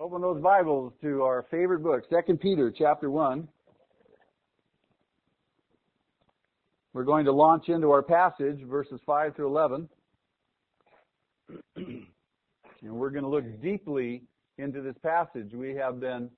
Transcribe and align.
Open 0.00 0.22
those 0.22 0.40
Bibles 0.40 0.92
to 1.02 1.24
our 1.24 1.44
favorite 1.50 1.80
book, 1.80 2.04
2 2.08 2.36
Peter 2.36 2.70
chapter 2.70 3.10
1. 3.10 3.48
We're 6.92 7.02
going 7.02 7.24
to 7.24 7.32
launch 7.32 7.68
into 7.68 7.90
our 7.90 8.04
passage, 8.04 8.62
verses 8.62 9.00
5 9.04 9.34
through 9.34 9.48
11. 9.48 9.88
and 11.76 12.06
we're 12.80 13.10
going 13.10 13.24
to 13.24 13.28
look 13.28 13.60
deeply 13.60 14.22
into 14.58 14.82
this 14.82 14.94
passage. 15.02 15.50
We 15.52 15.74
have 15.74 15.98
been 15.98 16.30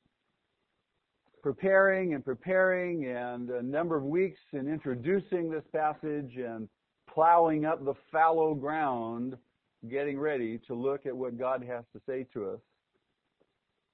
preparing 1.43 2.15
and 2.15 2.25
preparing 2.25 3.09
and 3.09 3.51
a 3.51 3.63
number 3.63 3.95
of 3.95 4.05
weeks 4.05 4.41
in 4.55 4.73
introducing 4.73 5.51
this 5.51 5.65
passage 5.71 6.39
and 6.39 6.67
plowing 7.13 7.67
up 7.67 7.85
the 7.85 7.95
fallow 8.11 8.55
ground, 8.55 9.37
getting 9.91 10.19
ready 10.19 10.59
to 10.67 10.73
look 10.73 11.05
at 11.05 11.15
what 11.15 11.39
God 11.39 11.63
has 11.63 11.85
to 11.93 12.01
say 12.07 12.27
to 12.33 12.53
us. 12.53 12.61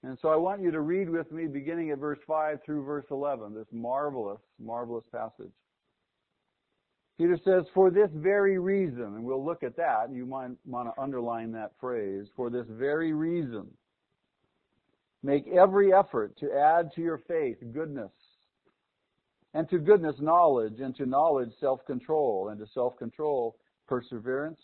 And 0.06 0.16
so 0.22 0.28
I 0.28 0.36
want 0.36 0.62
you 0.62 0.70
to 0.70 0.82
read 0.82 1.10
with 1.10 1.32
me 1.32 1.48
beginning 1.48 1.90
at 1.90 1.98
verse 1.98 2.20
5 2.28 2.60
through 2.64 2.84
verse 2.84 3.06
11, 3.10 3.54
this 3.54 3.66
marvelous, 3.72 4.38
marvelous 4.60 5.02
passage. 5.10 5.50
Peter 7.18 7.36
says, 7.44 7.64
for 7.74 7.90
this 7.90 8.10
very 8.14 8.56
reason, 8.56 9.02
and 9.02 9.24
we'll 9.24 9.44
look 9.44 9.64
at 9.64 9.76
that, 9.76 10.12
you 10.12 10.24
might 10.24 10.50
want 10.64 10.88
to 10.88 11.02
underline 11.02 11.50
that 11.50 11.72
phrase, 11.80 12.26
for 12.36 12.50
this 12.50 12.66
very 12.70 13.12
reason, 13.12 13.66
make 15.24 15.48
every 15.48 15.92
effort 15.92 16.38
to 16.38 16.52
add 16.52 16.92
to 16.94 17.00
your 17.00 17.18
faith 17.26 17.56
goodness, 17.72 18.12
and 19.54 19.68
to 19.70 19.78
goodness 19.78 20.14
knowledge, 20.20 20.78
and 20.78 20.94
to 20.94 21.04
knowledge 21.04 21.50
self-control, 21.58 22.50
and 22.50 22.60
to 22.60 22.66
self-control 22.72 23.56
perseverance, 23.88 24.60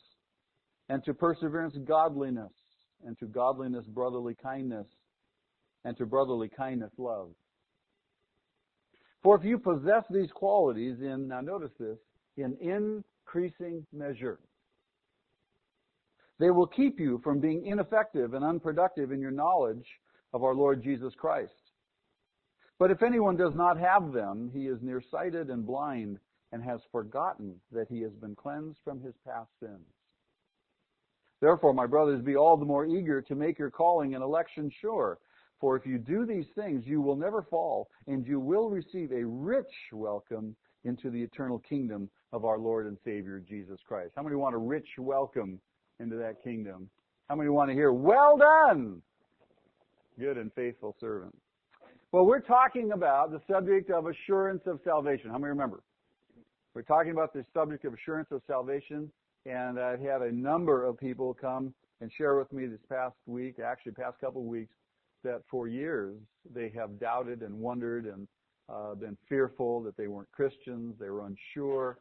and 0.89 1.03
to 1.03 1.13
perseverance 1.13 1.75
godliness, 1.85 2.53
and 3.05 3.19
to 3.19 3.27
godliness 3.27 3.85
brotherly 3.87 4.37
kindness, 4.41 4.87
and 5.85 5.97
to 5.97 6.07
brotherly 6.07 6.49
kindness 6.49 6.93
love. 6.99 7.31
For 9.23 9.37
if 9.37 9.45
you 9.45 9.59
possess 9.59 10.05
these 10.11 10.31
qualities 10.33 11.01
in, 11.01 11.29
now 11.29 11.41
notice 11.41 11.73
this, 11.79 11.99
in 12.37 12.57
increasing 12.61 13.87
measure, 13.93 14.41
they 16.39 16.51
will 16.51 16.67
keep 16.67 16.99
you 16.99 17.21
from 17.23 17.39
being 17.39 17.67
ineffective 17.67 18.35
and 18.35 18.45
unproductive 18.45 19.13
in 19.13 19.21
your 19.21 19.31
knowledge 19.31 19.87
of 20.33 20.43
our 20.43 20.55
Lord 20.55 20.83
Jesus 20.83 21.15
Christ. 21.15 21.53
But 22.79 22.91
if 22.91 23.03
anyone 23.03 23.37
does 23.37 23.55
not 23.55 23.79
have 23.79 24.13
them, 24.13 24.51
he 24.53 24.67
is 24.67 24.79
nearsighted 24.83 25.51
and 25.51 25.65
blind 25.65 26.19
and 26.51 26.63
has 26.65 26.81
forgotten 26.91 27.55
that 27.71 27.87
he 27.89 28.01
has 28.03 28.13
been 28.13 28.35
cleansed 28.35 28.79
from 28.83 29.01
his 29.01 29.15
past 29.25 29.51
sins. 29.61 29.87
Therefore, 31.41 31.73
my 31.75 31.87
brothers, 31.87 32.23
be 32.23 32.37
all 32.37 32.57
the 32.57 32.65
more 32.65 32.87
eager 32.87 33.23
to 33.23 33.35
make 33.35 33.59
your 33.59 33.71
calling 33.71 34.15
and 34.15 34.23
election 34.23 34.71
sure. 34.81 35.19
For 35.63 35.77
if 35.77 35.87
you 35.87 35.97
do 35.97 36.27
these 36.27 36.49
things, 36.57 36.83
you 36.85 37.01
will 37.01 37.15
never 37.15 37.47
fall, 37.49 37.89
and 38.09 38.27
you 38.27 38.41
will 38.41 38.69
receive 38.69 39.13
a 39.13 39.25
rich 39.25 39.73
welcome 39.93 40.57
into 40.83 41.09
the 41.09 41.23
eternal 41.23 41.61
kingdom 41.61 42.11
of 42.33 42.45
our 42.45 42.59
Lord 42.59 42.87
and 42.89 42.99
Savior 43.05 43.41
Jesus 43.49 43.79
Christ. 43.87 44.11
How 44.17 44.25
many 44.25 44.35
want 44.35 44.57
a 44.57 44.59
rich 44.59 44.89
welcome 44.99 45.61
into 46.01 46.17
that 46.17 46.43
kingdom? 46.43 46.91
How 47.29 47.37
many 47.37 47.49
want 47.49 47.71
to 47.71 47.75
hear, 47.75 47.93
well 47.93 48.37
done, 48.37 49.01
good 50.19 50.37
and 50.37 50.53
faithful 50.55 50.97
servant? 50.99 51.33
Well, 52.11 52.27
we're 52.27 52.41
talking 52.41 52.91
about 52.91 53.31
the 53.31 53.41
subject 53.49 53.89
of 53.89 54.07
assurance 54.09 54.63
of 54.67 54.81
salvation. 54.83 55.31
How 55.31 55.39
many 55.39 55.51
remember? 55.51 55.85
We're 56.75 56.83
talking 56.83 57.13
about 57.13 57.33
the 57.33 57.45
subject 57.55 57.85
of 57.85 57.95
assurance 57.95 58.33
of 58.33 58.43
salvation, 58.49 59.13
and 59.47 59.79
I've 59.79 60.01
had 60.01 60.23
a 60.23 60.33
number 60.33 60.85
of 60.85 60.99
people 60.99 61.37
come 61.41 61.73
and 62.01 62.11
share 62.19 62.37
with 62.37 62.53
me 62.53 62.67
this 62.67 62.81
past 62.89 63.15
week, 63.27 63.61
actually 63.65 63.93
past 63.93 64.19
couple 64.21 64.41
of 64.41 64.49
weeks, 64.49 64.75
that 65.25 65.43
for 65.51 65.69
years 65.69 66.17
they 66.55 66.71
have 66.75 66.99
doubted 66.99 67.43
and 67.43 67.55
wondered 67.55 68.07
and 68.07 68.27
uh, 68.69 68.95
been 68.95 69.17
fearful 69.29 69.83
that 69.83 69.97
they 69.97 70.07
weren't 70.07 70.31
Christians, 70.33 70.95
they 70.99 71.11
were 71.11 71.27
unsure, 71.27 71.99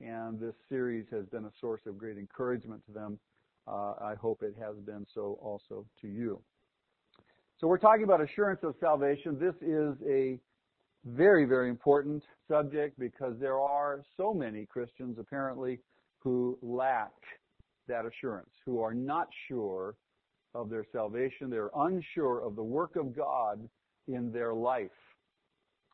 and 0.00 0.38
this 0.40 0.54
series 0.68 1.06
has 1.10 1.26
been 1.26 1.44
a 1.44 1.52
source 1.60 1.82
of 1.86 1.98
great 1.98 2.18
encouragement 2.18 2.84
to 2.86 2.92
them. 2.92 3.18
Uh, 3.66 3.94
I 4.00 4.14
hope 4.20 4.42
it 4.42 4.54
has 4.58 4.76
been 4.84 5.06
so 5.14 5.38
also 5.42 5.86
to 6.00 6.08
you. 6.08 6.40
So 7.58 7.66
we're 7.66 7.78
talking 7.78 8.04
about 8.04 8.22
assurance 8.22 8.60
of 8.62 8.74
salvation. 8.80 9.38
This 9.38 9.54
is 9.60 9.94
a 10.08 10.38
very, 11.04 11.44
very 11.44 11.68
important 11.68 12.22
subject 12.48 12.98
because 12.98 13.34
there 13.38 13.60
are 13.60 14.02
so 14.16 14.32
many 14.32 14.66
Christians 14.66 15.18
apparently 15.18 15.80
who 16.18 16.58
lack 16.62 17.12
that 17.88 18.04
assurance, 18.06 18.50
who 18.64 18.80
are 18.80 18.94
not 18.94 19.28
sure 19.48 19.94
of 20.54 20.70
their 20.70 20.84
salvation. 20.92 21.50
They're 21.50 21.70
unsure 21.76 22.40
of 22.40 22.56
the 22.56 22.62
work 22.62 22.96
of 22.96 23.14
God 23.16 23.68
in 24.08 24.32
their 24.32 24.54
life. 24.54 24.90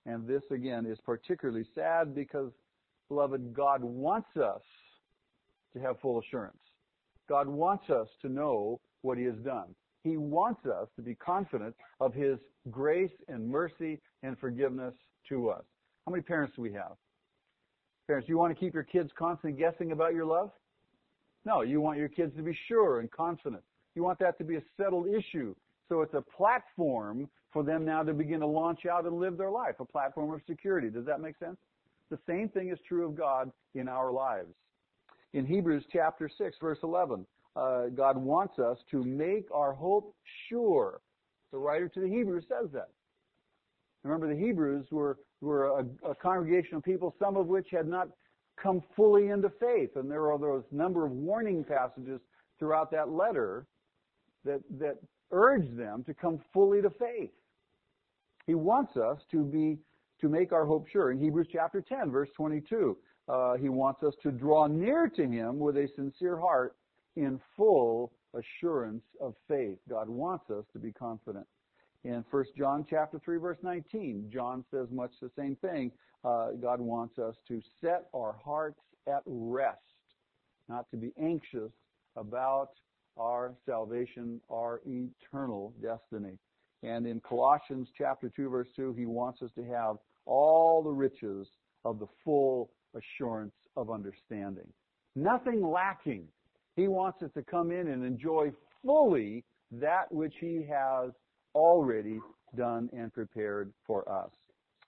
And 0.07 0.27
this 0.27 0.43
again 0.51 0.87
is 0.87 0.99
particularly 1.05 1.67
sad 1.75 2.15
because, 2.15 2.53
beloved, 3.09 3.53
God 3.53 3.83
wants 3.83 4.37
us 4.37 4.63
to 5.75 5.81
have 5.81 6.01
full 6.01 6.21
assurance. 6.21 6.57
God 7.29 7.49
wants 7.49 7.91
us 7.91 8.09
to 8.23 8.29
know 8.29 8.81
what 9.03 9.19
He 9.19 9.25
has 9.25 9.37
done. 9.45 9.75
He 10.05 10.17
wants 10.17 10.65
us 10.65 10.89
to 10.97 11.03
be 11.03 11.17
confident 11.17 11.75
of 12.01 12.15
His 12.15 12.39
grace 12.71 13.11
and 13.29 13.49
mercy 13.49 14.01
and 14.23 14.39
forgiveness 14.39 14.95
to 15.29 15.51
us. 15.51 15.65
How 16.07 16.13
many 16.13 16.23
parents 16.23 16.55
do 16.55 16.63
we 16.63 16.73
have? 16.73 16.93
Parents, 18.07 18.29
you 18.29 18.39
want 18.39 18.55
to 18.55 18.59
keep 18.59 18.73
your 18.73 18.85
kids 18.85 19.11
constantly 19.19 19.59
guessing 19.59 19.91
about 19.91 20.15
your 20.15 20.25
love? 20.25 20.53
No, 21.45 21.63
you 21.63 21.81
want 21.81 21.99
your 21.99 22.09
kids 22.09 22.37
to 22.37 22.43
be 22.43 22.57
sure 22.69 23.01
and 23.01 23.11
confident 23.11 23.63
you 23.97 24.03
want 24.03 24.19
that 24.21 24.39
to 24.39 24.45
be 24.45 24.57
a 24.57 24.63
settled 24.77 25.09
issue. 25.09 25.55
So 25.89 26.03
it's 26.03 26.15
a 26.15 26.23
platform 26.23 27.29
for 27.53 27.63
them 27.63 27.85
now 27.85 28.03
to 28.03 28.13
begin 28.13 28.41
to 28.41 28.47
launch 28.47 28.87
out 28.87 29.07
and 29.07 29.19
live 29.19 29.39
their 29.39 29.51
life, 29.51 29.77
a 29.81 29.85
platform 29.85 30.33
of 30.33 30.41
security. 30.47 30.91
Does 30.91 31.07
that 31.07 31.21
make 31.21 31.39
sense? 31.39 31.57
The 32.11 32.19
same 32.29 32.49
thing 32.49 32.71
is 32.71 32.79
true 32.87 33.07
of 33.07 33.17
God 33.17 33.51
in 33.75 33.89
our 33.89 34.13
lives. 34.13 34.55
In 35.33 35.47
Hebrews 35.47 35.85
chapter 35.93 36.29
6, 36.29 36.57
verse 36.61 36.79
11, 36.83 37.27
uh, 37.57 37.87
God 37.95 38.17
wants 38.17 38.59
us 38.59 38.79
to 38.91 39.03
make 39.03 39.47
our 39.53 39.73
hope 39.73 40.15
sure. 40.49 41.01
The 41.53 41.59
writer 41.59 41.89
to 41.89 42.01
the 42.01 42.09
Hebrews 42.09 42.45
says 42.49 42.71
that. 42.73 42.91
Remember, 44.05 44.29
the 44.29 44.41
Hebrews 44.41 44.87
were, 44.91 45.19
were 45.41 45.81
a, 45.81 46.11
a 46.11 46.15
congregation 46.15 46.77
of 46.77 46.85
people, 46.85 47.15
some 47.19 47.37
of 47.37 47.47
which 47.47 47.69
had 47.71 47.89
not 47.89 48.09
come 48.63 48.83
fully 48.95 49.29
into 49.29 49.51
faith. 49.59 49.91
And 49.97 50.11
there 50.11 50.31
are 50.31 50.39
those 50.39 50.65
number 50.71 51.07
of 51.07 51.13
warning 51.13 51.65
passages 51.65 52.21
throughout 52.59 52.91
that 52.93 53.11
letter 53.11 53.67
that, 54.47 54.63
that 54.79 54.97
urge 55.31 55.69
them 55.77 56.05
to 56.05 56.15
come 56.15 56.41
fully 56.53 56.81
to 56.83 56.91
faith. 56.91 57.31
He 58.47 58.55
wants 58.55 58.97
us 58.97 59.19
to 59.33 59.45
be, 59.45 59.79
to 60.21 60.29
make 60.29 60.53
our 60.53 60.65
hope 60.65 60.87
sure. 60.89 61.11
In 61.11 61.19
Hebrews 61.19 61.49
chapter 61.53 61.81
10, 61.81 62.11
verse 62.11 62.29
22, 62.37 62.97
uh, 63.29 63.55
he 63.57 63.69
wants 63.69 64.03
us 64.03 64.15
to 64.23 64.31
draw 64.31 64.67
near 64.67 65.09
to 65.09 65.27
him 65.27 65.59
with 65.59 65.77
a 65.77 65.89
sincere 65.97 66.39
heart 66.39 66.77
in 67.17 67.41
full 67.57 68.13
assurance 68.35 69.03
of 69.21 69.35
faith. 69.49 69.79
God 69.89 70.09
wants 70.09 70.51
us 70.51 70.65
to 70.73 70.79
be 70.79 70.93
confident. 70.93 71.47
In 72.05 72.25
1 72.31 72.45
John 72.57 72.87
chapter 72.89 73.19
3 73.25 73.39
verse 73.39 73.59
19, 73.63 74.31
John 74.33 74.65
says 74.71 74.87
much 74.93 75.11
the 75.21 75.31
same 75.37 75.57
thing. 75.57 75.91
Uh, 76.25 76.51
God 76.61 76.81
wants 76.81 77.19
us 77.19 77.35
to 77.49 77.61
set 77.81 78.07
our 78.15 78.37
hearts 78.45 78.81
at 79.09 79.23
rest, 79.27 79.79
not 80.69 80.89
to 80.91 80.97
be 80.97 81.13
anxious 81.21 81.73
about 82.17 82.71
our 83.17 83.55
salvation, 83.65 84.41
our 84.51 84.81
eternal 84.87 85.73
destiny. 85.83 86.39
And 86.83 87.07
in 87.07 87.21
Colossians 87.21 87.89
chapter 87.97 88.31
2 88.35 88.49
verse 88.49 88.69
2, 88.77 88.95
he 88.95 89.07
wants 89.07 89.43
us 89.43 89.51
to 89.57 89.65
have 89.65 89.97
all 90.27 90.83
the 90.83 90.91
riches 90.91 91.49
of 91.85 91.99
the 91.99 92.07
full 92.25 92.71
assurance 92.95 93.55
of 93.77 93.91
understanding. 93.91 94.67
Nothing 95.15 95.67
lacking. 95.67 96.29
He 96.75 96.89
wants 96.89 97.23
us 97.23 97.31
to 97.35 97.43
come 97.43 97.71
in 97.71 97.89
and 97.89 98.05
enjoy 98.05 98.53
fully 98.85 99.45
that 99.73 100.13
which 100.13 100.35
he 100.41 100.67
has 100.69 101.11
already 101.55 102.21
done 102.57 102.91
and 102.93 103.13
prepared 103.13 103.73
for 103.87 104.09
us. 104.11 104.31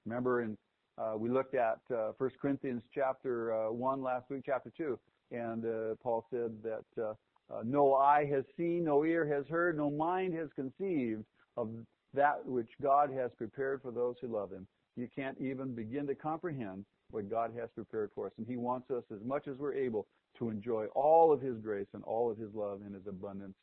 Remember 0.04 0.42
in 0.42 0.56
uh, 0.98 1.16
we 1.16 1.30
looked 1.30 1.54
at 1.54 1.78
uh, 1.94 2.10
1 2.18 2.30
Corinthians 2.42 2.82
chapter 2.92 3.52
uh, 3.52 3.70
1 3.70 4.02
last 4.02 4.28
week, 4.30 4.42
chapter 4.44 4.72
2, 4.76 4.98
and 5.30 5.64
uh, 5.64 5.94
Paul 6.02 6.26
said 6.28 6.50
that 6.64 7.16
uh, 7.50 7.62
no 7.64 7.94
eye 7.94 8.26
has 8.30 8.44
seen, 8.56 8.84
no 8.84 9.04
ear 9.04 9.26
has 9.26 9.46
heard, 9.48 9.76
no 9.76 9.90
mind 9.90 10.34
has 10.34 10.48
conceived 10.54 11.24
of 11.56 11.70
that 12.14 12.44
which 12.44 12.68
God 12.82 13.10
has 13.12 13.30
prepared 13.36 13.82
for 13.82 13.90
those 13.90 14.16
who 14.20 14.28
love 14.28 14.50
Him. 14.50 14.66
You 14.96 15.08
can't 15.14 15.38
even 15.40 15.74
begin 15.74 16.06
to 16.08 16.14
comprehend 16.14 16.84
what 17.10 17.30
God 17.30 17.52
has 17.58 17.70
prepared 17.74 18.10
for 18.14 18.26
us. 18.26 18.32
And 18.38 18.46
He 18.46 18.56
wants 18.56 18.90
us, 18.90 19.04
as 19.12 19.24
much 19.24 19.48
as 19.48 19.56
we're 19.56 19.74
able, 19.74 20.06
to 20.38 20.50
enjoy 20.50 20.86
all 20.94 21.32
of 21.32 21.40
His 21.40 21.56
grace 21.58 21.86
and 21.94 22.02
all 22.04 22.30
of 22.30 22.38
His 22.38 22.50
love 22.54 22.80
and 22.84 22.94
His 22.94 23.06
abundance 23.06 23.54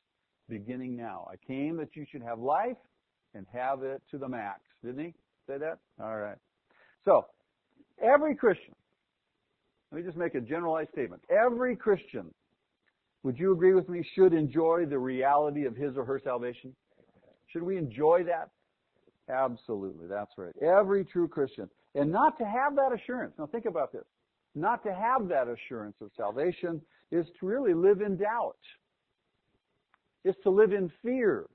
beginning 0.50 0.96
now. 0.96 1.28
I 1.32 1.36
came 1.46 1.78
that 1.78 1.96
you 1.96 2.06
should 2.12 2.22
have 2.22 2.40
life 2.40 2.78
and 3.34 3.46
have 3.54 3.84
it 3.84 4.02
to 4.12 4.18
the 4.18 4.28
max. 4.28 4.62
Didn't 4.84 5.06
He 5.06 5.14
say 5.48 5.58
that? 5.58 5.80
All 6.02 6.18
right. 6.18 6.38
So, 7.04 7.26
every 8.02 8.36
Christian, 8.36 8.74
let 9.92 10.00
me 10.00 10.06
just 10.06 10.18
make 10.18 10.36
a 10.36 10.42
generalized 10.42 10.92
statement. 10.92 11.22
Every 11.30 11.76
Christian 11.76 12.34
would 13.26 13.40
you 13.40 13.52
agree 13.54 13.74
with 13.74 13.90
me, 13.90 14.08
should 14.14 14.34
enjoy 14.34 14.86
the 14.86 15.00
reality 15.00 15.66
of 15.66 15.76
his 15.76 15.98
or 15.98 16.06
her 16.06 16.22
salvation? 16.24 16.76
Should 17.48 17.64
we 17.64 17.76
enjoy 17.76 18.24
that? 18.26 18.52
Absolutely, 19.34 20.06
that's 20.08 20.30
right. 20.38 20.54
Every 20.62 21.04
true 21.04 21.28
Christian. 21.28 21.68
And 21.96 22.12
not 22.12 22.38
to 22.38 22.46
have 22.46 22.76
that 22.76 22.92
assurance. 22.94 23.34
Now 23.40 23.48
think 23.48 23.66
about 23.66 23.92
this. 23.92 24.04
Not 24.54 24.84
to 24.84 24.94
have 24.94 25.28
that 25.30 25.48
assurance 25.48 25.96
of 26.02 26.12
salvation 26.16 26.80
is 27.12 27.26
to 27.40 27.48
really 27.48 27.74
live 27.74 28.02
in 28.02 28.16
doubt. 28.16 28.60
It's 30.24 30.38
to 30.44 30.52
live 30.52 30.72
in 30.72 30.92
fear. 31.02 31.48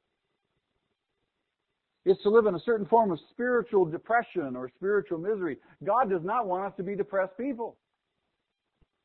It's 2.04 2.20
to 2.24 2.30
live 2.30 2.46
in 2.46 2.56
a 2.56 2.60
certain 2.64 2.86
form 2.86 3.12
of 3.12 3.20
spiritual 3.30 3.84
depression 3.84 4.56
or 4.56 4.68
spiritual 4.74 5.18
misery. 5.18 5.58
God 5.84 6.10
does 6.10 6.24
not 6.24 6.48
want 6.48 6.66
us 6.66 6.72
to 6.78 6.82
be 6.82 6.96
depressed 6.96 7.38
people. 7.38 7.76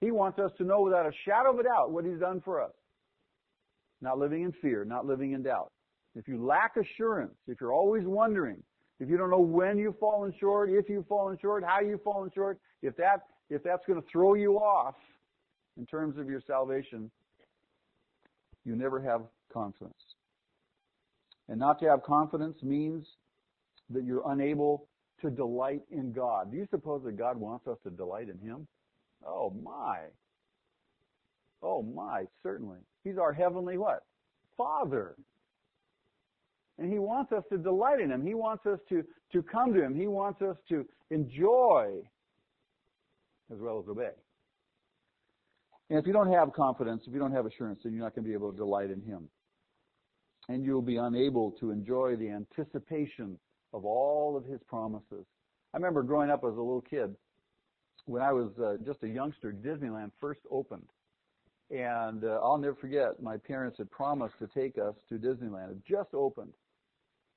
He 0.02 0.12
wants 0.12 0.40
us 0.40 0.52
to 0.58 0.64
know 0.64 0.82
without 0.82 1.06
a 1.06 1.12
shadow 1.26 1.54
of 1.54 1.60
a 1.60 1.64
doubt 1.64 1.92
what 1.92 2.06
He's 2.06 2.20
done 2.20 2.42
for 2.44 2.62
us. 2.62 2.74
Not 4.02 4.20
living 4.20 4.44
in 4.44 4.52
fear, 4.52 4.86
not 4.86 5.06
living 5.06 5.32
in 5.32 5.44
doubt. 5.44 5.72
If 6.16 6.28
you 6.28 6.44
lack 6.44 6.76
assurance, 6.78 7.36
if 7.48 7.60
you're 7.60 7.74
always 7.74 8.04
wondering, 8.06 8.62
if 9.00 9.10
you 9.10 9.18
don't 9.18 9.30
know 9.30 9.40
when 9.40 9.78
you've 9.78 10.00
fallen 10.00 10.34
short, 10.40 10.70
if 10.70 10.90
you've 10.90 11.08
fallen 11.08 11.38
short, 11.42 11.64
how 11.64 11.82
you've 11.82 12.04
fallen 12.04 12.30
short, 12.34 12.60
if 12.82 12.96
that 12.98 13.22
if 13.50 13.64
that's 13.64 13.86
going 13.86 14.02
to 14.02 14.08
throw 14.12 14.34
you 14.34 14.56
off 14.56 14.96
in 15.78 15.86
terms 15.86 16.18
of 16.18 16.30
your 16.30 16.42
salvation, 16.48 17.12
you 18.64 18.76
never 18.76 19.02
have 19.02 19.22
confidence. 19.54 19.94
And 21.48 21.60
not 21.60 21.80
to 21.80 21.90
have 21.90 22.02
confidence 22.04 22.64
means 22.64 23.06
that 23.92 24.04
you're 24.04 24.24
unable 24.32 24.88
to 25.22 25.30
delight 25.30 25.82
in 25.92 26.12
God. 26.12 26.52
Do 26.52 26.58
you 26.58 26.68
suppose 26.72 27.04
that 27.04 27.18
God 27.18 27.38
wants 27.38 27.68
us 27.68 27.78
to 27.84 27.92
delight 27.92 28.30
in 28.30 28.40
Him? 28.40 28.68
Oh 29.26 29.54
my. 29.64 30.00
Oh 31.62 31.82
my, 31.82 32.26
certainly. 32.44 32.80
He's 33.04 33.18
our 33.18 33.34
heavenly 33.34 33.78
what? 33.78 34.04
Father. 34.58 35.16
And 36.78 36.92
He 36.92 37.00
wants 37.00 37.32
us 37.32 37.44
to 37.52 37.58
delight 37.58 38.02
in 38.02 38.12
Him. 38.12 38.26
He 38.26 38.34
wants 38.34 38.66
us 38.66 38.80
to, 38.90 39.04
to 39.32 39.42
come 39.42 39.74
to 39.74 39.82
Him. 39.82 39.96
He 39.96 40.08
wants 40.08 40.42
us 40.42 40.58
to 40.70 40.86
enjoy 41.10 42.02
as 43.52 43.60
well 43.60 43.80
as 43.80 43.90
obey. 43.90 44.10
And 45.90 46.00
if 46.00 46.08
you 46.08 46.14
don't 46.14 46.32
have 46.32 46.52
confidence, 46.54 47.04
if 47.08 47.14
you 47.14 47.20
don't 47.20 47.32
have 47.32 47.46
assurance, 47.46 47.80
then 47.84 47.94
you're 47.94 48.04
not 48.04 48.16
going 48.16 48.24
to 48.24 48.30
be 48.30 48.34
able 48.34 48.52
to 48.52 48.58
delight 48.58 48.90
in 48.90 49.02
Him. 49.02 49.30
And 50.50 50.64
you'll 50.64 50.82
be 50.82 50.98
unable 50.98 51.52
to 51.60 51.72
enjoy 51.72 52.16
the 52.16 52.30
anticipation 52.30 53.38
of 53.74 53.86
all 53.86 54.36
of 54.36 54.46
His 54.46 54.62
promises. 54.68 55.26
I 55.74 55.78
remember 55.78 56.04
growing 56.04 56.30
up 56.30 56.44
as 56.44 56.54
a 56.54 56.62
little 56.62 56.82
kid, 56.82 57.16
when 58.06 58.22
I 58.22 58.32
was 58.32 58.52
uh, 58.64 58.76
just 58.86 59.04
a 59.04 59.08
youngster, 59.08 59.54
Disneyland 59.54 60.12
first 60.20 60.42
opened. 60.52 60.88
And 61.72 62.24
uh, 62.24 62.40
I'll 62.44 62.58
never 62.58 62.76
forget, 62.76 63.22
my 63.22 63.38
parents 63.38 63.78
had 63.80 63.90
promised 63.90 64.36
to 64.40 64.48
take 64.48 64.78
us 64.78 64.94
to 65.10 65.16
Disneyland. 65.16 65.72
It 65.72 65.78
just 65.90 66.14
opened. 66.14 66.54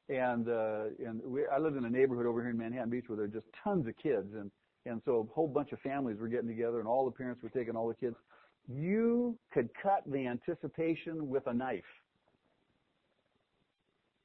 And, 0.09 0.49
uh, 0.49 0.85
and 1.05 1.21
we, 1.25 1.47
I 1.47 1.59
lived 1.59 1.77
in 1.77 1.85
a 1.85 1.91
neighborhood 1.91 2.27
over 2.27 2.43
here 2.43 2.51
in 2.51 2.59
Manhattan 2.59 2.91
Beach 2.91 3.05
where 3.07 3.17
there 3.17 3.27
were 3.27 3.33
just 3.33 3.47
tons 3.65 3.87
of 3.87 3.95
kids. 3.97 4.35
And, 4.35 4.51
and 4.85 5.01
so 5.05 5.27
a 5.29 5.35
whole 5.35 5.49
bunch 5.49 5.73
of 5.73 5.81
families 5.81 6.19
were 6.19 6.29
getting 6.29 6.49
together 6.49 6.79
and 6.79 6.89
all 6.89 7.05
the 7.05 7.11
parents 7.11 7.43
were 7.43 7.49
taking 7.49 7.77
all 7.77 7.89
the 7.89 7.95
kids. 7.95 8.17
You 8.69 9.39
could 9.53 9.71
cut 9.83 10.03
the 10.07 10.27
anticipation 10.27 11.29
with 11.29 11.47
a 11.47 11.55
knife. 11.55 11.85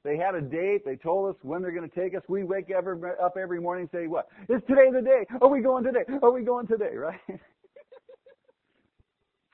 They 0.04 0.18
had 0.18 0.34
a 0.34 0.42
date. 0.42 0.84
They 0.84 0.96
told 0.96 1.34
us 1.34 1.40
when 1.42 1.62
they're 1.62 1.72
going 1.72 1.88
to 1.88 2.00
take 2.00 2.14
us. 2.14 2.22
We 2.28 2.44
wake 2.44 2.70
every, 2.70 2.96
up 3.22 3.36
every 3.40 3.60
morning 3.60 3.88
and 3.90 4.00
say, 4.00 4.06
what? 4.06 4.28
Is 4.50 4.60
today 4.68 4.90
the 4.92 5.00
day? 5.00 5.24
Are 5.40 5.48
we 5.48 5.62
going 5.62 5.82
today? 5.82 6.04
Are 6.22 6.30
we 6.30 6.42
going 6.42 6.66
today? 6.66 6.94
Right? 6.94 7.20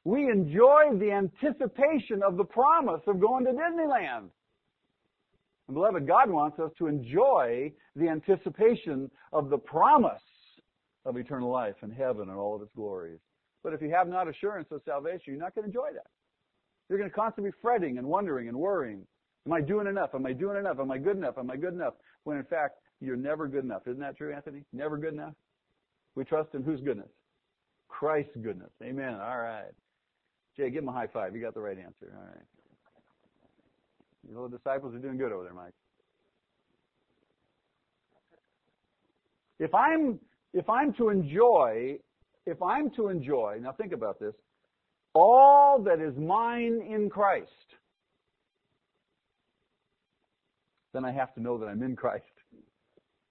we 0.05 0.29
enjoy 0.29 0.97
the 0.99 1.13
anticipation 1.13 2.23
of 2.27 2.37
the 2.37 2.45
promise 2.45 3.01
of 3.07 3.21
going 3.21 3.45
to 3.45 3.53
Disneyland. 3.53 4.29
And 5.69 5.75
beloved, 5.75 6.05
God 6.05 6.29
wants 6.29 6.59
us 6.59 6.73
to 6.79 6.89
enjoy 6.89 7.73
the 7.95 8.09
anticipation 8.09 9.09
of 9.33 9.51
the 9.51 9.59
promise 9.59 10.21
of 11.05 11.17
eternal 11.17 11.51
life 11.51 11.77
in 11.85 11.93
heaven 11.93 12.29
and 12.29 12.37
all 12.37 12.57
of 12.57 12.63
its 12.63 12.73
glories. 12.75 13.21
But 13.63 13.73
if 13.73 13.81
you 13.81 13.91
have 13.91 14.09
not 14.09 14.27
assurance 14.27 14.67
of 14.73 14.81
salvation, 14.85 15.23
you're 15.27 15.37
not 15.37 15.55
going 15.55 15.63
to 15.63 15.69
enjoy 15.69 15.93
that. 15.95 16.09
You're 16.89 16.99
going 16.99 17.09
to 17.09 17.15
constantly 17.15 17.53
be 17.53 17.57
fretting 17.63 17.99
and 17.99 18.07
wondering 18.09 18.49
and 18.49 18.57
worrying. 18.57 19.07
Am 19.47 19.53
I 19.53 19.61
doing 19.61 19.87
enough? 19.87 20.11
Am 20.15 20.27
I 20.27 20.33
doing 20.33 20.59
enough? 20.59 20.79
Am 20.81 20.91
I 20.91 20.99
good 20.99 21.17
enough? 21.17 21.39
Am 21.39 21.51
I 21.51 21.57
good 21.57 21.73
enough? 21.73 21.95
When 22.25 22.37
in 22.37 22.45
fact, 22.45 22.79
you're 23.01 23.17
never 23.17 23.49
good 23.49 23.65
enough. 23.65 23.83
Isn't 23.87 24.01
that 24.01 24.17
true, 24.17 24.33
Anthony? 24.35 24.65
Never 24.73 24.99
good 24.99 25.15
enough? 25.15 25.35
We 26.15 26.25
trust 26.25 26.55
in 26.55 26.63
whose 26.63 26.81
goodness? 26.81 27.09
Christ's 27.89 28.37
goodness. 28.43 28.71
Amen. 28.83 29.15
All 29.15 29.39
right. 29.39 29.73
Jay, 30.57 30.71
give 30.71 30.83
him 30.83 30.89
a 30.89 30.93
high 30.93 31.07
five. 31.07 31.35
You 31.35 31.41
got 31.41 31.55
the 31.55 31.61
right 31.61 31.79
answer. 31.79 32.13
All 32.15 32.27
right. 32.27 32.45
You 34.29 34.35
know, 34.35 34.49
the 34.49 34.59
disciples 34.59 34.95
are 34.95 34.99
doing 34.99 35.17
good 35.17 35.33
over 35.33 35.45
there, 35.45 35.55
Mike. 35.55 35.73
If 39.59 39.75
I'm 39.75 40.19
if 40.53 40.69
I'm 40.69 40.93
to 40.95 41.11
enjoy, 41.11 41.99
if 42.47 42.61
I'm 42.63 42.91
to 42.97 43.09
enjoy, 43.09 43.59
now 43.61 43.73
think 43.73 43.93
about 43.93 44.19
this, 44.19 44.35
all 45.15 45.81
that 45.85 46.01
is 46.01 46.17
mine 46.17 46.83
in 46.89 47.09
Christ, 47.09 47.51
then 50.93 51.05
I 51.05 51.13
have 51.13 51.35
to 51.35 51.41
know 51.41 51.59
that 51.59 51.67
I'm 51.67 51.83
in 51.83 51.97
Christ. 51.97 52.25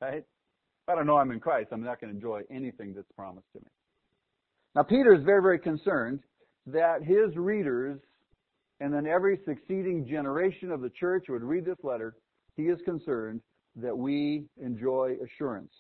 Right? 0.02 0.20
If 0.20 0.88
I 0.88 0.96
don't 0.96 1.08
know 1.08 1.18
I'm 1.18 1.32
in 1.32 1.42
Christ, 1.42 1.72
I'm 1.74 1.84
not 1.84 2.00
going 2.00 2.10
to 2.10 2.16
enjoy 2.16 2.44
anything 2.50 2.94
that's 2.96 3.12
promised 3.18 3.48
to 3.52 3.60
me. 3.60 3.68
Now, 4.76 4.84
Peter 4.84 5.14
is 5.14 5.26
very, 5.26 5.42
very 5.42 5.60
concerned 5.60 6.22
that 6.68 7.04
his 7.04 7.36
readers 7.36 8.00
and 8.80 8.94
then 8.94 9.06
every 9.06 9.40
succeeding 9.46 10.08
generation 10.10 10.72
of 10.72 10.82
the 10.82 10.90
church 10.90 11.26
would 11.30 11.44
read 11.44 11.66
this 11.66 11.78
letter. 11.84 12.16
He 12.56 12.64
is 12.64 12.80
concerned 12.86 13.42
that 13.76 13.98
we 13.98 14.46
enjoy 14.62 15.18
assurance. 15.24 15.74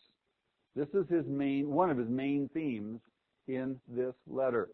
This 0.75 0.89
is 0.93 1.09
his 1.09 1.25
main, 1.27 1.69
one 1.69 1.89
of 1.89 1.97
his 1.97 2.09
main 2.09 2.49
themes 2.53 2.99
in 3.47 3.79
this 3.87 4.13
letter. 4.27 4.69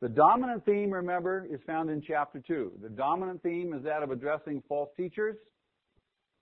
The 0.00 0.08
dominant 0.08 0.64
theme, 0.64 0.90
remember, 0.90 1.46
is 1.50 1.60
found 1.66 1.90
in 1.90 2.02
chapter 2.06 2.42
2. 2.46 2.72
The 2.82 2.90
dominant 2.90 3.42
theme 3.42 3.72
is 3.74 3.82
that 3.84 4.02
of 4.02 4.10
addressing 4.10 4.62
false 4.68 4.90
teachers 4.96 5.36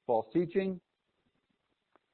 false 0.07 0.27
teaching. 0.33 0.81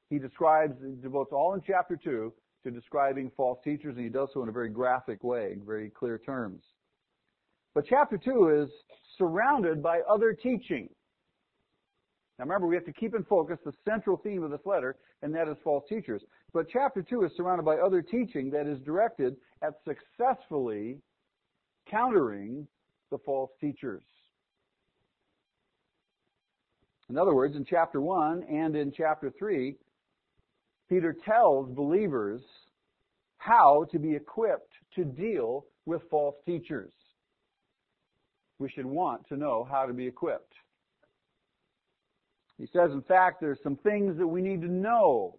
He 0.09 0.19
describes, 0.19 0.75
devotes 1.01 1.31
all 1.31 1.53
in 1.53 1.61
chapter 1.65 1.95
2 1.95 2.33
to 2.63 2.71
describing 2.71 3.31
false 3.35 3.59
teachers, 3.63 3.95
and 3.95 4.03
he 4.03 4.09
does 4.09 4.29
so 4.33 4.43
in 4.43 4.49
a 4.49 4.51
very 4.51 4.69
graphic 4.69 5.23
way, 5.23 5.51
in 5.53 5.65
very 5.65 5.89
clear 5.89 6.17
terms. 6.17 6.61
But 7.73 7.85
chapter 7.87 8.17
2 8.17 8.63
is 8.63 8.69
surrounded 9.17 9.81
by 9.81 10.01
other 10.01 10.33
teaching. 10.33 10.89
Now 12.37 12.45
remember, 12.45 12.67
we 12.67 12.75
have 12.75 12.85
to 12.85 12.93
keep 12.93 13.15
in 13.15 13.23
focus 13.23 13.59
the 13.63 13.73
central 13.87 14.17
theme 14.17 14.43
of 14.43 14.51
this 14.51 14.65
letter, 14.65 14.97
and 15.21 15.33
that 15.35 15.47
is 15.47 15.55
false 15.63 15.83
teachers. 15.87 16.21
But 16.53 16.67
chapter 16.71 17.01
2 17.01 17.23
is 17.23 17.31
surrounded 17.37 17.63
by 17.63 17.77
other 17.77 18.01
teaching 18.01 18.49
that 18.51 18.67
is 18.67 18.79
directed 18.81 19.35
at 19.61 19.75
successfully 19.85 20.97
countering 21.89 22.67
the 23.11 23.17
false 23.19 23.51
teachers. 23.59 24.03
In 27.11 27.17
other 27.17 27.35
words, 27.35 27.57
in 27.57 27.65
chapter 27.65 27.99
1 27.99 28.43
and 28.43 28.73
in 28.73 28.89
chapter 28.89 29.33
3, 29.37 29.75
Peter 30.87 31.13
tells 31.25 31.69
believers 31.69 32.41
how 33.37 33.85
to 33.91 33.99
be 33.99 34.15
equipped 34.15 34.71
to 34.95 35.03
deal 35.03 35.65
with 35.85 36.01
false 36.09 36.35
teachers. 36.45 36.93
We 38.59 38.69
should 38.69 38.85
want 38.85 39.27
to 39.27 39.35
know 39.35 39.67
how 39.69 39.85
to 39.85 39.91
be 39.91 40.07
equipped. 40.07 40.53
He 42.57 42.65
says, 42.67 42.91
in 42.93 43.01
fact, 43.01 43.41
there's 43.41 43.59
some 43.61 43.75
things 43.75 44.17
that 44.17 44.27
we 44.27 44.41
need 44.41 44.61
to 44.61 44.71
know 44.71 45.35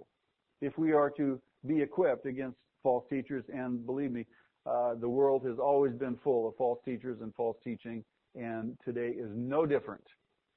if 0.61 0.77
we 0.77 0.93
are 0.93 1.09
to 1.17 1.41
be 1.67 1.81
equipped 1.81 2.27
against 2.27 2.59
false 2.83 3.07
teachers. 3.09 3.45
And 3.49 3.87
believe 3.87 4.13
me, 4.13 4.27
uh, 4.67 4.97
the 4.97 5.09
world 5.09 5.47
has 5.47 5.59
always 5.59 5.95
been 5.95 6.19
full 6.23 6.47
of 6.47 6.55
false 6.57 6.81
teachers 6.85 7.23
and 7.23 7.35
false 7.35 7.57
teaching, 7.65 8.05
and 8.35 8.77
today 8.85 9.09
is 9.09 9.31
no 9.35 9.65
different. 9.65 10.05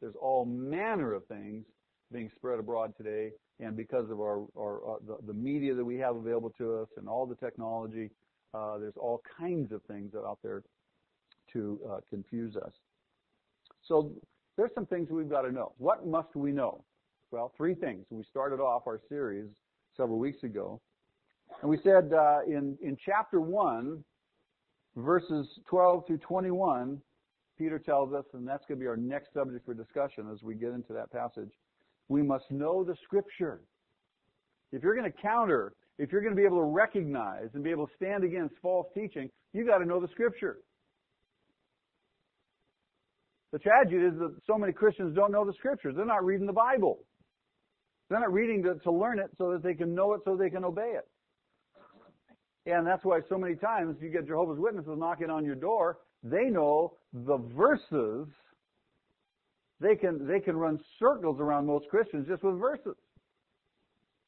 There's 0.06 0.14
all 0.22 0.46
manner 0.46 1.14
of 1.14 1.26
things 1.26 1.66
being 2.14 2.30
spread 2.36 2.60
abroad 2.60 2.94
today, 2.96 3.32
and 3.60 3.76
because 3.76 4.12
of 4.12 4.20
our, 4.20 4.46
our 4.56 4.76
uh, 4.88 4.98
the, 5.08 5.18
the, 5.26 5.34
media 5.34 5.74
that 5.74 5.84
we 5.84 5.98
have 5.98 6.16
available 6.16 6.52
to 6.60 6.76
us 6.76 6.90
and 6.98 7.10
all 7.10 7.26
the 7.26 7.34
technology, 7.34 8.12
uh, 8.54 8.78
there's 8.78 8.98
all 8.98 9.24
kinds 9.36 9.72
of 9.72 9.82
things 9.86 10.14
out 10.14 10.38
there 10.44 10.62
to 11.54 11.80
uh, 11.92 11.98
confuse 12.12 12.56
us. 12.56 12.72
So 13.88 14.12
there's 14.58 14.70
some 14.76 14.86
things 14.86 15.10
we've 15.10 15.28
got 15.28 15.42
to 15.42 15.52
know. 15.52 15.72
What 15.80 16.06
must 16.06 16.36
we 16.36 16.52
know? 16.52 16.84
Well, 17.32 17.52
three 17.58 17.74
things. 17.74 18.06
We 18.12 18.24
started 18.30 18.60
off 18.60 18.84
our 18.86 19.02
series 19.10 19.50
several 19.98 20.20
weeks 20.20 20.44
ago, 20.44 20.80
and 21.64 21.72
we 21.72 21.80
said 21.84 22.14
uh, 22.14 22.42
in 22.46 22.78
in 22.80 22.96
chapter 23.04 23.42
one, 23.42 24.04
verses 24.96 25.48
12 25.68 26.06
through 26.06 26.20
21, 26.20 27.02
Peter 27.58 27.80
tells 27.80 28.14
us, 28.14 28.26
and 28.34 28.48
that's 28.48 28.66
going 28.68 28.80
to 28.80 28.84
be 28.84 28.88
our 28.88 28.98
next 28.98 29.34
subject 29.34 29.66
for 29.66 29.74
discussion 29.74 30.30
as 30.32 30.44
we 30.44 30.56
get 30.56 30.70
into 30.70 30.94
that 30.94 31.12
passage, 31.12 31.52
we 32.10 32.22
must 32.22 32.46
know 32.52 32.84
the 32.84 32.96
Scripture. 33.04 33.62
If 34.72 34.84
you're 34.84 34.96
going 34.96 35.12
to 35.12 35.22
counter, 35.22 35.74
if 35.98 36.12
you're 36.12 36.22
going 36.22 36.36
to 36.36 36.40
be 36.40 36.46
able 36.46 36.58
to 36.58 36.72
recognize 36.72 37.50
and 37.54 37.64
be 37.64 37.72
able 37.72 37.88
to 37.88 37.94
stand 37.96 38.24
against 38.24 38.56
false 38.62 38.88
teaching, 38.94 39.30
you've 39.54 39.68
got 39.68 39.78
to 39.78 39.86
know 39.86 40.00
the 40.00 40.10
Scripture. 40.10 40.58
The 43.56 43.60
tragedy 43.60 44.04
is 44.04 44.20
that 44.20 44.36
so 44.46 44.58
many 44.58 44.74
Christians 44.74 45.16
don't 45.16 45.32
know 45.32 45.46
the 45.46 45.54
scriptures. 45.54 45.94
They're 45.96 46.06
not 46.06 46.26
reading 46.26 46.46
the 46.46 46.52
Bible. 46.52 47.00
They're 48.10 48.20
not 48.20 48.34
reading 48.34 48.62
to, 48.64 48.76
to 48.84 48.92
learn 48.92 49.18
it 49.18 49.32
so 49.38 49.54
that 49.54 49.64
they 49.64 49.74
can 49.74 49.96
know 49.96 50.14
it 50.14 50.22
so 50.26 50.36
they 50.36 50.50
can 50.50 50.66
obey 50.66 50.94
it. 50.98 51.08
And 52.70 52.86
that's 52.86 53.06
why 53.06 53.22
so 53.30 53.38
many 53.38 53.56
times 53.56 53.96
you 54.02 54.10
get 54.10 54.28
Jehovah's 54.28 54.60
Witnesses 54.60 54.96
knocking 54.98 55.30
on 55.30 55.46
your 55.46 55.56
door, 55.56 56.00
they 56.24 56.46
know 56.46 56.94
the 57.14 57.38
verses. 57.38 58.28
They 59.80 59.96
can, 59.96 60.26
they 60.28 60.40
can 60.40 60.56
run 60.56 60.80
circles 61.00 61.40
around 61.40 61.66
most 61.66 61.88
Christians 61.90 62.28
just 62.28 62.44
with 62.44 62.60
verses. 62.60 62.96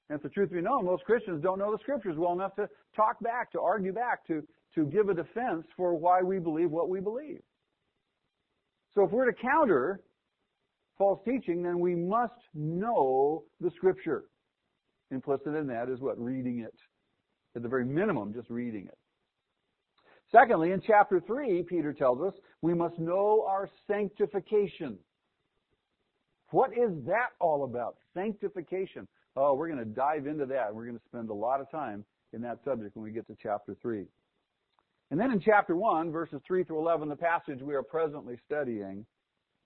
And 0.09 0.17
if 0.17 0.23
the 0.23 0.29
truth 0.29 0.51
be 0.51 0.61
known, 0.61 0.85
most 0.85 1.03
Christians 1.03 1.41
don't 1.43 1.59
know 1.59 1.71
the 1.71 1.79
scriptures 1.81 2.15
well 2.17 2.33
enough 2.33 2.55
to 2.55 2.69
talk 2.95 3.19
back, 3.21 3.51
to 3.51 3.59
argue 3.59 3.91
back, 3.93 4.25
to, 4.27 4.41
to 4.75 4.85
give 4.85 5.09
a 5.09 5.13
defense 5.13 5.65
for 5.75 5.95
why 5.95 6.21
we 6.21 6.39
believe 6.39 6.71
what 6.71 6.89
we 6.89 6.99
believe. 6.99 7.41
So 8.95 9.03
if 9.03 9.11
we're 9.11 9.25
to 9.25 9.33
counter 9.33 10.01
false 10.97 11.19
teaching, 11.25 11.61
then 11.61 11.79
we 11.79 11.93
must 11.93 12.33
know 12.53 13.43
the 13.59 13.69
scripture. 13.75 14.25
Implicit 15.11 15.55
in 15.55 15.67
that 15.67 15.89
is 15.89 15.99
what? 15.99 16.19
Reading 16.19 16.59
it. 16.59 16.73
At 17.55 17.63
the 17.63 17.69
very 17.69 17.85
minimum, 17.85 18.33
just 18.33 18.49
reading 18.49 18.87
it. 18.87 18.97
Secondly, 20.31 20.71
in 20.71 20.81
chapter 20.85 21.19
3, 21.19 21.63
Peter 21.63 21.93
tells 21.93 22.21
us 22.21 22.33
we 22.61 22.73
must 22.73 22.99
know 22.99 23.45
our 23.47 23.69
sanctification. 23.87 24.97
What 26.51 26.71
is 26.71 26.91
that 27.05 27.29
all 27.39 27.63
about? 27.63 27.95
Sanctification. 28.13 29.07
Oh, 29.35 29.53
we're 29.53 29.67
going 29.67 29.79
to 29.79 29.85
dive 29.85 30.27
into 30.27 30.45
that. 30.47 30.73
We're 30.73 30.85
going 30.85 30.97
to 30.97 31.05
spend 31.05 31.29
a 31.29 31.33
lot 31.33 31.61
of 31.61 31.69
time 31.69 32.03
in 32.33 32.41
that 32.41 32.59
subject 32.65 32.95
when 32.95 33.03
we 33.03 33.11
get 33.11 33.27
to 33.27 33.37
chapter 33.41 33.75
3. 33.81 34.05
And 35.11 35.19
then 35.19 35.31
in 35.31 35.39
chapter 35.39 35.75
1, 35.75 36.11
verses 36.11 36.41
3 36.45 36.63
through 36.65 36.79
11, 36.79 37.07
the 37.07 37.15
passage 37.15 37.61
we 37.61 37.75
are 37.75 37.83
presently 37.83 38.37
studying, 38.45 39.05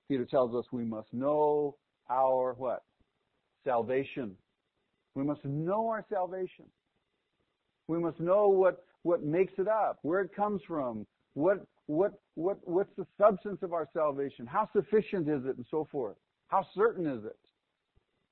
Peter 0.08 0.26
tells 0.26 0.54
us 0.54 0.66
we 0.72 0.86
must 0.86 1.12
know 1.14 1.78
our 2.10 2.54
what? 2.54 2.84
Salvation. 3.64 4.36
We 5.16 5.24
must 5.24 5.44
know 5.44 5.88
our 5.88 6.06
salvation. 6.10 6.66
We 7.88 8.00
must 8.00 8.20
know 8.20 8.48
what, 8.50 8.84
what 9.04 9.24
makes 9.24 9.54
it 9.58 9.68
up, 9.68 10.00
where 10.02 10.22
it 10.22 10.36
comes 10.36 10.62
from, 10.68 11.06
what, 11.34 11.66
what, 11.88 12.14
what, 12.36 12.58
what's 12.64 12.96
the 12.98 13.06
substance 13.18 13.60
of 13.64 13.74
our 13.74 13.88
salvation, 13.94 14.46
how 14.46 14.70
sufficient 14.74 15.28
is 15.28 15.46
it, 15.46 15.58
and 15.58 15.66
so 15.70 15.88
forth. 15.92 16.16
How 16.48 16.66
certain 16.76 17.08
is 17.08 17.24
it? 17.26 17.38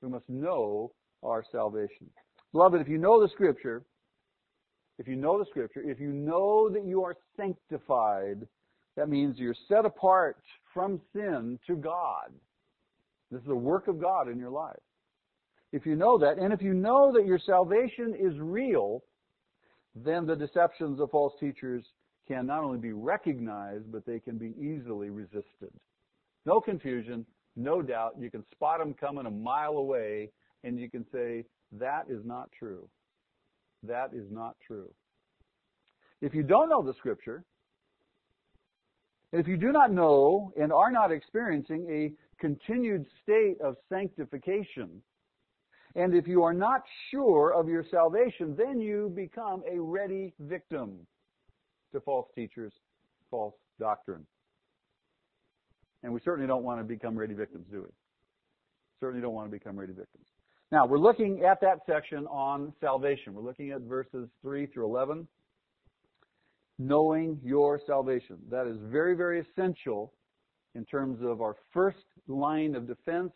We 0.01 0.09
must 0.09 0.29
know 0.29 0.91
our 1.23 1.43
salvation. 1.51 2.09
Beloved, 2.51 2.81
if 2.81 2.87
you 2.87 2.97
know 2.97 3.21
the 3.21 3.29
scripture, 3.29 3.83
if 4.97 5.07
you 5.07 5.15
know 5.15 5.39
the 5.39 5.45
scripture, 5.45 5.81
if 5.81 5.99
you 5.99 6.11
know 6.11 6.69
that 6.69 6.85
you 6.85 7.03
are 7.03 7.15
sanctified, 7.37 8.47
that 8.97 9.09
means 9.09 9.37
you're 9.37 9.55
set 9.67 9.85
apart 9.85 10.37
from 10.73 10.99
sin 11.13 11.57
to 11.67 11.75
God. 11.75 12.31
This 13.31 13.41
is 13.41 13.47
the 13.47 13.55
work 13.55 13.87
of 13.87 14.01
God 14.01 14.27
in 14.27 14.37
your 14.37 14.49
life. 14.49 14.75
If 15.71 15.85
you 15.85 15.95
know 15.95 16.17
that, 16.17 16.37
and 16.37 16.51
if 16.51 16.61
you 16.61 16.73
know 16.73 17.11
that 17.13 17.25
your 17.25 17.39
salvation 17.39 18.15
is 18.19 18.33
real, 18.39 19.03
then 19.95 20.25
the 20.25 20.35
deceptions 20.35 20.99
of 20.99 21.11
false 21.11 21.33
teachers 21.39 21.83
can 22.27 22.45
not 22.45 22.63
only 22.63 22.77
be 22.77 22.91
recognized, 22.91 23.91
but 23.91 24.05
they 24.05 24.19
can 24.19 24.37
be 24.37 24.53
easily 24.59 25.09
resisted. 25.09 25.71
No 26.45 26.61
confusion, 26.61 27.25
no 27.55 27.81
doubt. 27.81 28.15
You 28.19 28.29
can 28.29 28.43
spot 28.51 28.79
them 28.79 28.93
coming 28.93 29.25
a 29.25 29.31
mile 29.31 29.77
away, 29.77 30.31
and 30.63 30.79
you 30.79 30.89
can 30.89 31.05
say, 31.11 31.45
that 31.73 32.05
is 32.09 32.23
not 32.23 32.49
true. 32.57 32.87
That 33.83 34.11
is 34.13 34.25
not 34.31 34.55
true. 34.65 34.89
If 36.21 36.33
you 36.33 36.43
don't 36.43 36.69
know 36.69 36.83
the 36.83 36.93
scripture, 36.93 37.43
if 39.31 39.47
you 39.47 39.57
do 39.57 39.71
not 39.71 39.91
know 39.91 40.51
and 40.59 40.73
are 40.73 40.91
not 40.91 41.11
experiencing 41.11 41.87
a 41.89 42.11
continued 42.41 43.05
state 43.21 43.59
of 43.61 43.75
sanctification, 43.89 45.01
and 45.95 46.13
if 46.13 46.27
you 46.27 46.43
are 46.43 46.53
not 46.53 46.83
sure 47.09 47.53
of 47.53 47.67
your 47.67 47.83
salvation, 47.89 48.55
then 48.55 48.79
you 48.79 49.11
become 49.15 49.63
a 49.69 49.79
ready 49.79 50.33
victim 50.39 50.99
to 51.91 51.99
false 52.01 52.27
teachers, 52.35 52.73
false 53.31 53.55
doctrine. 53.79 54.25
And 56.03 56.13
we 56.13 56.19
certainly 56.23 56.47
don't 56.47 56.63
want 56.63 56.79
to 56.79 56.83
become 56.83 57.17
ready 57.17 57.33
victims, 57.33 57.65
do 57.71 57.81
we? 57.81 57.89
Certainly 58.99 59.21
don't 59.21 59.33
want 59.33 59.47
to 59.47 59.51
become 59.51 59.77
ready 59.79 59.93
victims. 59.93 60.25
Now, 60.71 60.85
we're 60.85 60.99
looking 60.99 61.43
at 61.43 61.59
that 61.61 61.79
section 61.87 62.27
on 62.27 62.73
salvation. 62.79 63.33
We're 63.33 63.41
looking 63.41 63.71
at 63.71 63.81
verses 63.81 64.29
3 64.43 64.67
through 64.67 64.85
11. 64.85 65.27
Knowing 66.77 67.39
your 67.43 67.81
salvation. 67.85 68.37
That 68.51 68.67
is 68.67 68.77
very, 68.83 69.15
very 69.15 69.41
essential 69.41 70.13
in 70.75 70.85
terms 70.85 71.19
of 71.23 71.41
our 71.41 71.55
first 71.73 72.05
line 72.27 72.75
of 72.75 72.87
defense 72.87 73.31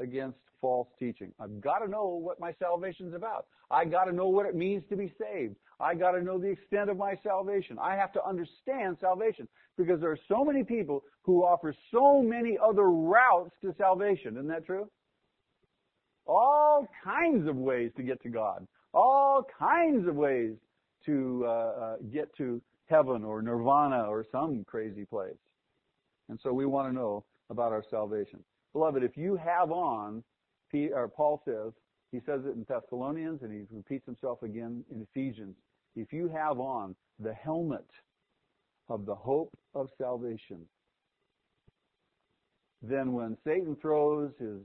against 0.00 0.38
false 0.60 0.88
teaching. 0.98 1.32
I've 1.40 1.60
got 1.60 1.78
to 1.78 1.88
know 1.88 2.06
what 2.08 2.40
my 2.40 2.52
salvation 2.58 3.08
is 3.08 3.14
about. 3.14 3.46
I 3.70 3.84
got 3.84 4.04
to 4.04 4.12
know 4.12 4.28
what 4.28 4.46
it 4.46 4.54
means 4.54 4.82
to 4.90 4.96
be 4.96 5.12
saved. 5.18 5.56
I 5.78 5.94
got 5.94 6.12
to 6.12 6.22
know 6.22 6.38
the 6.38 6.48
extent 6.48 6.90
of 6.90 6.96
my 6.96 7.14
salvation. 7.22 7.78
I 7.80 7.96
have 7.96 8.12
to 8.14 8.24
understand 8.24 8.98
salvation 9.00 9.48
because 9.78 10.00
there 10.00 10.10
are 10.10 10.18
so 10.28 10.44
many 10.44 10.64
people 10.64 11.02
who 11.22 11.42
offer 11.42 11.74
so 11.92 12.20
many 12.20 12.58
other 12.62 12.90
routes 12.90 13.52
to 13.62 13.74
salvation. 13.78 14.36
Isn't 14.36 14.48
that 14.48 14.66
true? 14.66 14.88
all 16.30 16.86
kinds 17.02 17.48
of 17.48 17.56
ways 17.56 17.90
to 17.96 18.02
get 18.02 18.22
to 18.22 18.28
God, 18.28 18.66
all 18.94 19.44
kinds 19.58 20.06
of 20.06 20.14
ways 20.14 20.52
to 21.06 21.44
uh, 21.46 21.50
uh, 21.50 21.96
get 22.12 22.34
to 22.36 22.62
heaven 22.86 23.24
or 23.24 23.42
nirvana 23.42 24.04
or 24.04 24.24
some 24.30 24.64
crazy 24.64 25.04
place. 25.04 25.36
And 26.28 26.38
so 26.42 26.52
we 26.52 26.66
want 26.66 26.88
to 26.88 26.94
know 26.94 27.24
about 27.50 27.72
our 27.72 27.84
salvation. 27.90 28.44
Beloved, 28.72 29.02
if 29.02 29.16
you 29.16 29.36
have 29.36 29.70
on, 29.70 30.22
or 30.72 31.08
Paul 31.08 31.42
says, 31.44 31.72
he 32.12 32.20
says 32.26 32.42
it 32.44 32.54
in 32.54 32.64
Thessalonians 32.68 33.42
and 33.42 33.52
he 33.52 33.62
repeats 33.74 34.06
himself 34.06 34.42
again 34.42 34.84
in 34.90 35.02
Ephesians, 35.02 35.54
if 35.96 36.12
you 36.12 36.28
have 36.28 36.60
on 36.60 36.94
the 37.18 37.34
helmet 37.34 37.86
of 38.88 39.06
the 39.06 39.14
hope 39.14 39.56
of 39.74 39.88
salvation, 39.98 40.60
then 42.82 43.12
when 43.12 43.36
Satan 43.44 43.76
throws 43.80 44.32
his 44.38 44.60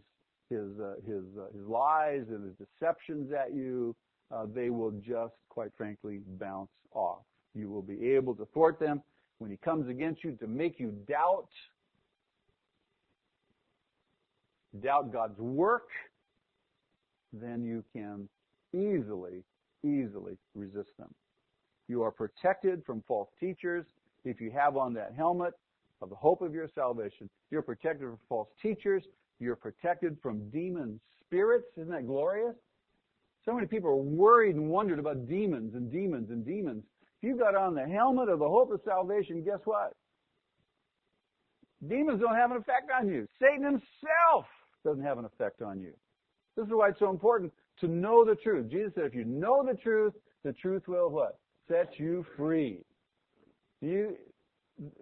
his 0.49 0.79
uh, 0.79 0.95
his 1.05 1.23
uh, 1.37 1.47
his 1.57 1.67
lies 1.67 2.25
and 2.29 2.45
his 2.45 2.67
deceptions 2.67 3.31
at 3.33 3.53
you, 3.53 3.95
uh, 4.33 4.45
they 4.53 4.69
will 4.69 4.91
just, 4.91 5.33
quite 5.49 5.71
frankly, 5.77 6.21
bounce 6.39 6.69
off. 6.93 7.23
You 7.53 7.69
will 7.69 7.81
be 7.81 8.11
able 8.11 8.35
to 8.35 8.47
thwart 8.53 8.79
them 8.79 9.01
when 9.39 9.51
he 9.51 9.57
comes 9.57 9.89
against 9.89 10.23
you 10.23 10.33
to 10.39 10.47
make 10.47 10.79
you 10.79 10.93
doubt 11.07 11.49
doubt 14.81 15.11
God's 15.11 15.39
work. 15.39 15.89
Then 17.33 17.63
you 17.63 17.83
can 17.93 18.29
easily, 18.73 19.43
easily 19.83 20.37
resist 20.53 20.89
them. 20.97 21.13
You 21.87 22.01
are 22.03 22.11
protected 22.11 22.83
from 22.85 23.03
false 23.07 23.29
teachers 23.39 23.85
if 24.23 24.41
you 24.41 24.51
have 24.51 24.77
on 24.77 24.93
that 24.93 25.13
helmet 25.15 25.53
of 26.01 26.09
the 26.09 26.15
hope 26.15 26.41
of 26.41 26.53
your 26.53 26.67
salvation. 26.73 27.29
You're 27.51 27.61
protected 27.61 28.01
from 28.01 28.19
false 28.27 28.49
teachers. 28.61 29.03
You're 29.39 29.55
protected 29.55 30.17
from 30.21 30.49
demon 30.49 30.99
spirits. 31.21 31.67
Isn't 31.77 31.91
that 31.91 32.07
glorious? 32.07 32.55
So 33.45 33.53
many 33.53 33.67
people 33.67 33.89
are 33.91 33.95
worried 33.95 34.55
and 34.55 34.69
wondered 34.69 34.99
about 34.99 35.27
demons 35.27 35.75
and 35.75 35.91
demons 35.91 36.29
and 36.31 36.45
demons. 36.45 36.83
If 37.21 37.29
you've 37.29 37.39
got 37.39 37.55
on 37.55 37.75
the 37.75 37.85
helmet 37.85 38.29
of 38.29 38.39
the 38.39 38.47
hope 38.47 38.71
of 38.71 38.81
salvation, 38.83 39.43
guess 39.43 39.59
what? 39.65 39.93
Demons 41.87 42.21
don't 42.21 42.35
have 42.35 42.51
an 42.51 42.57
effect 42.57 42.89
on 42.99 43.07
you. 43.07 43.27
Satan 43.39 43.63
himself 43.63 44.45
doesn't 44.85 45.03
have 45.03 45.17
an 45.17 45.25
effect 45.25 45.61
on 45.61 45.81
you. 45.81 45.91
This 46.55 46.67
is 46.67 46.71
why 46.73 46.89
it's 46.89 46.99
so 46.99 47.09
important 47.09 47.51
to 47.81 47.87
know 47.87 48.23
the 48.23 48.35
truth. 48.35 48.71
Jesus 48.71 48.93
said, 48.95 49.03
if 49.05 49.15
you 49.15 49.25
know 49.25 49.65
the 49.65 49.75
truth, 49.75 50.13
the 50.43 50.53
truth 50.53 50.83
will 50.87 51.09
what? 51.09 51.39
Set 51.67 51.99
you 51.99 52.25
free. 52.37 52.79
You, 53.81 54.15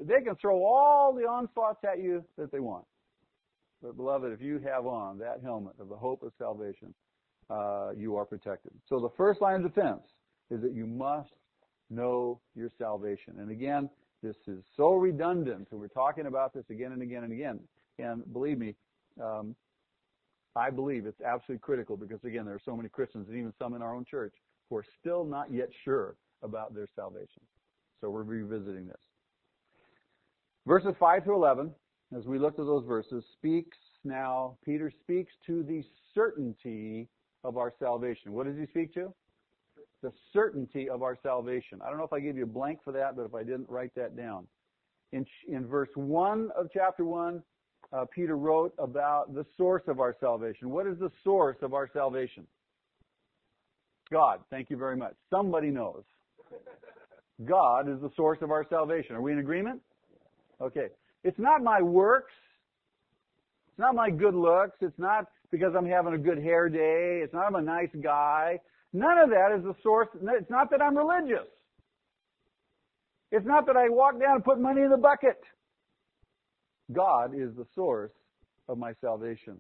they 0.02 0.22
can 0.22 0.36
throw 0.38 0.64
all 0.64 1.14
the 1.14 1.28
onslaughts 1.28 1.84
at 1.84 2.02
you 2.02 2.24
that 2.38 2.52
they 2.52 2.60
want. 2.60 2.86
But 3.84 3.98
beloved, 3.98 4.32
if 4.32 4.42
you 4.42 4.60
have 4.60 4.88
on 4.88 5.20
that 5.20 5.42
helmet 5.44 5.74
of 5.80 5.90
the 5.90 5.96
hope 5.96 6.24
of 6.24 6.32
salvation, 6.40 6.94
uh, 7.50 7.92
you 7.96 8.16
are 8.16 8.26
protected. 8.26 8.72
So 8.88 9.00
the 9.00 9.10
first 9.18 9.42
line 9.42 9.64
of 9.64 9.74
defense 9.74 10.04
is 10.50 10.62
that 10.62 10.74
you 10.74 10.88
must 10.88 11.34
know 11.90 12.40
your 12.56 12.70
salvation. 12.78 13.36
And 13.40 13.52
again, 13.52 13.90
this 14.24 14.38
is 14.48 14.64
so 14.78 14.94
redundant, 14.94 15.68
and 15.72 15.80
we're 15.80 15.88
talking 15.90 16.28
about 16.28 16.54
this 16.54 16.64
again 16.70 16.94
and 16.94 17.02
again 17.02 17.26
and 17.26 17.34
again. 17.34 17.60
And 18.00 18.24
believe 18.32 18.58
me, 18.58 18.74
um, 19.22 19.56
I 20.56 20.70
believe 20.70 21.06
it's 21.06 21.22
absolutely 21.22 21.62
critical 21.62 21.98
because 21.98 22.24
again, 22.24 22.46
there 22.46 22.56
are 22.56 22.62
so 22.64 22.76
many 22.76 22.90
Christians 22.90 23.28
and 23.30 23.38
even 23.38 23.54
some 23.58 23.74
in 23.74 23.82
our 23.82 23.96
own 23.96 24.06
church 24.06 24.34
who 24.70 24.78
are 24.78 24.86
still 25.00 25.26
not 25.26 25.52
yet 25.52 25.70
sure 25.84 26.16
about 26.42 26.74
their 26.74 26.88
salvation. 26.96 27.42
So 28.02 28.10
we're 28.10 28.24
revisiting 28.24 28.88
this. 28.88 29.02
Verses 30.66 30.94
5 31.00 31.24
through 31.24 31.36
11 31.36 31.72
as 32.16 32.26
we 32.26 32.38
look 32.38 32.60
at 32.60 32.66
those 32.66 32.86
verses, 32.86 33.24
speaks 33.34 33.78
now, 34.04 34.58
Peter 34.64 34.92
speaks 35.02 35.34
to 35.48 35.64
the 35.64 35.84
certainty 36.14 37.08
of 37.44 37.58
our 37.58 37.74
salvation. 37.80 38.34
What 38.34 38.46
does 38.46 38.58
he 38.58 38.68
speak 38.68 38.94
to? 38.94 39.14
The 40.04 40.12
certainty 40.32 40.90
of 40.90 41.02
our 41.02 41.18
salvation. 41.24 41.80
I 41.84 41.90
don't 41.90 41.98
know 41.98 42.04
if 42.04 42.14
I 42.14 42.20
gave 42.20 42.38
you 42.38 42.44
a 42.44 42.48
blank 42.48 42.80
for 42.84 42.92
that, 42.92 43.16
but 43.16 43.24
if 43.24 43.34
I 43.34 43.44
didn't, 43.44 43.70
write 43.70 43.96
that 43.96 44.16
down. 44.16 44.48
In, 45.12 45.26
in 45.48 45.66
verse 45.66 45.90
1 45.96 46.52
of 46.56 46.68
chapter 46.74 47.06
1, 47.06 47.42
uh, 47.94 48.06
Peter 48.14 48.36
wrote 48.36 48.74
about 48.80 49.34
the 49.34 49.46
source 49.56 49.84
of 49.88 50.00
our 50.00 50.16
salvation. 50.20 50.70
What 50.70 50.88
is 50.88 50.98
the 51.00 51.12
source 51.24 51.58
of 51.62 51.74
our 51.74 51.90
salvation? 51.94 52.48
God. 54.12 54.40
Thank 54.50 54.70
you 54.70 54.78
very 54.78 54.98
much. 54.98 55.14
Somebody 55.30 55.70
knows. 55.70 56.04
God 57.46 57.90
is 57.90 58.00
the 58.02 58.10
source 58.16 58.40
of 58.42 58.52
our 58.52 58.66
salvation. 58.70 59.16
Are 59.16 59.22
we 59.22 59.32
in 59.32 59.40
agreement? 59.40 59.82
Okay. 60.62 60.88
It's 61.24 61.40
not 61.40 61.64
my 61.64 61.82
works. 61.82 62.34
It's 63.70 63.80
not 63.80 63.96
my 63.96 64.10
good 64.10 64.36
looks. 64.36 64.78
It's 64.82 64.98
not 65.00 65.26
because 65.52 65.74
I'm 65.78 65.86
having 65.86 66.14
a 66.14 66.18
good 66.18 66.38
hair 66.38 66.70
day. 66.70 67.22
It's 67.24 67.34
not 67.34 67.48
I'm 67.48 67.56
a 67.56 67.62
nice 67.62 67.90
guy. 68.02 68.60
None 68.92 69.18
of 69.18 69.30
that 69.30 69.56
is 69.58 69.64
the 69.64 69.76
source. 69.82 70.08
It's 70.14 70.50
not 70.50 70.70
that 70.72 70.82
I'm 70.82 70.96
religious. 70.96 71.48
It's 73.32 73.46
not 73.46 73.66
that 73.66 73.76
I 73.76 73.90
walk 73.90 74.20
down 74.20 74.36
and 74.36 74.44
put 74.44 74.60
money 74.60 74.82
in 74.82 74.92
the 74.92 74.98
bucket. 74.98 75.42
God 76.94 77.34
is 77.36 77.56
the 77.56 77.66
source 77.76 78.12
of 78.68 78.78
my 78.78 78.94
salvation. 79.02 79.60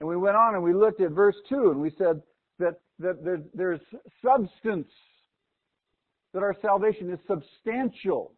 And 0.00 0.08
we 0.08 0.16
went 0.16 0.36
on 0.36 0.54
and 0.54 0.62
we 0.62 0.74
looked 0.74 1.00
at 1.00 1.10
verse 1.10 1.36
2 1.48 1.70
and 1.70 1.80
we 1.80 1.90
said 1.98 2.22
that, 2.58 2.80
that 2.98 3.24
there, 3.24 3.42
there's 3.54 3.80
substance, 4.24 4.88
that 6.32 6.42
our 6.42 6.54
salvation 6.62 7.12
is 7.12 7.18
substantial. 7.26 8.32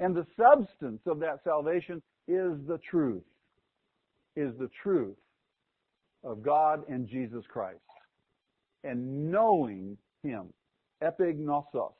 And 0.00 0.14
the 0.14 0.26
substance 0.36 1.00
of 1.06 1.20
that 1.20 1.40
salvation 1.44 2.02
is 2.26 2.52
the 2.66 2.78
truth, 2.90 3.22
is 4.36 4.52
the 4.58 4.70
truth 4.82 5.16
of 6.22 6.42
God 6.42 6.82
and 6.88 7.08
Jesus 7.08 7.44
Christ. 7.48 7.78
And 8.82 9.30
knowing 9.30 9.96
Him, 10.22 10.52
epignosis, 11.02 11.92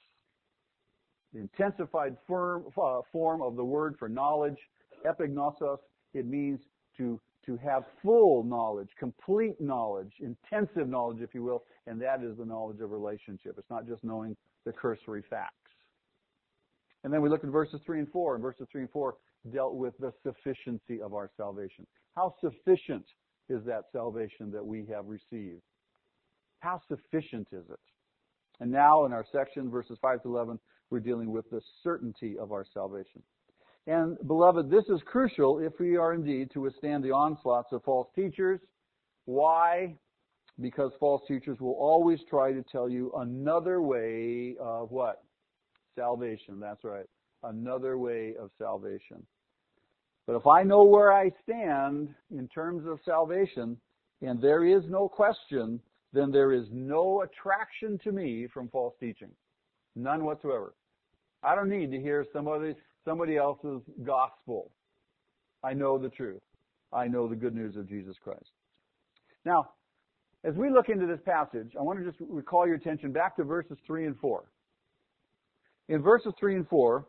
the 1.35 1.41
intensified 1.41 2.17
form, 2.27 2.65
uh, 2.81 3.01
form 3.13 3.43
of 3.43 3.57
the 3.57 3.65
word 3.65 3.97
for 3.99 4.09
knowledge, 4.09 4.59
epignosis, 5.05 5.79
it 6.15 6.27
means 6.27 6.61
to, 6.97 7.21
to 7.45 7.57
have 7.57 7.83
full 8.03 8.45
knowledge, 8.45 8.89
complete 8.99 9.61
knowledge, 9.61 10.13
intensive 10.21 10.89
knowledge, 10.89 11.21
if 11.21 11.35
you 11.35 11.43
will, 11.43 11.65
and 11.87 12.01
that 12.01 12.23
is 12.23 12.37
the 12.39 12.45
knowledge 12.45 12.81
of 12.81 12.91
relationship. 12.93 13.57
It's 13.59 13.69
not 13.69 13.87
just 13.87 14.05
knowing 14.05 14.37
the 14.65 14.73
cursory 14.73 15.25
facts. 15.29 15.55
And 17.03 17.13
then 17.13 17.21
we 17.21 17.29
looked 17.29 17.45
at 17.45 17.51
verses 17.51 17.81
3 17.85 17.99
and 17.99 18.09
4, 18.11 18.37
and 18.37 18.43
verses 18.43 18.67
3 18.71 18.83
and 18.83 18.91
4 18.91 19.15
dealt 19.53 19.75
with 19.75 19.93
the 19.99 20.13
sufficiency 20.23 21.03
of 21.03 21.13
our 21.13 21.31
salvation. 21.37 21.87
How 22.15 22.35
sufficient 22.41 23.05
is 23.51 23.63
that 23.67 23.85
salvation 23.93 24.51
that 24.53 24.65
we 24.65 24.87
have 24.91 25.07
received? 25.07 25.61
How 26.61 26.81
sufficient 26.89 27.49
is 27.53 27.65
it? 27.69 27.81
And 28.61 28.71
now 28.71 29.05
in 29.05 29.13
our 29.13 29.25
section, 29.33 29.69
verses 29.69 29.99
5 30.01 30.23
to 30.23 30.29
11, 30.29 30.59
we're 30.91 31.01
dealing 31.01 31.33
with 31.33 31.49
the 31.51 31.61
certainty 31.83 32.37
of 32.39 32.53
our 32.53 32.65
salvation. 32.73 33.23
And 33.87 34.17
beloved, 34.27 34.71
this 34.71 34.85
is 34.89 35.01
crucial 35.05 35.59
if 35.59 35.73
we 35.79 35.97
are 35.97 36.15
indeed 36.15 36.51
to 36.53 36.61
withstand 36.61 37.05
the 37.05 37.11
onslaughts 37.11 37.73
of 37.73 37.83
false 37.85 38.09
teachers. 38.15 38.61
Why? 39.27 39.97
Because 40.61 40.93
false 40.99 41.23
teachers 41.29 41.61
will 41.61 41.77
always 41.79 42.21
try 42.29 42.53
to 42.53 42.63
tell 42.63 42.89
you 42.89 43.13
another 43.17 43.83
way 43.83 44.57
of 44.61 44.91
what? 44.91 45.23
Salvation. 45.97 46.61
That's 46.61 46.85
right. 46.85 47.07
Another 47.43 47.99
way 47.99 48.35
of 48.41 48.51
salvation. 48.59 49.27
But 50.27 50.37
if 50.37 50.47
I 50.47 50.63
know 50.63 50.85
where 50.85 51.13
I 51.13 51.31
stand 51.43 52.09
in 52.31 52.49
terms 52.49 52.87
of 52.87 53.01
salvation, 53.05 53.77
and 54.23 54.41
there 54.41 54.65
is 54.65 54.85
no 54.89 55.09
question, 55.09 55.81
then 56.15 56.31
there 56.31 56.53
is 56.53 56.67
no 56.73 57.23
attraction 57.23 57.99
to 58.05 58.13
me 58.13 58.47
from 58.53 58.69
false 58.69 58.95
teaching. 58.99 59.31
None 59.97 60.25
whatsoever. 60.25 60.75
I 61.43 61.55
don't 61.55 61.69
need 61.69 61.91
to 61.91 62.01
hear 62.01 62.25
somebody, 62.33 62.75
somebody 63.05 63.37
else's 63.37 63.83
gospel. 64.03 64.71
I 65.63 65.75
know 65.75 65.99
the 65.99 66.09
truth. 66.09 66.43
I 66.93 67.07
know 67.07 67.29
the 67.29 67.37
good 67.37 67.55
news 67.55 67.77
of 67.77 67.89
Jesus 67.89 68.17
Christ. 68.23 68.51
Now, 69.45 69.71
as 70.45 70.55
we 70.55 70.71
look 70.71 70.89
into 70.89 71.07
this 71.07 71.21
passage, 71.25 71.73
I 71.79 71.83
want 71.83 71.99
to 71.99 72.05
just 72.05 72.19
recall 72.29 72.67
your 72.67 72.77
attention 72.77 73.13
back 73.13 73.37
to 73.37 73.45
verses 73.45 73.79
3 73.87 74.07
and 74.07 74.19
4. 74.19 74.45
In 75.89 76.03
verses 76.03 76.33
3 76.39 76.57
and 76.57 76.69
4, 76.69 77.07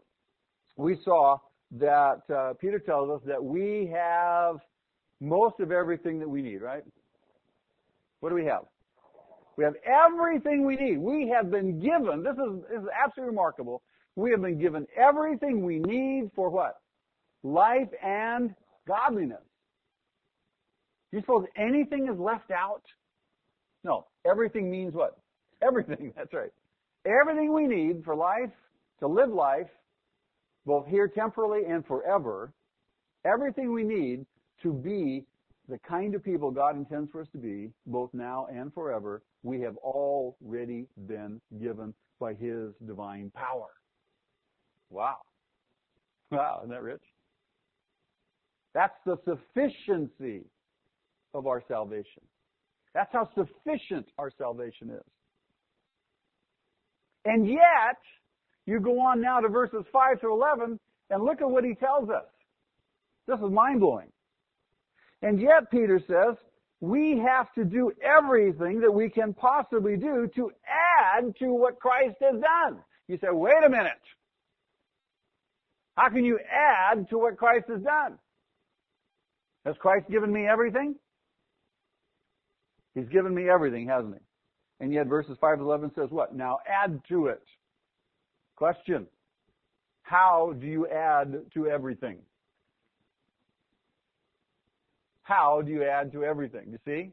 we 0.78 0.98
saw 1.04 1.38
that 1.72 2.22
uh, 2.34 2.54
Peter 2.60 2.80
tells 2.80 3.10
us 3.10 3.22
that 3.28 3.44
we 3.44 3.92
have 3.94 4.58
most 5.22 5.60
of 5.60 5.72
everything 5.72 6.20
that 6.20 6.30
we 6.30 6.42
need, 6.42 6.62
right? 6.62 6.84
What 8.20 8.30
do 8.30 8.36
we 8.36 8.46
have? 8.46 8.64
We 9.58 9.64
have 9.64 9.76
everything 9.86 10.66
we 10.66 10.76
need. 10.76 10.98
We 10.98 11.32
have 11.34 11.50
been 11.50 11.80
given, 11.80 12.24
this 12.24 12.34
is, 12.34 12.62
this 12.70 12.82
is 12.82 12.88
absolutely 13.04 13.30
remarkable. 13.30 13.82
We 14.16 14.32
have 14.32 14.42
been 14.42 14.60
given 14.60 14.86
everything 14.98 15.64
we 15.66 15.80
need 15.80 16.32
for 16.36 16.50
what? 16.50 16.80
Life 17.44 17.90
and 18.04 18.54
godliness. 18.88 19.44
Do 21.12 21.18
you 21.18 21.22
suppose 21.22 21.46
anything 21.56 22.10
is 22.12 22.20
left 22.20 22.52
out? 22.52 22.84
No. 23.84 24.08
Everything 24.30 24.70
means 24.70 24.94
what? 24.94 25.18
Everything. 25.62 26.14
That's 26.16 26.34
right. 26.34 26.52
Everything 27.06 27.54
we 27.54 27.68
need 27.68 28.04
for 28.04 28.16
life, 28.16 28.52
to 29.00 29.08
live 29.08 29.30
life, 29.30 29.68
both 30.66 30.88
here 30.88 31.08
temporally 31.08 31.62
and 31.70 31.86
forever, 31.86 32.52
everything 33.26 33.74
we 33.74 33.84
need 33.84 34.26
to 34.64 34.74
be 34.74 35.26
the 35.68 35.80
kind 35.80 36.16
of 36.16 36.24
people 36.24 36.52
God 36.52 36.76
intends 36.76 37.12
for 37.12 37.22
us 37.22 37.28
to 37.32 37.38
be, 37.38 37.72
both 37.88 38.10
now 38.14 38.48
and 38.52 38.74
forever, 38.74 39.24
we 39.44 39.62
have 39.62 39.78
already 39.78 40.88
been 41.08 41.42
given 41.60 41.94
by 42.20 42.34
His 42.34 42.74
divine 42.86 43.32
power. 43.36 43.70
Wow. 44.90 45.18
Wow, 46.32 46.60
isn't 46.62 46.72
that 46.72 46.84
rich? 46.84 47.04
That's 48.74 48.96
the 49.06 49.18
sufficiency 49.26 50.46
of 51.34 51.48
our 51.48 51.64
salvation. 51.68 52.24
That's 52.94 53.12
how 53.12 53.30
sufficient 53.36 54.08
our 54.18 54.32
salvation 54.38 54.90
is. 54.90 55.04
And 57.26 57.48
yet, 57.48 57.98
you 58.66 58.80
go 58.80 59.00
on 59.00 59.22
now 59.22 59.40
to 59.40 59.50
verses 59.50 59.84
5 59.92 60.22
to 60.22 60.28
11, 60.28 60.80
and 61.10 61.24
look 61.24 61.42
at 61.42 61.50
what 61.50 61.64
he 61.64 61.74
tells 61.76 62.10
us. 62.10 62.26
This 63.28 63.40
is 63.40 63.52
mind 63.52 63.80
blowing. 63.80 64.12
And 65.26 65.42
yet, 65.42 65.72
Peter 65.72 66.00
says, 66.08 66.38
we 66.82 67.18
have 67.18 67.52
to 67.54 67.66
do 67.66 67.92
everything 68.00 68.80
that 68.82 68.92
we 68.92 69.10
can 69.10 69.34
possibly 69.34 69.98
do 69.98 70.30
to 70.36 70.52
add 70.70 71.36
to 71.40 71.48
what 71.48 71.80
Christ 71.80 72.18
has 72.22 72.40
done. 72.40 72.80
You 73.08 73.18
say, 73.18 73.30
wait 73.32 73.64
a 73.66 73.70
minute. 73.70 73.94
How 75.98 76.10
can 76.10 76.24
you 76.24 76.38
add 76.48 77.10
to 77.10 77.18
what 77.18 77.38
Christ 77.38 77.66
has 77.70 77.82
done? 77.82 78.20
Has 79.66 79.76
Christ 79.80 80.08
given 80.12 80.32
me 80.32 80.46
everything? 80.46 80.94
He's 82.94 83.10
given 83.10 83.34
me 83.34 83.50
everything, 83.50 83.88
hasn't 83.88 84.14
he? 84.14 84.22
And 84.80 84.94
yet 84.94 85.08
verses 85.08 85.40
5 85.42 85.58
to 85.58 85.64
11 85.64 85.94
says 85.96 86.10
what? 86.12 86.36
Now 86.36 86.60
add 86.72 87.02
to 87.10 87.28
it. 87.28 87.42
Question. 88.58 89.08
How 90.04 90.54
do 90.62 90.68
you 90.68 90.88
add 90.88 91.34
to 91.56 91.68
everything? 91.68 92.20
How 95.26 95.64
do 95.64 95.72
you 95.72 95.84
add 95.84 96.12
to 96.12 96.24
everything? 96.24 96.68
You 96.70 96.78
see? 96.86 97.12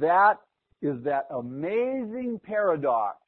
That 0.00 0.38
is 0.80 1.02
that 1.04 1.26
amazing 1.30 2.40
paradox. 2.42 3.18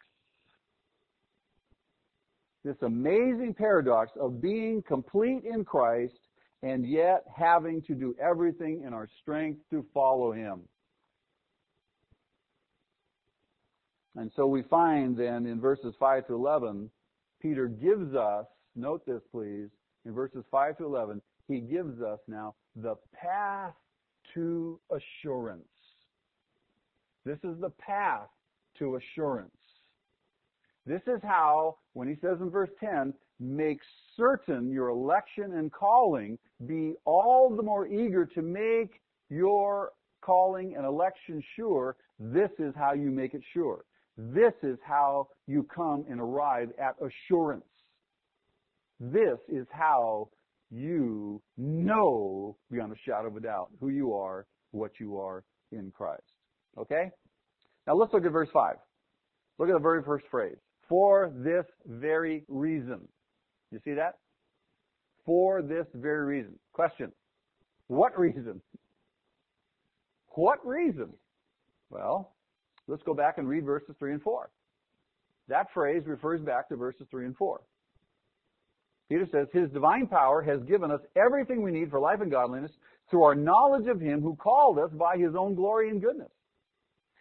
This 2.65 2.77
amazing 2.81 3.55
paradox 3.59 4.13
of 4.19 4.41
being 4.41 4.83
complete 4.83 5.43
in 5.45 5.67
Christ 5.67 6.19
and 6.63 6.89
yet 6.89 7.25
having 7.37 7.83
to 7.83 7.95
do 7.95 8.17
everything 8.19 8.85
in 8.87 8.95
our 8.95 9.07
strength 9.21 9.61
to 9.69 9.85
follow 9.93 10.33
Him. 10.33 10.63
And 14.17 14.33
so 14.35 14.47
we 14.47 14.63
find 14.63 15.15
then 15.15 15.45
in 15.45 15.61
verses 15.61 15.95
5 16.01 16.29
to 16.29 16.35
11, 16.35 16.89
Peter 17.43 17.67
gives 17.67 18.15
us, 18.15 18.47
note 18.75 19.05
this 19.05 19.21
please, 19.31 19.69
in 20.05 20.13
verses 20.13 20.45
5 20.51 20.79
to 20.79 20.85
11, 20.85 21.21
he 21.49 21.61
gives 21.61 22.01
us 22.01 22.19
now 22.27 22.55
the 22.77 22.97
path 23.15 23.75
to 24.35 24.81
assurance. 24.91 25.65
This 27.25 27.39
is 27.45 27.59
the 27.61 27.71
path 27.71 28.29
to 28.79 28.97
assurance. 28.97 29.51
This 30.87 31.03
is 31.07 31.21
how, 31.23 31.77
when 31.95 32.09
he 32.09 32.15
says 32.21 32.39
in 32.41 32.51
verse 32.51 32.71
10, 32.81 33.15
make 33.41 33.81
certain 34.17 34.71
your 34.71 34.89
election 34.89 35.55
and 35.55 35.73
calling, 35.73 36.39
be 36.67 36.95
all 37.05 37.55
the 37.55 37.63
more 37.63 37.87
eager 37.87 38.27
to 38.27 38.43
make 38.43 39.01
your 39.31 39.93
calling 40.21 40.75
and 40.77 40.85
election 40.85 41.43
sure. 41.57 41.97
This 42.19 42.51
is 42.59 42.75
how 42.77 42.93
you 42.93 43.11
make 43.11 43.35
it 43.35 43.43
sure. 43.53 43.85
This 44.17 44.53
is 44.63 44.79
how 44.87 45.29
you 45.47 45.67
come 45.75 46.05
and 46.09 46.21
arrive 46.21 46.71
at 46.79 46.97
assurance. 47.01 47.65
This 49.01 49.39
is 49.49 49.67
how 49.71 50.29
you 50.71 51.43
know 51.57 52.57
beyond 52.71 52.93
a 52.93 52.97
shadow 53.05 53.29
of 53.29 53.37
a 53.37 53.41
doubt 53.41 53.71
who 53.81 53.89
you 53.89 54.15
are, 54.15 54.47
what 54.71 54.93
you 54.99 55.19
are 55.19 55.45
in 55.73 55.93
Christ. 55.97 56.23
Okay? 56.79 57.11
Now 57.87 57.95
let's 57.95 58.13
look 58.13 58.25
at 58.25 58.33
verse 58.33 58.49
5. 58.53 58.77
Look 59.59 59.69
at 59.69 59.75
the 59.75 59.79
very 59.79 60.03
first 60.03 60.27
phrase. 60.31 60.57
For 60.89 61.33
this 61.35 61.65
very 61.87 62.45
reason. 62.49 63.01
You 63.71 63.81
see 63.85 63.95
that? 63.95 64.19
For 65.25 65.63
this 65.63 65.87
very 65.95 66.25
reason. 66.25 66.59
Question. 66.73 67.13
What 67.87 68.19
reason? 68.19 68.61
What 70.29 70.65
reason? 70.67 71.11
Well, 71.91 72.35
let's 72.89 73.03
go 73.03 73.15
back 73.15 73.39
and 73.39 73.49
read 73.49 73.65
verses 73.65 73.95
3 73.99 74.15
and 74.15 74.23
4. 74.23 74.51
That 75.49 75.67
phrase 75.73 76.03
refers 76.07 76.41
back 76.41 76.69
to 76.69 76.77
verses 76.77 77.07
3 77.11 77.27
and 77.27 77.37
4. 77.37 77.61
Peter 79.09 79.27
says, 79.31 79.49
His 79.53 79.71
divine 79.71 80.07
power 80.07 80.43
has 80.43 80.63
given 80.63 80.91
us 80.91 81.01
everything 81.17 81.63
we 81.63 81.73
need 81.73 81.91
for 81.91 82.01
life 82.01 82.21
and 82.21 82.31
godliness 82.31 82.73
through 83.11 83.25
our 83.25 83.35
knowledge 83.35 83.87
of 83.87 84.01
Him 84.01 84.23
who 84.23 84.37
called 84.37 84.79
us 84.79 84.91
by 84.93 85.17
His 85.17 85.35
own 85.39 85.55
glory 85.55 85.91
and 85.91 86.01
goodness. 86.01 86.31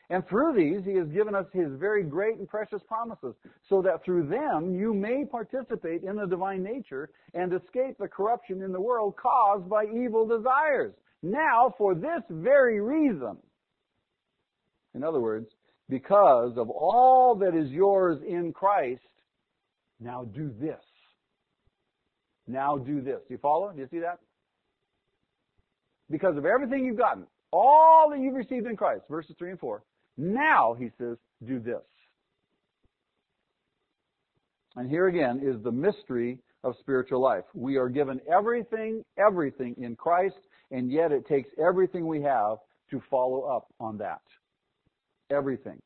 And 0.09 0.27
through 0.27 0.53
these, 0.55 0.85
He 0.85 0.95
has 0.97 1.07
given 1.09 1.35
us 1.35 1.45
His 1.53 1.69
very 1.79 2.03
great 2.03 2.37
and 2.37 2.47
precious 2.47 2.81
promises, 2.87 3.35
so 3.67 3.81
that 3.81 4.03
through 4.03 4.27
them 4.27 4.75
you 4.75 4.93
may 4.93 5.25
participate 5.25 6.03
in 6.03 6.15
the 6.15 6.27
divine 6.27 6.63
nature 6.63 7.09
and 7.33 7.53
escape 7.53 7.97
the 7.99 8.07
corruption 8.07 8.61
in 8.61 8.71
the 8.71 8.81
world 8.81 9.15
caused 9.21 9.69
by 9.69 9.85
evil 9.85 10.27
desires. 10.27 10.93
Now, 11.21 11.73
for 11.77 11.95
this 11.95 12.21
very 12.29 12.79
reason, 12.81 13.37
in 14.93 15.03
other 15.03 15.21
words, 15.21 15.47
because 15.89 16.57
of 16.57 16.69
all 16.69 17.35
that 17.35 17.55
is 17.55 17.71
yours 17.71 18.19
in 18.27 18.53
Christ, 18.53 19.01
now 19.99 20.25
do 20.25 20.53
this. 20.59 20.83
Now 22.47 22.77
do 22.77 23.01
this. 23.01 23.19
Do 23.27 23.34
you 23.34 23.38
follow? 23.38 23.71
Do 23.71 23.79
you 23.79 23.88
see 23.89 23.99
that? 23.99 24.19
Because 26.10 26.38
of 26.38 26.45
everything 26.45 26.86
you've 26.86 26.97
gotten, 26.97 27.25
all 27.51 28.10
that 28.10 28.19
you've 28.19 28.36
received 28.36 28.67
in 28.67 28.75
Christ, 28.75 29.03
verses 29.10 29.36
3 29.38 29.51
and 29.51 29.60
4, 29.60 29.84
now, 30.17 30.75
he 30.77 30.89
says, 30.97 31.17
do 31.45 31.60
this. 31.60 31.82
And 34.75 34.89
here 34.89 35.08
again 35.08 35.41
is 35.43 35.62
the 35.63 35.71
mystery 35.71 36.39
of 36.63 36.75
spiritual 36.79 37.21
life. 37.21 37.43
We 37.53 37.77
are 37.77 37.89
given 37.89 38.19
everything, 38.32 39.03
everything 39.17 39.75
in 39.77 39.95
Christ, 39.95 40.38
and 40.71 40.91
yet 40.91 41.12
it 41.12 41.27
takes 41.27 41.49
everything 41.60 42.08
we 42.08 42.21
have 42.23 42.58
to 42.91 43.01
follow 43.10 43.41
up 43.43 43.67
on 43.79 43.97
that. 43.99 44.21
Everything. 45.32 45.82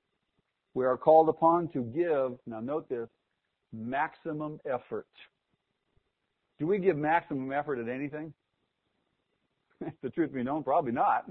We 0.73 0.85
are 0.85 0.97
called 0.97 1.29
upon 1.29 1.69
to 1.69 1.81
give, 1.81 2.37
now 2.45 2.59
note 2.59 2.87
this, 2.89 3.09
maximum 3.73 4.59
effort. 4.65 5.07
Do 6.59 6.67
we 6.67 6.79
give 6.79 6.97
maximum 6.97 7.51
effort 7.51 7.79
at 7.79 7.87
anything? 7.87 8.33
the 10.01 10.09
truth 10.09 10.33
be 10.33 10.43
known, 10.43 10.63
probably 10.63 10.91
not. 10.91 11.25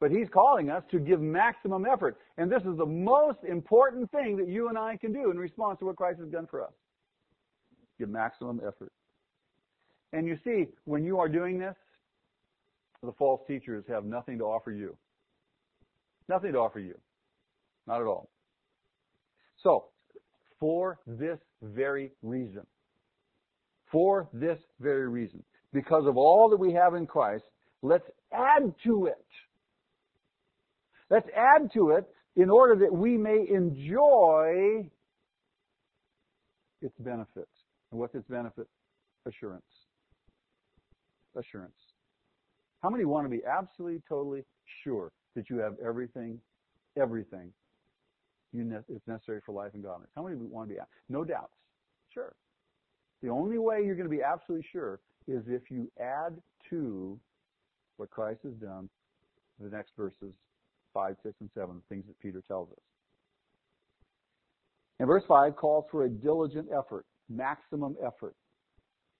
But 0.00 0.10
he's 0.10 0.28
calling 0.32 0.70
us 0.70 0.82
to 0.92 0.98
give 0.98 1.20
maximum 1.20 1.84
effort. 1.84 2.16
And 2.38 2.50
this 2.50 2.62
is 2.62 2.78
the 2.78 2.86
most 2.86 3.38
important 3.46 4.10
thing 4.10 4.36
that 4.38 4.48
you 4.48 4.68
and 4.68 4.78
I 4.78 4.96
can 4.96 5.12
do 5.12 5.30
in 5.30 5.38
response 5.38 5.78
to 5.80 5.84
what 5.84 5.96
Christ 5.96 6.20
has 6.20 6.30
done 6.30 6.46
for 6.50 6.62
us. 6.62 6.72
Give 7.98 8.08
maximum 8.08 8.62
effort. 8.66 8.92
And 10.14 10.26
you 10.26 10.38
see, 10.42 10.68
when 10.84 11.04
you 11.04 11.18
are 11.18 11.28
doing 11.28 11.58
this, 11.58 11.76
the 13.02 13.12
false 13.12 13.42
teachers 13.46 13.84
have 13.88 14.04
nothing 14.04 14.38
to 14.38 14.44
offer 14.44 14.72
you. 14.72 14.96
Nothing 16.28 16.52
to 16.52 16.58
offer 16.58 16.80
you. 16.80 16.94
Not 17.86 18.00
at 18.00 18.06
all. 18.06 18.30
So, 19.62 19.86
for 20.58 20.98
this 21.06 21.38
very 21.62 22.12
reason, 22.22 22.66
for 23.90 24.28
this 24.32 24.58
very 24.80 25.08
reason, 25.08 25.42
because 25.72 26.06
of 26.06 26.16
all 26.16 26.48
that 26.50 26.58
we 26.58 26.72
have 26.72 26.94
in 26.94 27.06
Christ, 27.06 27.44
let's 27.82 28.08
add 28.32 28.74
to 28.84 29.06
it 29.06 29.24
Let's 31.10 31.28
add 31.36 31.72
to 31.74 31.90
it 31.90 32.04
in 32.36 32.50
order 32.50 32.76
that 32.76 32.92
we 32.92 33.18
may 33.18 33.44
enjoy 33.50 34.88
its 36.80 36.94
benefits. 37.00 37.50
And 37.90 38.00
what's 38.00 38.14
its 38.14 38.28
benefit? 38.28 38.68
Assurance. 39.26 39.64
Assurance. 41.36 41.74
How 42.82 42.88
many 42.88 43.04
want 43.04 43.26
to 43.26 43.28
be 43.28 43.42
absolutely, 43.44 44.02
totally 44.08 44.44
sure 44.84 45.10
that 45.34 45.50
you 45.50 45.58
have 45.58 45.74
everything, 45.84 46.40
everything 46.96 47.52
you 48.52 48.64
ne- 48.64 48.76
is 48.88 49.02
necessary 49.06 49.40
for 49.44 49.52
life 49.52 49.72
and 49.74 49.82
godliness? 49.82 50.10
How 50.14 50.22
many 50.22 50.36
want 50.36 50.68
to 50.68 50.74
be? 50.76 50.80
No 51.08 51.24
doubts. 51.24 51.52
Sure. 52.14 52.32
The 53.22 53.28
only 53.28 53.58
way 53.58 53.82
you're 53.84 53.96
going 53.96 54.08
to 54.08 54.16
be 54.16 54.22
absolutely 54.22 54.66
sure 54.72 55.00
is 55.28 55.42
if 55.46 55.70
you 55.70 55.90
add 56.00 56.40
to 56.70 57.18
what 57.96 58.10
Christ 58.10 58.40
has 58.44 58.54
done 58.54 58.88
the 59.60 59.68
next 59.68 59.92
verses 59.96 60.34
5, 60.94 61.16
6, 61.22 61.34
and 61.40 61.50
7, 61.54 61.74
the 61.74 61.94
things 61.94 62.06
that 62.06 62.18
Peter 62.20 62.42
tells 62.48 62.70
us. 62.70 62.78
And 64.98 65.06
verse 65.06 65.24
5 65.28 65.56
calls 65.56 65.84
for 65.90 66.04
a 66.04 66.08
diligent 66.08 66.68
effort, 66.76 67.04
maximum 67.28 67.96
effort. 68.04 68.34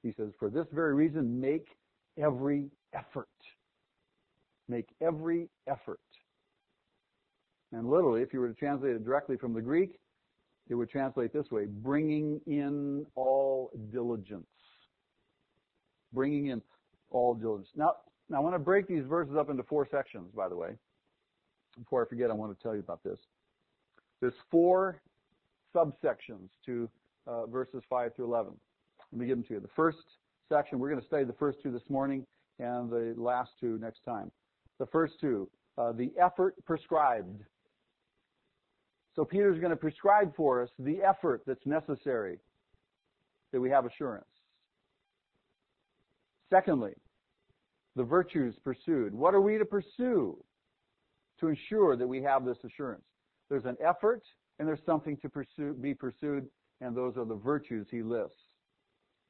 He 0.02 0.12
says, 0.12 0.30
For 0.38 0.50
this 0.50 0.66
very 0.72 0.94
reason, 0.94 1.40
make 1.40 1.68
every 2.18 2.70
effort. 2.94 3.28
Make 4.68 4.88
every 5.00 5.48
effort. 5.68 6.00
And 7.72 7.88
literally, 7.88 8.22
if 8.22 8.32
you 8.32 8.40
were 8.40 8.48
to 8.48 8.54
translate 8.54 8.96
it 8.96 9.04
directly 9.04 9.36
from 9.36 9.52
the 9.52 9.60
Greek, 9.60 9.98
it 10.68 10.74
would 10.74 10.90
translate 10.90 11.32
this 11.32 11.50
way 11.50 11.66
bringing 11.66 12.40
in 12.46 13.06
all 13.14 13.70
diligence. 13.92 14.46
Bringing 16.12 16.46
in 16.46 16.62
all 17.10 17.34
diligence. 17.34 17.70
Now, 17.76 17.94
now 18.28 18.38
I 18.38 18.40
want 18.40 18.54
to 18.54 18.60
break 18.60 18.86
these 18.86 19.04
verses 19.04 19.36
up 19.36 19.50
into 19.50 19.62
four 19.64 19.86
sections, 19.90 20.30
by 20.34 20.48
the 20.48 20.56
way 20.56 20.70
before 21.78 22.04
I 22.04 22.08
forget, 22.08 22.30
I 22.30 22.34
want 22.34 22.56
to 22.56 22.62
tell 22.62 22.74
you 22.74 22.80
about 22.80 23.02
this. 23.02 23.18
There's 24.20 24.34
four 24.50 25.00
subsections 25.74 26.48
to 26.66 26.88
uh, 27.26 27.46
verses 27.46 27.82
5 27.88 28.14
through 28.14 28.26
11. 28.26 28.52
Let 29.12 29.20
me 29.20 29.26
give 29.26 29.38
them 29.38 29.44
to 29.44 29.54
you. 29.54 29.60
The 29.60 29.68
first 29.74 29.98
section, 30.48 30.78
we're 30.78 30.90
going 30.90 31.00
to 31.00 31.06
study 31.06 31.24
the 31.24 31.32
first 31.32 31.58
two 31.62 31.70
this 31.70 31.88
morning 31.88 32.26
and 32.58 32.90
the 32.90 33.14
last 33.16 33.52
two 33.60 33.78
next 33.80 34.04
time. 34.04 34.30
The 34.78 34.86
first 34.86 35.14
two, 35.20 35.48
uh, 35.78 35.92
the 35.92 36.12
effort 36.20 36.54
prescribed. 36.64 37.42
So 39.20 39.26
Peter's 39.26 39.60
going 39.60 39.68
to 39.68 39.76
prescribe 39.76 40.34
for 40.34 40.62
us 40.62 40.70
the 40.78 41.02
effort 41.02 41.42
that's 41.46 41.66
necessary 41.66 42.38
that 43.52 43.60
we 43.60 43.68
have 43.68 43.84
assurance. 43.84 44.24
Secondly, 46.48 46.94
the 47.96 48.02
virtues 48.02 48.54
pursued. 48.64 49.14
What 49.14 49.34
are 49.34 49.42
we 49.42 49.58
to 49.58 49.66
pursue? 49.66 50.42
to 51.38 51.48
ensure 51.48 51.96
that 51.96 52.06
we 52.06 52.22
have 52.22 52.46
this 52.46 52.56
assurance. 52.64 53.04
There's 53.48 53.64
an 53.64 53.76
effort 53.82 54.22
and 54.58 54.66
there's 54.66 54.84
something 54.86 55.16
to 55.18 55.28
pursue, 55.28 55.74
be 55.74 55.94
pursued, 55.94 56.46
and 56.80 56.96
those 56.96 57.16
are 57.16 57.24
the 57.24 57.34
virtues 57.34 57.88
he 57.90 58.02
lists. 58.02 58.36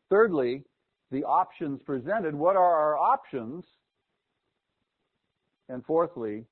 Thirdly, 0.09 0.65
the 1.11 1.25
options 1.25 1.83
presented. 1.83 2.35
What 2.35 2.57
are 2.57 2.75
our 2.77 2.97
options? 2.97 3.65
And 5.69 5.85
fourthly, 5.85 6.45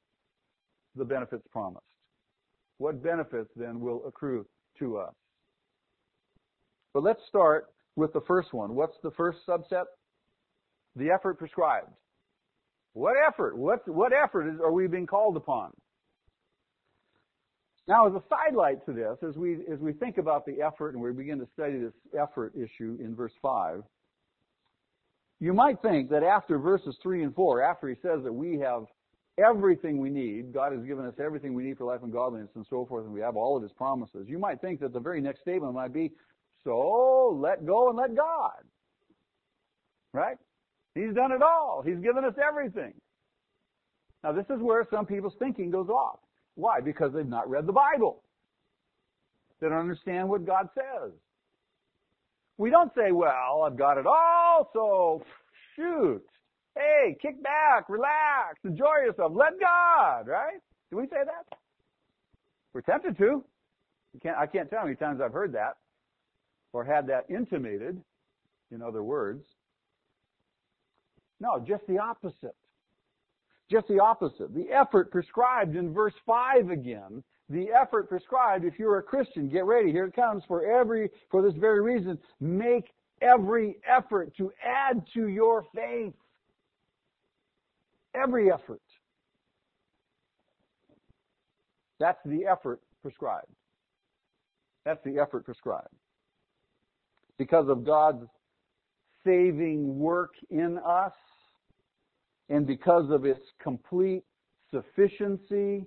the 0.95 1.05
benefits 1.05 1.47
promised. 1.51 1.85
What 2.79 3.03
benefits 3.03 3.51
then 3.57 3.81
will 3.81 4.03
accrue 4.07 4.47
to 4.79 4.99
us? 4.99 5.15
But 6.95 7.03
let's 7.03 7.21
start 7.29 7.67
with 7.97 8.13
the 8.13 8.21
first 8.23 8.53
one. 8.53 8.75
What's 8.75 8.97
the 9.03 9.11
first 9.11 9.39
subset? 9.47 9.85
The 10.97 11.11
effort 11.11 11.39
prescribed. 11.39 11.91
What 12.95 13.17
effort? 13.27 13.57
What, 13.57 13.87
what 13.87 14.13
effort 14.13 14.49
is, 14.49 14.61
are 14.61 14.73
we 14.73 14.87
being 14.87 15.07
called 15.07 15.37
upon? 15.37 15.71
Now, 17.87 18.07
as 18.07 18.15
a 18.15 18.23
sidelight 18.29 18.85
to 18.87 18.93
this, 18.93 19.17
as 19.27 19.37
we, 19.37 19.59
as 19.73 19.79
we 19.81 19.93
think 19.93 20.19
about 20.19 20.45
the 20.45 20.61
effort 20.61 20.95
and 20.95 21.03
we 21.03 21.13
begin 21.13 21.39
to 21.39 21.49
study 21.55 21.79
this 21.79 21.95
effort 22.21 22.53
issue 22.55 22.99
in 23.01 23.15
verse 23.15 23.33
5, 23.41 23.83
you 25.41 25.55
might 25.55 25.81
think 25.81 26.11
that 26.11 26.23
after 26.23 26.59
verses 26.59 26.97
3 27.03 27.23
and 27.23 27.35
4, 27.35 27.63
after 27.63 27.89
he 27.89 27.95
says 28.03 28.23
that 28.25 28.33
we 28.33 28.59
have 28.59 28.85
everything 29.39 29.99
we 29.99 30.11
need, 30.11 30.53
God 30.53 30.73
has 30.73 30.83
given 30.85 31.07
us 31.07 31.15
everything 31.19 31.55
we 31.55 31.63
need 31.63 31.79
for 31.79 31.85
life 31.85 32.03
and 32.03 32.13
godliness 32.13 32.51
and 32.55 32.67
so 32.69 32.85
forth, 32.87 33.05
and 33.05 33.15
we 33.15 33.21
have 33.21 33.37
all 33.37 33.57
of 33.57 33.63
his 33.63 33.73
promises, 33.73 34.27
you 34.29 34.39
might 34.39 34.61
think 34.61 34.81
that 34.81 34.93
the 34.93 35.01
very 35.01 35.21
next 35.21 35.41
statement 35.41 35.75
might 35.75 35.93
be, 35.93 36.13
so 36.65 37.39
let 37.41 37.65
go 37.65 37.89
and 37.89 37.97
let 37.97 38.15
God. 38.17 38.65
Right? 40.13 40.37
He's 40.95 41.15
done 41.15 41.33
it 41.33 41.43
all. 41.43 41.83
He's 41.85 41.99
given 41.99 42.25
us 42.25 42.35
everything. 42.43 42.95
Now, 44.25 44.33
this 44.33 44.47
is 44.51 44.61
where 44.61 44.87
some 44.91 45.07
people's 45.07 45.37
thinking 45.39 45.71
goes 45.71 45.89
off. 45.89 46.19
Why? 46.55 46.81
Because 46.81 47.13
they've 47.13 47.27
not 47.27 47.49
read 47.49 47.67
the 47.67 47.73
Bible. 47.73 48.23
They 49.61 49.69
don't 49.69 49.79
understand 49.79 50.29
what 50.29 50.45
God 50.45 50.69
says. 50.75 51.13
We 52.57 52.71
don't 52.71 52.93
say, 52.97 53.13
well, 53.13 53.63
I've 53.65 53.77
got 53.77 53.99
it 53.99 54.07
all, 54.07 54.69
so 54.73 55.23
shoot. 55.77 56.25
Hey, 56.77 57.17
kick 57.21 57.43
back, 57.43 57.89
relax, 57.89 58.59
enjoy 58.65 59.05
yourself, 59.05 59.33
let 59.35 59.59
God, 59.59 60.29
right? 60.29 60.61
Do 60.91 60.97
we 60.97 61.05
say 61.05 61.25
that? 61.25 61.59
We're 62.73 62.83
tempted 62.83 63.19
to. 63.19 63.45
Can't, 64.23 64.37
I 64.37 64.47
can't 64.47 64.71
tell 64.71 64.81
how 64.81 64.85
many 64.85 64.97
times 64.97 65.21
I've 65.21 65.33
heard 65.33 65.53
that 65.53 65.77
or 66.73 66.85
had 66.85 67.07
that 67.09 67.27
intimated, 67.29 68.01
in 68.71 68.83
other 68.83 69.03
words. 69.03 69.45
No, 71.41 71.63
just 71.67 71.87
the 71.87 71.99
opposite. 71.99 72.57
Just 73.71 73.87
the 73.89 74.01
opposite. 74.01 74.55
The 74.55 74.71
effort 74.71 75.11
prescribed 75.11 75.77
in 75.77 75.93
verse 75.93 76.15
5 76.27 76.71
again 76.71 77.23
the 77.51 77.71
effort 77.71 78.09
prescribed 78.09 78.65
if 78.65 78.79
you're 78.79 78.99
a 78.99 79.03
Christian. 79.03 79.49
Get 79.49 79.65
ready. 79.65 79.91
Here 79.91 80.05
it 80.05 80.15
comes 80.15 80.43
for 80.47 80.65
every, 80.65 81.11
for 81.31 81.43
this 81.43 81.55
very 81.55 81.81
reason. 81.81 82.19
Make 82.41 82.93
every 83.23 83.77
effort 83.87 84.37
to 84.37 84.53
add 84.63 85.03
to 85.15 85.29
your 85.29 85.65
faith. 85.75 86.13
Every 88.15 88.51
effort. 88.51 88.81
That's 92.01 92.19
the 92.25 92.47
effort 92.47 92.81
prescribed. 93.03 93.53
That's 94.85 95.03
the 95.05 95.19
effort 95.19 95.45
prescribed. 95.45 95.95
Because 97.39 97.69
of 97.69 97.85
God's 97.85 98.27
saving 99.25 99.99
work 99.99 100.33
in 100.51 100.79
us, 100.79 101.13
and 102.49 102.67
because 102.67 103.11
of 103.11 103.25
its 103.25 103.43
complete 103.63 104.23
sufficiency, 104.71 105.85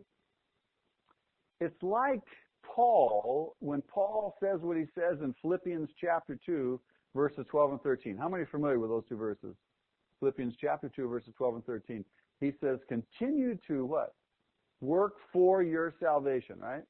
it's 1.60 1.82
like 1.82 2.22
Paul, 2.64 3.56
when 3.60 3.82
Paul 3.82 4.36
says 4.40 4.60
what 4.62 4.78
he 4.78 4.86
says 4.96 5.20
in 5.22 5.34
Philippians 5.42 5.90
chapter 6.00 6.38
2, 6.46 6.80
verses 7.16 7.46
12 7.50 7.72
and 7.72 7.82
13. 7.82 8.18
How 8.18 8.30
many 8.30 8.44
are 8.44 8.48
familiar 8.48 8.80
with 8.80 8.90
those 8.90 9.04
two 9.10 9.18
verses? 9.18 9.56
Philippians 10.22 10.54
chapter 10.62 10.90
2, 10.96 11.10
verses 11.10 11.34
12 11.38 11.56
and 11.56 11.66
13. 11.66 12.06
He 12.40 12.54
says, 12.62 12.80
continue 12.88 13.58
to 13.68 13.86
what? 13.86 14.14
Work 14.80 15.16
for 15.34 15.62
your 15.62 15.94
salvation, 16.00 16.56
right? 16.60 16.84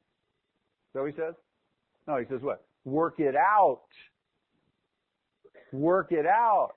So 0.93 1.05
he 1.05 1.13
says? 1.13 1.33
No, 2.07 2.17
he 2.17 2.25
says 2.29 2.41
what? 2.41 2.65
Work 2.85 3.19
it 3.19 3.35
out. 3.35 3.81
Work 5.71 6.11
it 6.11 6.25
out. 6.25 6.73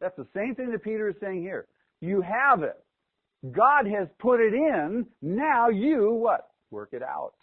That's 0.00 0.16
the 0.16 0.26
same 0.34 0.54
thing 0.54 0.70
that 0.72 0.82
Peter 0.82 1.08
is 1.08 1.16
saying 1.20 1.42
here. 1.42 1.66
You 2.00 2.20
have 2.20 2.62
it. 2.62 2.76
God 3.52 3.86
has 3.86 4.08
put 4.18 4.40
it 4.40 4.52
in. 4.52 5.06
Now 5.22 5.68
you 5.68 6.12
what? 6.12 6.48
Work 6.70 6.90
it 6.92 7.02
out. 7.02 7.34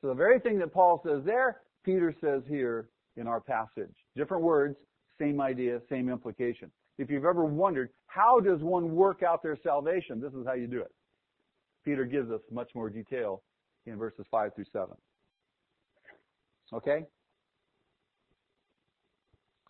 So 0.00 0.08
the 0.08 0.14
very 0.14 0.40
thing 0.40 0.58
that 0.58 0.72
Paul 0.72 1.00
says 1.06 1.22
there, 1.24 1.60
Peter 1.84 2.14
says 2.20 2.42
here 2.48 2.88
in 3.16 3.26
our 3.28 3.40
passage. 3.40 3.94
Different 4.16 4.42
words, 4.42 4.76
same 5.22 5.40
idea, 5.40 5.80
same 5.88 6.08
implication. 6.08 6.70
If 6.98 7.10
you've 7.10 7.24
ever 7.24 7.44
wondered, 7.44 7.90
how 8.06 8.40
does 8.40 8.60
one 8.60 8.94
work 8.94 9.22
out 9.22 9.42
their 9.42 9.56
salvation? 9.62 10.20
This 10.20 10.32
is 10.32 10.44
how 10.46 10.54
you 10.54 10.66
do 10.66 10.80
it. 10.80 10.90
Peter 11.84 12.04
gives 12.04 12.30
us 12.30 12.40
much 12.50 12.70
more 12.74 12.90
detail 12.90 13.42
in 13.86 13.96
verses 13.96 14.26
5 14.30 14.54
through 14.54 14.64
7. 14.72 14.88
Okay? 16.72 17.04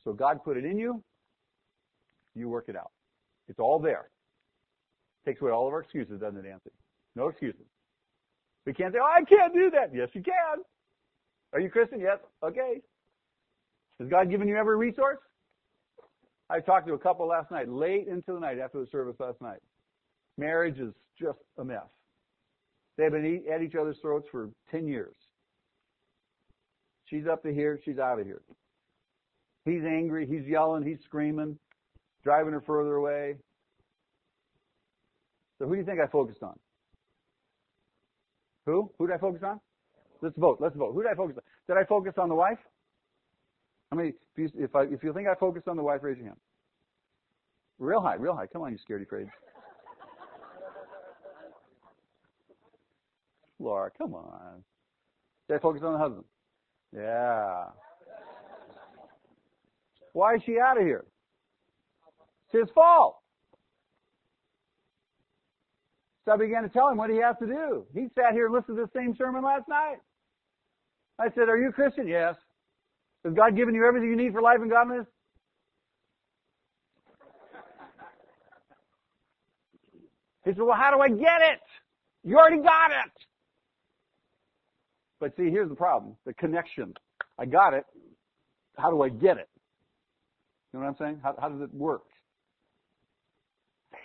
So 0.05 0.13
God 0.13 0.43
put 0.45 0.57
it 0.57 0.65
in 0.65 0.79
you. 0.79 1.03
You 2.35 2.49
work 2.49 2.65
it 2.69 2.77
out. 2.77 2.91
It's 3.49 3.59
all 3.59 3.79
there. 3.79 4.11
Takes 5.27 5.41
away 5.41 5.53
all 5.53 5.67
of 5.67 5.73
our 5.73 5.81
excuses, 5.81 6.21
doesn't 6.21 6.39
it, 6.39 6.45
Nancy? 6.49 6.71
No 7.15 7.29
excuses. 7.29 7.67
We 8.67 8.73
can't 8.73 8.93
say, 8.93 8.99
oh, 9.01 9.05
I 9.05 9.23
can't 9.25 9.55
do 9.55 9.71
that. 9.71 9.95
Yes, 9.95 10.09
you 10.13 10.23
can. 10.23 10.63
Are 11.53 11.61
you 11.61 11.69
Christian? 11.69 12.01
Yes. 12.01 12.19
Okay. 12.43 12.81
Has 13.99 14.09
God 14.09 14.31
given 14.31 14.49
you 14.49 14.57
every 14.57 14.77
resource? 14.77 15.19
I 16.53 16.61
talked 16.61 16.87
to 16.87 16.93
a 16.93 16.99
couple 16.99 17.27
last 17.27 17.51
night, 17.51 17.71
late 17.71 18.09
into 18.09 18.35
the 18.35 18.39
night 18.39 18.59
after 18.59 18.79
the 18.79 18.87
service 18.93 19.17
last 19.19 19.41
night. 19.41 19.61
Marriage 20.37 20.79
is 20.79 20.93
just 21.19 21.39
a 21.57 21.65
mess. 21.65 21.89
They've 22.99 23.11
been 23.11 23.45
at 23.51 23.63
each 23.63 23.75
other's 23.75 23.97
throats 24.03 24.27
for 24.31 24.51
10 24.71 24.87
years. 24.87 25.15
She's 27.07 27.27
up 27.27 27.43
to 27.45 27.55
here, 27.55 27.81
she's 27.83 27.99
out 27.99 28.21
of 28.21 28.27
here. 28.27 28.43
He's 29.65 29.83
angry, 29.83 30.27
he's 30.27 30.47
yelling, 30.47 30.85
he's 30.85 30.99
screaming, 31.05 31.59
driving 32.23 32.53
her 32.53 32.61
further 32.61 32.97
away. 32.97 33.37
So 35.59 35.67
who 35.67 35.73
do 35.73 35.81
you 35.81 35.87
think 35.87 36.01
I 36.01 36.07
focused 36.07 36.43
on? 36.43 36.59
Who? 38.67 38.91
Who 38.99 39.07
did 39.07 39.15
I 39.15 39.19
focus 39.19 39.43
on? 39.43 39.59
Let's 40.21 40.37
vote. 40.37 40.59
Let's 40.61 40.77
vote. 40.77 40.93
Who 40.93 41.03
did 41.03 41.13
I 41.13 41.15
focus 41.15 41.37
on? 41.39 41.43
Did 41.75 41.83
I 41.83 41.87
focus 41.87 42.13
on 42.19 42.29
the 42.29 42.35
wife? 42.35 42.59
I 43.93 43.95
mean, 43.95 44.09
if 44.09 44.15
you, 44.39 44.51
if, 44.65 44.75
I, 44.75 44.85
if 44.85 45.05
you 45.05 45.13
think 45.13 45.29
I 45.29 45.35
focused 45.35 45.69
on 45.69 45.77
the 45.77 45.83
wife, 45.83 46.01
raise 46.03 46.17
your 46.17 46.29
hand. 46.29 46.39
Real 47.79 48.01
high, 48.01 48.15
real 48.15 48.35
high. 48.35 48.47
Come 48.47 48.63
on, 48.63 48.73
you 48.73 48.79
scaredy 48.79 49.03
afraid. 49.03 49.27
Laura, 53.59 53.91
come 53.97 54.15
on. 54.15 54.65
Did 55.47 55.57
I 55.57 55.59
focus 55.59 55.83
on 55.85 55.93
the 55.93 55.99
husband? 55.99 56.25
Yeah. 56.97 57.65
Why 60.15 60.37
is 60.37 60.43
she 60.47 60.59
out 60.59 60.79
of 60.79 60.85
here? 60.85 61.05
It's 62.47 62.63
his 62.63 62.71
fault. 62.75 63.19
So 66.25 66.33
I 66.33 66.37
began 66.39 66.63
to 66.63 66.69
tell 66.71 66.89
him 66.89 66.97
what 66.97 67.11
he 67.11 67.17
has 67.17 67.37
to 67.41 67.47
do. 67.47 67.85
He 67.93 68.07
sat 68.15 68.33
here 68.33 68.47
and 68.47 68.55
listened 68.55 68.79
to 68.79 68.85
the 68.85 68.91
same 68.99 69.15
sermon 69.19 69.45
last 69.45 69.69
night. 69.69 69.97
I 71.19 71.29
said, 71.35 71.51
Are 71.51 71.59
you 71.59 71.69
a 71.69 71.73
Christian? 71.73 72.09
Yes. 72.09 72.37
Has 73.25 73.35
God 73.35 73.57
given 73.57 73.75
you 73.75 73.87
everything 73.87 74.11
you 74.11 74.17
need 74.17 74.33
for 74.33 74.43
life 74.43 74.59
and 74.61 74.71
godliness? 74.71 75.07
He 80.45 80.51
said, 80.51 80.59
Well, 80.59 80.77
how 80.77 80.91
do 80.91 81.01
I 81.01 81.09
get 81.09 81.41
it? 81.53 81.61
You 82.25 82.39
already 82.39 82.63
got 82.63 82.91
it. 82.91 83.13
But 85.21 85.37
see, 85.37 85.51
here's 85.51 85.69
the 85.69 85.75
problem 85.75 86.17
the 86.27 86.35
connection. 86.35 86.95
I 87.39 87.47
got 87.47 87.75
it. 87.75 87.85
How 88.77 88.91
do 88.91 89.03
I 89.03 89.09
get 89.09 89.39
it? 89.39 89.49
You 90.73 90.81
know 90.81 90.87
what 90.87 90.91
I'm 90.93 90.97
saying? 90.99 91.21
How, 91.23 91.35
how 91.41 91.49
does 91.49 91.61
it 91.61 91.73
work? 91.75 92.03
Faith. 93.93 94.01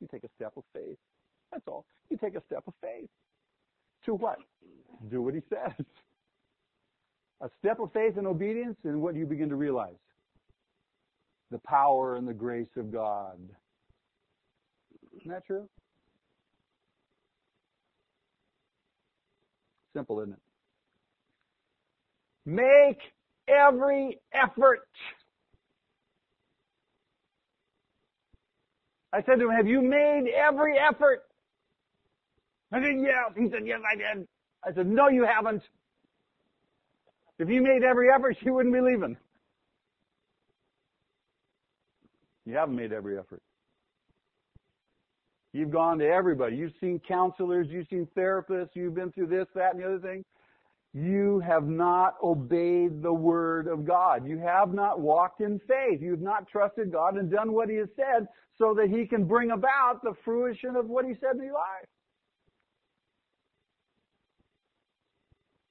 You 0.00 0.08
take 0.10 0.24
a 0.24 0.28
step 0.36 0.52
of 0.56 0.64
faith. 0.74 0.98
That's 1.52 1.66
all. 1.66 1.86
You 2.10 2.18
take 2.18 2.34
a 2.34 2.42
step 2.46 2.64
of 2.66 2.74
faith. 2.82 3.08
To 4.04 4.14
what? 4.14 4.38
Do 5.10 5.22
what 5.22 5.34
he 5.34 5.40
says. 5.48 5.86
A 7.40 7.48
step 7.58 7.78
of 7.78 7.92
faith 7.92 8.16
and 8.16 8.26
obedience, 8.26 8.76
and 8.84 9.00
what 9.00 9.14
do 9.14 9.20
you 9.20 9.26
begin 9.26 9.48
to 9.50 9.56
realize? 9.56 9.94
The 11.50 11.58
power 11.60 12.16
and 12.16 12.26
the 12.26 12.34
grace 12.34 12.68
of 12.76 12.92
God. 12.92 13.38
Isn't 15.16 15.30
that 15.30 15.46
true? 15.46 15.68
Simple, 19.94 20.20
isn't 20.20 20.32
it? 20.32 20.38
Make 22.44 22.98
every 23.48 24.18
effort. 24.32 24.88
I 29.12 29.22
said 29.22 29.38
to 29.38 29.48
him, 29.48 29.56
have 29.56 29.66
you 29.66 29.80
made 29.80 30.24
every 30.28 30.78
effort? 30.78 31.22
I 32.72 32.82
said, 32.82 32.96
yes. 33.00 33.32
He 33.36 33.48
said, 33.50 33.66
yes, 33.66 33.80
I 33.90 33.96
did. 33.96 34.28
I 34.64 34.72
said, 34.74 34.86
no, 34.86 35.08
you 35.08 35.24
haven't. 35.24 35.62
If 37.38 37.48
you 37.48 37.62
made 37.62 37.84
every 37.84 38.08
effort, 38.10 38.36
you 38.40 38.52
wouldn't 38.52 38.74
be 38.74 38.80
leaving. 38.80 39.16
You 42.44 42.56
haven't 42.56 42.76
made 42.76 42.92
every 42.92 43.18
effort. 43.18 43.42
You've 45.52 45.70
gone 45.70 45.98
to 45.98 46.06
everybody. 46.06 46.56
You've 46.56 46.72
seen 46.80 47.00
counselors, 47.06 47.68
you've 47.70 47.86
seen 47.88 48.06
therapists, 48.16 48.70
you've 48.74 48.94
been 48.94 49.12
through 49.12 49.28
this, 49.28 49.46
that, 49.54 49.74
and 49.74 49.82
the 49.82 49.86
other 49.86 49.98
thing. 49.98 50.24
You 50.94 51.40
have 51.40 51.66
not 51.66 52.14
obeyed 52.22 53.02
the 53.02 53.12
word 53.12 53.66
of 53.66 53.86
God. 53.86 54.26
You 54.26 54.38
have 54.38 54.72
not 54.72 55.00
walked 55.00 55.40
in 55.40 55.60
faith. 55.60 56.00
You've 56.00 56.22
not 56.22 56.48
trusted 56.48 56.90
God 56.90 57.16
and 57.16 57.30
done 57.30 57.52
what 57.52 57.68
He 57.68 57.76
has 57.76 57.88
said 57.94 58.26
so 58.56 58.74
that 58.74 58.88
He 58.88 59.06
can 59.06 59.26
bring 59.26 59.50
about 59.50 60.02
the 60.02 60.14
fruition 60.24 60.76
of 60.76 60.88
what 60.88 61.04
He 61.04 61.12
said 61.20 61.36
in 61.36 61.44
your 61.44 61.54
life. 61.54 61.88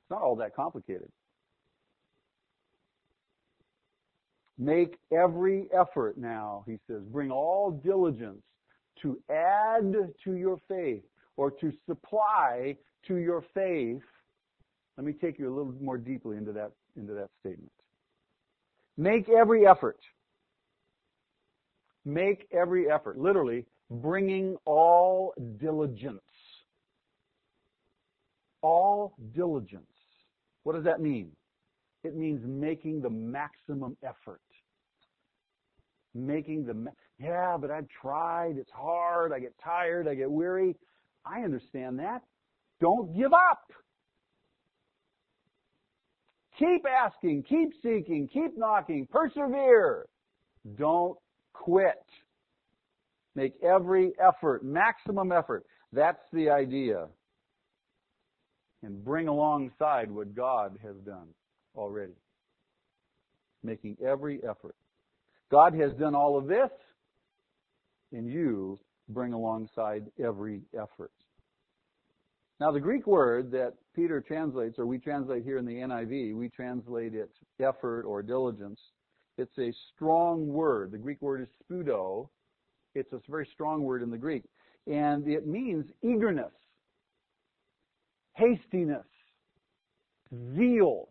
It's 0.03 0.12
not 0.12 0.21
all 0.21 0.36
that 0.38 0.56
complicated. 0.56 1.10
Make 4.57 4.97
every 5.11 5.67
effort 5.71 6.17
now, 6.17 6.63
he 6.65 6.77
says. 6.87 7.03
Bring 7.11 7.29
all 7.29 7.71
diligence 7.71 8.41
to 9.01 9.19
add 9.29 9.93
to 10.23 10.33
your 10.33 10.59
faith 10.67 11.03
or 11.35 11.51
to 11.51 11.71
supply 11.85 12.75
to 13.07 13.15
your 13.15 13.43
faith. 13.53 14.01
Let 14.97 15.05
me 15.05 15.13
take 15.13 15.37
you 15.37 15.47
a 15.47 15.53
little 15.55 15.73
more 15.79 15.97
deeply 15.97 16.37
into 16.37 16.51
that, 16.53 16.71
into 16.95 17.13
that 17.13 17.29
statement. 17.39 17.71
Make 18.97 19.29
every 19.29 19.67
effort. 19.67 19.99
Make 22.03 22.47
every 22.51 22.89
effort. 22.89 23.19
Literally, 23.19 23.65
bringing 23.91 24.57
all 24.65 25.35
diligence. 25.59 26.21
All 28.63 29.13
diligence. 29.35 29.85
What 30.63 30.73
does 30.73 30.85
that 30.85 30.99
mean? 30.99 31.31
It 32.03 32.15
means 32.15 32.41
making 32.43 33.01
the 33.01 33.09
maximum 33.09 33.95
effort 34.03 34.41
making 36.13 36.65
the, 36.65 36.91
yeah, 37.19 37.57
but 37.59 37.71
I've 37.71 37.87
tried. 37.89 38.57
It's 38.57 38.71
hard. 38.71 39.31
I 39.33 39.39
get 39.39 39.53
tired. 39.63 40.07
I 40.07 40.15
get 40.15 40.29
weary. 40.29 40.75
I 41.25 41.41
understand 41.41 41.99
that. 41.99 42.21
Don't 42.79 43.15
give 43.15 43.33
up. 43.33 43.71
Keep 46.57 46.85
asking. 46.85 47.43
Keep 47.43 47.73
seeking. 47.83 48.27
Keep 48.31 48.57
knocking. 48.57 49.07
Persevere. 49.11 50.07
Don't 50.77 51.17
quit. 51.53 52.03
Make 53.35 53.53
every 53.61 54.13
effort, 54.19 54.63
maximum 54.63 55.31
effort. 55.31 55.63
That's 55.93 56.23
the 56.33 56.49
idea. 56.49 57.07
And 58.81 59.03
bring 59.03 59.27
alongside 59.27 60.09
what 60.09 60.35
God 60.35 60.77
has 60.83 60.95
done 61.05 61.27
already. 61.75 62.15
Making 63.63 63.97
every 64.03 64.39
effort. 64.43 64.75
God 65.51 65.73
has 65.75 65.93
done 65.93 66.15
all 66.15 66.38
of 66.38 66.47
this, 66.47 66.69
and 68.12 68.27
you 68.27 68.79
bring 69.10 69.33
alongside 69.33 70.05
every 70.23 70.62
effort. 70.73 71.12
Now, 72.60 72.71
the 72.71 72.79
Greek 72.79 73.05
word 73.05 73.51
that 73.51 73.73
Peter 73.95 74.19
translates, 74.19 74.79
or 74.79 74.86
we 74.86 74.97
translate 74.97 75.43
here 75.43 75.57
in 75.57 75.65
the 75.65 75.75
NIV, 75.75 76.36
we 76.36 76.49
translate 76.49 77.13
it 77.13 77.29
effort 77.60 78.03
or 78.03 78.23
diligence. 78.23 78.79
It's 79.38 79.57
a 79.60 79.71
strong 79.93 80.47
word. 80.47 80.91
The 80.91 80.97
Greek 80.97 81.21
word 81.21 81.41
is 81.41 81.47
spudo. 81.63 82.29
It's 82.95 83.13
a 83.13 83.19
very 83.29 83.47
strong 83.53 83.83
word 83.83 84.01
in 84.01 84.10
the 84.10 84.17
Greek. 84.17 84.43
And 84.88 85.27
it 85.27 85.45
means 85.45 85.86
eagerness, 86.01 86.53
hastiness, 88.33 89.05
zeal. 90.55 91.10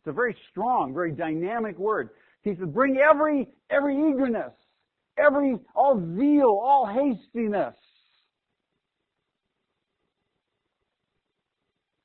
It's 0.00 0.08
a 0.08 0.12
very 0.12 0.36
strong, 0.50 0.94
very 0.94 1.12
dynamic 1.12 1.78
word. 1.78 2.10
He 2.46 2.54
says, 2.54 2.68
bring 2.68 2.96
every, 2.98 3.48
every 3.70 3.96
eagerness, 3.96 4.52
every, 5.18 5.56
all 5.74 6.00
zeal, 6.16 6.60
all 6.62 6.86
hastiness. 6.86 7.74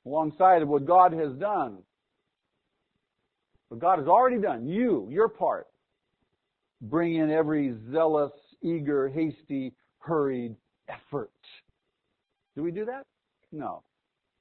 Alongside 0.04 0.64
of 0.64 0.68
what 0.68 0.86
God 0.86 1.14
has 1.14 1.34
done. 1.34 1.78
What 3.70 3.80
God 3.80 4.00
has 4.00 4.08
already 4.08 4.42
done. 4.42 4.68
You, 4.68 5.08
your 5.12 5.30
part. 5.30 5.68
Bring 6.82 7.18
in 7.18 7.30
every 7.30 7.76
zealous, 7.92 8.32
eager, 8.64 9.10
hasty, 9.10 9.76
hurried 10.00 10.56
effort. 10.90 11.30
Do 12.56 12.64
we 12.64 12.72
do 12.72 12.84
that? 12.86 13.06
No. 13.52 13.84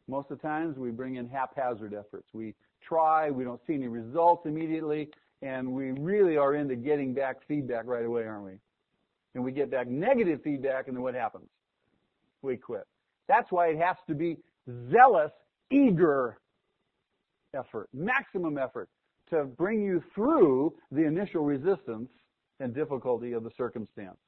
Most 0.09 0.31
of 0.31 0.39
the 0.39 0.49
times 0.49 0.79
we 0.79 0.93
bring 0.93 1.17
in 1.17 1.29
haphazard 1.29 1.93
efforts. 1.93 2.29
We 2.33 2.55
try, 2.81 3.31
we 3.31 3.45
don't 3.45 3.61
see 3.67 3.75
any 3.75 3.89
results 3.89 4.47
immediately, 4.47 5.11
and 5.43 5.73
we 5.73 5.93
really 5.93 6.37
are 6.37 6.55
into 6.55 6.77
getting 6.77 7.15
back 7.15 7.37
feedback 7.49 7.85
right 7.87 8.05
away, 8.05 8.25
aren't 8.25 8.45
we? 8.45 8.59
And 9.35 9.45
we 9.45 9.53
get 9.53 9.71
back 9.71 9.89
negative 9.89 10.41
feedback, 10.43 10.89
and 10.89 10.97
then 10.97 11.03
what 11.03 11.15
happens? 11.15 11.49
We 12.43 12.57
quit. 12.57 12.87
That's 13.29 13.51
why 13.51 13.69
it 13.69 13.79
has 13.79 13.97
to 14.09 14.15
be 14.15 14.39
zealous, 14.91 15.31
eager 15.71 16.39
effort, 17.55 17.89
maximum 17.95 18.59
effort 18.59 18.89
to 19.31 19.45
bring 19.45 19.83
you 19.83 20.03
through 20.15 20.75
the 20.91 21.05
initial 21.05 21.45
resistance 21.45 22.11
and 22.59 22.75
difficulty 22.75 23.33
of 23.33 23.45
the 23.45 23.51
circumstance. 23.57 24.19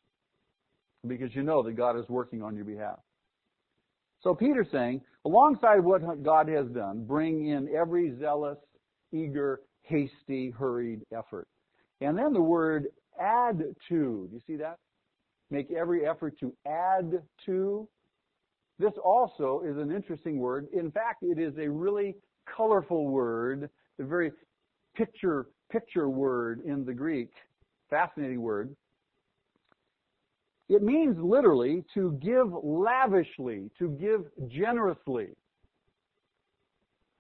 Because 1.07 1.35
you 1.35 1.43
know 1.43 1.63
that 1.65 1.73
God 1.73 1.99
is 1.99 2.09
working 2.09 2.43
on 2.43 2.55
your 2.55 2.65
behalf. 2.65 3.01
So 4.23 4.35
Peter's 4.35 4.69
saying, 4.71 5.01
alongside 5.25 5.81
what 5.81 6.23
God 6.23 6.49
has 6.49 6.69
done, 6.69 7.05
bring 7.05 7.49
in 7.49 7.69
every 7.75 8.17
zealous, 8.21 8.59
eager, 9.13 9.63
hasty, 9.83 10.51
hurried 10.51 11.03
effort. 11.17 11.47
And 12.01 12.17
then 12.17 12.33
the 12.33 12.43
word 12.43 12.87
add 13.21 13.59
to. 13.89 14.29
Do 14.29 14.31
you 14.33 14.41
see 14.47 14.57
that? 14.57 14.79
Make 15.51 15.71
every 15.71 16.07
effort 16.07 16.39
to 16.41 16.53
add 16.67 17.23
to. 17.47 17.89
This 18.79 18.93
also 19.05 19.63
is 19.65 19.77
an 19.77 19.93
interesting 19.93 20.39
word. 20.39 20.67
In 20.73 20.91
fact, 20.91 21.23
it 21.23 21.39
is 21.39 21.53
a 21.59 21.69
really 21.69 22.17
colorful 22.57 23.09
word, 23.09 23.69
a 24.01 24.05
very 24.05 24.33
picture 24.97 25.47
picture 25.71 26.09
word 26.09 26.63
in 26.65 26.85
the 26.85 26.93
Greek. 26.93 27.31
Fascinating 27.91 28.41
word. 28.41 28.75
It 30.69 30.83
means 30.83 31.17
literally 31.19 31.85
to 31.95 32.19
give 32.23 32.49
lavishly, 32.63 33.71
to 33.79 33.91
give 34.01 34.25
generously 34.49 35.29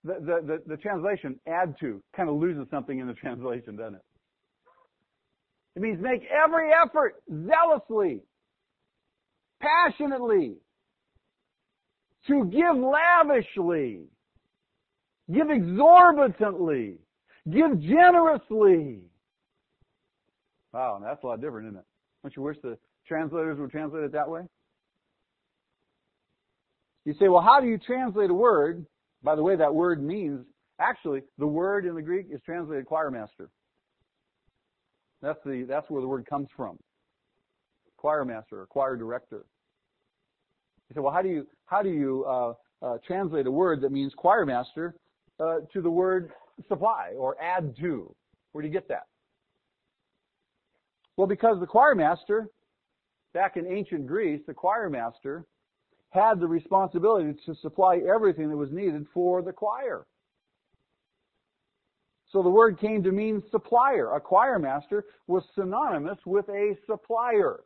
the, 0.04 0.14
the, 0.44 0.62
the, 0.66 0.76
translation, 0.76 1.38
add 1.46 1.76
to, 1.80 2.02
kind 2.16 2.28
of 2.28 2.36
loses 2.36 2.66
something 2.70 2.98
in 2.98 3.06
the 3.06 3.14
translation, 3.14 3.76
doesn't 3.76 3.94
it? 3.94 4.02
It 5.76 5.82
means 5.82 6.00
make 6.02 6.22
every 6.30 6.70
effort 6.72 7.22
zealously, 7.30 8.20
passionately, 9.60 10.56
to 12.26 12.44
give 12.44 12.76
lavishly, 12.76 14.02
give 15.32 15.50
exorbitantly, 15.50 16.96
give 17.50 17.80
generously. 17.80 19.00
Wow, 20.72 21.00
that's 21.02 21.22
a 21.22 21.26
lot 21.26 21.40
different, 21.40 21.68
isn't 21.68 21.78
it? 21.78 21.84
Don't 22.22 22.36
you 22.36 22.42
wish 22.42 22.56
the 22.62 22.76
translators 23.06 23.58
would 23.58 23.70
translate 23.70 24.04
it 24.04 24.12
that 24.12 24.28
way? 24.28 24.42
You 27.04 27.14
say, 27.14 27.28
well, 27.28 27.42
how 27.42 27.60
do 27.60 27.66
you 27.66 27.78
translate 27.78 28.30
a 28.30 28.34
word 28.34 28.86
by 29.22 29.34
the 29.34 29.42
way, 29.42 29.56
that 29.56 29.74
word 29.74 30.02
means, 30.02 30.44
actually, 30.80 31.22
the 31.38 31.46
word 31.46 31.86
in 31.86 31.94
the 31.94 32.02
Greek 32.02 32.26
is 32.30 32.40
translated 32.44 32.86
choir 32.86 33.10
master. 33.10 33.50
That's 35.20 35.38
the, 35.44 35.64
that's 35.68 35.88
where 35.88 36.02
the 36.02 36.08
word 36.08 36.26
comes 36.26 36.48
from. 36.56 36.78
Choir 37.96 38.24
master 38.24 38.60
or 38.60 38.66
choir 38.66 38.96
director. 38.96 39.44
You 40.88 40.94
say, 40.94 41.00
well, 41.00 41.12
how 41.12 41.22
do 41.22 41.28
you, 41.28 41.46
how 41.66 41.82
do 41.82 41.90
you, 41.90 42.24
uh, 42.24 42.52
uh, 42.84 42.98
translate 43.06 43.46
a 43.46 43.50
word 43.50 43.80
that 43.80 43.92
means 43.92 44.12
choir 44.16 44.44
master, 44.44 44.96
uh, 45.38 45.60
to 45.72 45.80
the 45.80 45.90
word 45.90 46.32
supply 46.68 47.12
or 47.16 47.40
add 47.40 47.76
to? 47.76 48.12
Where 48.50 48.62
do 48.62 48.68
you 48.68 48.74
get 48.74 48.88
that? 48.88 49.04
Well, 51.16 51.28
because 51.28 51.60
the 51.60 51.66
choir 51.66 51.94
master, 51.94 52.48
back 53.34 53.56
in 53.56 53.66
ancient 53.66 54.06
Greece, 54.06 54.40
the 54.46 54.54
choir 54.54 54.90
master 54.90 55.44
had 56.12 56.40
the 56.40 56.46
responsibility 56.46 57.34
to 57.46 57.54
supply 57.56 57.98
everything 57.98 58.50
that 58.50 58.56
was 58.56 58.70
needed 58.70 59.06
for 59.14 59.42
the 59.42 59.52
choir. 59.52 60.06
So 62.30 62.42
the 62.42 62.50
word 62.50 62.78
came 62.78 63.02
to 63.02 63.12
mean 63.12 63.42
supplier. 63.50 64.14
A 64.14 64.20
choir 64.20 64.58
master 64.58 65.04
was 65.26 65.42
synonymous 65.54 66.18
with 66.26 66.48
a 66.48 66.76
supplier. 66.86 67.60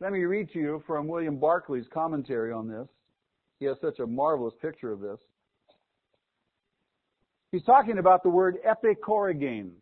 Let 0.00 0.12
me 0.12 0.24
read 0.24 0.50
to 0.52 0.58
you 0.58 0.82
from 0.86 1.08
William 1.08 1.38
Barclay's 1.38 1.88
commentary 1.92 2.52
on 2.52 2.68
this. 2.68 2.88
He 3.60 3.66
has 3.66 3.76
such 3.80 3.98
a 3.98 4.06
marvelous 4.06 4.54
picture 4.60 4.92
of 4.92 5.00
this. 5.00 5.18
He's 7.52 7.64
talking 7.64 7.98
about 7.98 8.22
the 8.22 8.28
word 8.30 8.58
epikorrigein. 8.66 9.72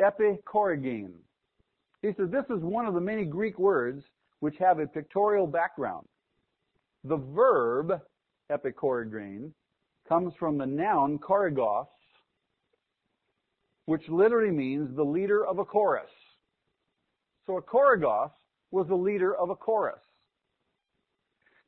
Epikorrigein. 0.00 1.12
He 2.02 2.08
says 2.16 2.30
this 2.30 2.44
is 2.50 2.62
one 2.62 2.86
of 2.86 2.94
the 2.94 3.00
many 3.00 3.24
Greek 3.24 3.58
words 3.58 4.02
which 4.40 4.56
have 4.58 4.80
a 4.80 4.86
pictorial 4.86 5.46
background. 5.46 6.06
The 7.08 7.18
verb 7.18 8.00
epikorrigein 8.50 9.52
comes 10.08 10.34
from 10.40 10.58
the 10.58 10.66
noun 10.66 11.20
korrigos, 11.20 11.86
which 13.84 14.08
literally 14.08 14.50
means 14.50 14.96
the 14.96 15.04
leader 15.04 15.46
of 15.46 15.60
a 15.60 15.64
chorus. 15.64 16.10
So 17.46 17.58
a 17.58 17.62
korrigos 17.62 18.32
was 18.72 18.88
the 18.88 18.96
leader 18.96 19.36
of 19.36 19.50
a 19.50 19.54
chorus. 19.54 20.02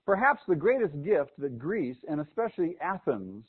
Perhaps 0.04 0.42
the 0.48 0.56
greatest 0.56 1.00
gift 1.04 1.30
that 1.38 1.56
Greece, 1.56 1.98
and 2.08 2.20
especially 2.20 2.76
Athens, 2.80 3.44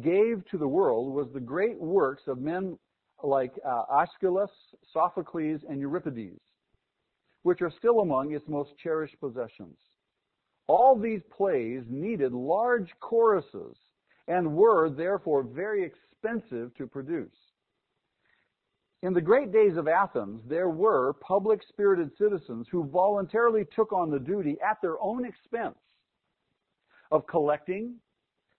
gave 0.00 0.42
to 0.50 0.56
the 0.56 0.68
world 0.68 1.12
was 1.12 1.26
the 1.34 1.40
great 1.40 1.78
works 1.78 2.22
of 2.28 2.38
men 2.38 2.78
like 3.22 3.52
uh, 3.62 3.82
Aeschylus, 3.92 4.50
Sophocles, 4.90 5.60
and 5.68 5.80
Euripides, 5.80 6.40
which 7.42 7.60
are 7.60 7.72
still 7.76 8.00
among 8.00 8.32
its 8.32 8.48
most 8.48 8.70
cherished 8.82 9.20
possessions. 9.20 9.76
All 10.68 10.98
these 10.98 11.22
plays 11.30 11.84
needed 11.88 12.32
large 12.32 12.92
choruses 13.00 13.76
and 14.28 14.56
were 14.56 14.90
therefore 14.90 15.42
very 15.42 15.84
expensive 15.84 16.74
to 16.76 16.86
produce. 16.86 17.36
In 19.02 19.12
the 19.12 19.20
great 19.20 19.52
days 19.52 19.76
of 19.76 19.86
Athens, 19.86 20.42
there 20.48 20.68
were 20.68 21.12
public 21.12 21.62
spirited 21.68 22.10
citizens 22.16 22.66
who 22.70 22.88
voluntarily 22.88 23.64
took 23.76 23.92
on 23.92 24.10
the 24.10 24.18
duty 24.18 24.56
at 24.60 24.80
their 24.82 25.00
own 25.00 25.24
expense 25.24 25.78
of 27.12 27.26
collecting, 27.26 27.96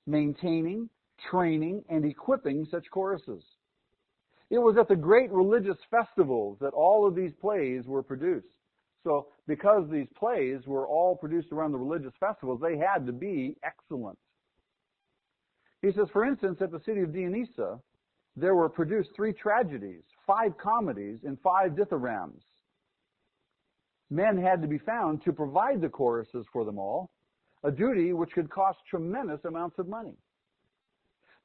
maintaining, 0.05 0.89
training, 1.29 1.83
and 1.89 2.05
equipping 2.05 2.65
such 2.71 2.89
choruses. 2.91 3.43
It 4.49 4.59
was 4.59 4.77
at 4.77 4.87
the 4.87 4.95
great 4.95 5.31
religious 5.31 5.77
festivals 5.91 6.57
that 6.61 6.73
all 6.73 7.05
of 7.05 7.15
these 7.15 7.33
plays 7.41 7.85
were 7.85 8.03
produced. 8.03 8.47
So 9.07 9.27
because 9.47 9.89
these 9.89 10.07
plays 10.19 10.67
were 10.67 10.85
all 10.85 11.15
produced 11.15 11.53
around 11.53 11.71
the 11.71 11.77
religious 11.77 12.11
festivals, 12.19 12.59
they 12.61 12.77
had 12.77 13.05
to 13.05 13.13
be 13.13 13.55
excellent. 13.63 14.17
He 15.81 15.93
says, 15.93 16.09
for 16.11 16.25
instance, 16.25 16.57
at 16.61 16.71
the 16.71 16.81
city 16.81 16.99
of 17.01 17.13
Dionysia, 17.13 17.79
there 18.35 18.53
were 18.53 18.67
produced 18.67 19.11
three 19.15 19.31
tragedies, 19.31 20.03
five 20.25 20.57
comedies, 20.57 21.19
and 21.23 21.39
five 21.39 21.71
dithyrambs. 21.71 22.43
Men 24.09 24.37
had 24.37 24.61
to 24.61 24.67
be 24.67 24.77
found 24.77 25.23
to 25.23 25.31
provide 25.31 25.79
the 25.79 25.87
choruses 25.87 26.45
for 26.51 26.65
them 26.65 26.77
all, 26.77 27.09
a 27.63 27.71
duty 27.71 28.11
which 28.11 28.31
could 28.33 28.49
cost 28.49 28.79
tremendous 28.89 29.45
amounts 29.45 29.79
of 29.79 29.87
money. 29.87 30.17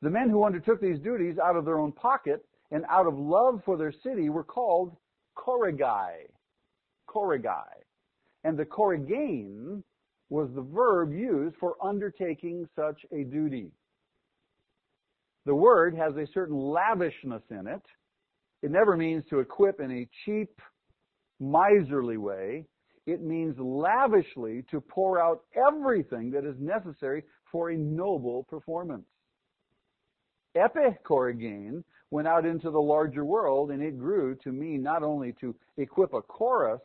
The 0.00 0.10
men 0.10 0.28
who 0.28 0.44
undertook 0.44 0.80
these 0.80 0.98
duties 0.98 1.38
out 1.38 1.54
of 1.54 1.64
their 1.64 1.78
own 1.78 1.92
pocket 1.92 2.44
and 2.72 2.84
out 2.90 3.06
of 3.06 3.16
love 3.16 3.62
for 3.64 3.76
their 3.76 3.92
city 3.92 4.30
were 4.30 4.42
called 4.42 4.96
chorigi. 5.36 6.26
Chorigai. 7.09 7.82
And 8.44 8.59
the 8.59 8.64
chorigain 8.64 9.82
was 10.30 10.48
the 10.55 10.62
verb 10.62 11.12
used 11.12 11.57
for 11.57 11.76
undertaking 11.82 12.66
such 12.74 13.05
a 13.12 13.24
duty. 13.24 13.70
The 15.44 15.55
word 15.55 15.96
has 15.96 16.16
a 16.16 16.26
certain 16.32 16.57
lavishness 16.57 17.42
in 17.50 17.66
it. 17.66 17.82
It 18.62 18.70
never 18.70 18.96
means 18.96 19.24
to 19.28 19.40
equip 19.40 19.80
in 19.80 19.90
a 19.90 20.09
cheap, 20.24 20.61
miserly 21.40 22.16
way. 22.16 22.64
It 23.07 23.20
means 23.22 23.59
lavishly 23.59 24.64
to 24.70 24.80
pour 24.80 25.20
out 25.20 25.42
everything 25.57 26.30
that 26.30 26.44
is 26.44 26.55
necessary 26.61 27.24
for 27.50 27.70
a 27.70 27.76
noble 27.76 28.44
performance. 28.44 29.05
Epichorigain 30.57 31.82
went 32.11 32.28
out 32.28 32.46
into 32.46 32.70
the 32.70 32.80
larger 32.80 33.24
world 33.24 33.70
and 33.70 33.82
it 33.82 33.98
grew 33.98 34.36
to 34.36 34.53
mean 34.53 34.82
not 34.82 35.03
only 35.03 35.34
to 35.40 35.55
equip 35.76 36.12
a 36.12 36.22
chorus, 36.22 36.80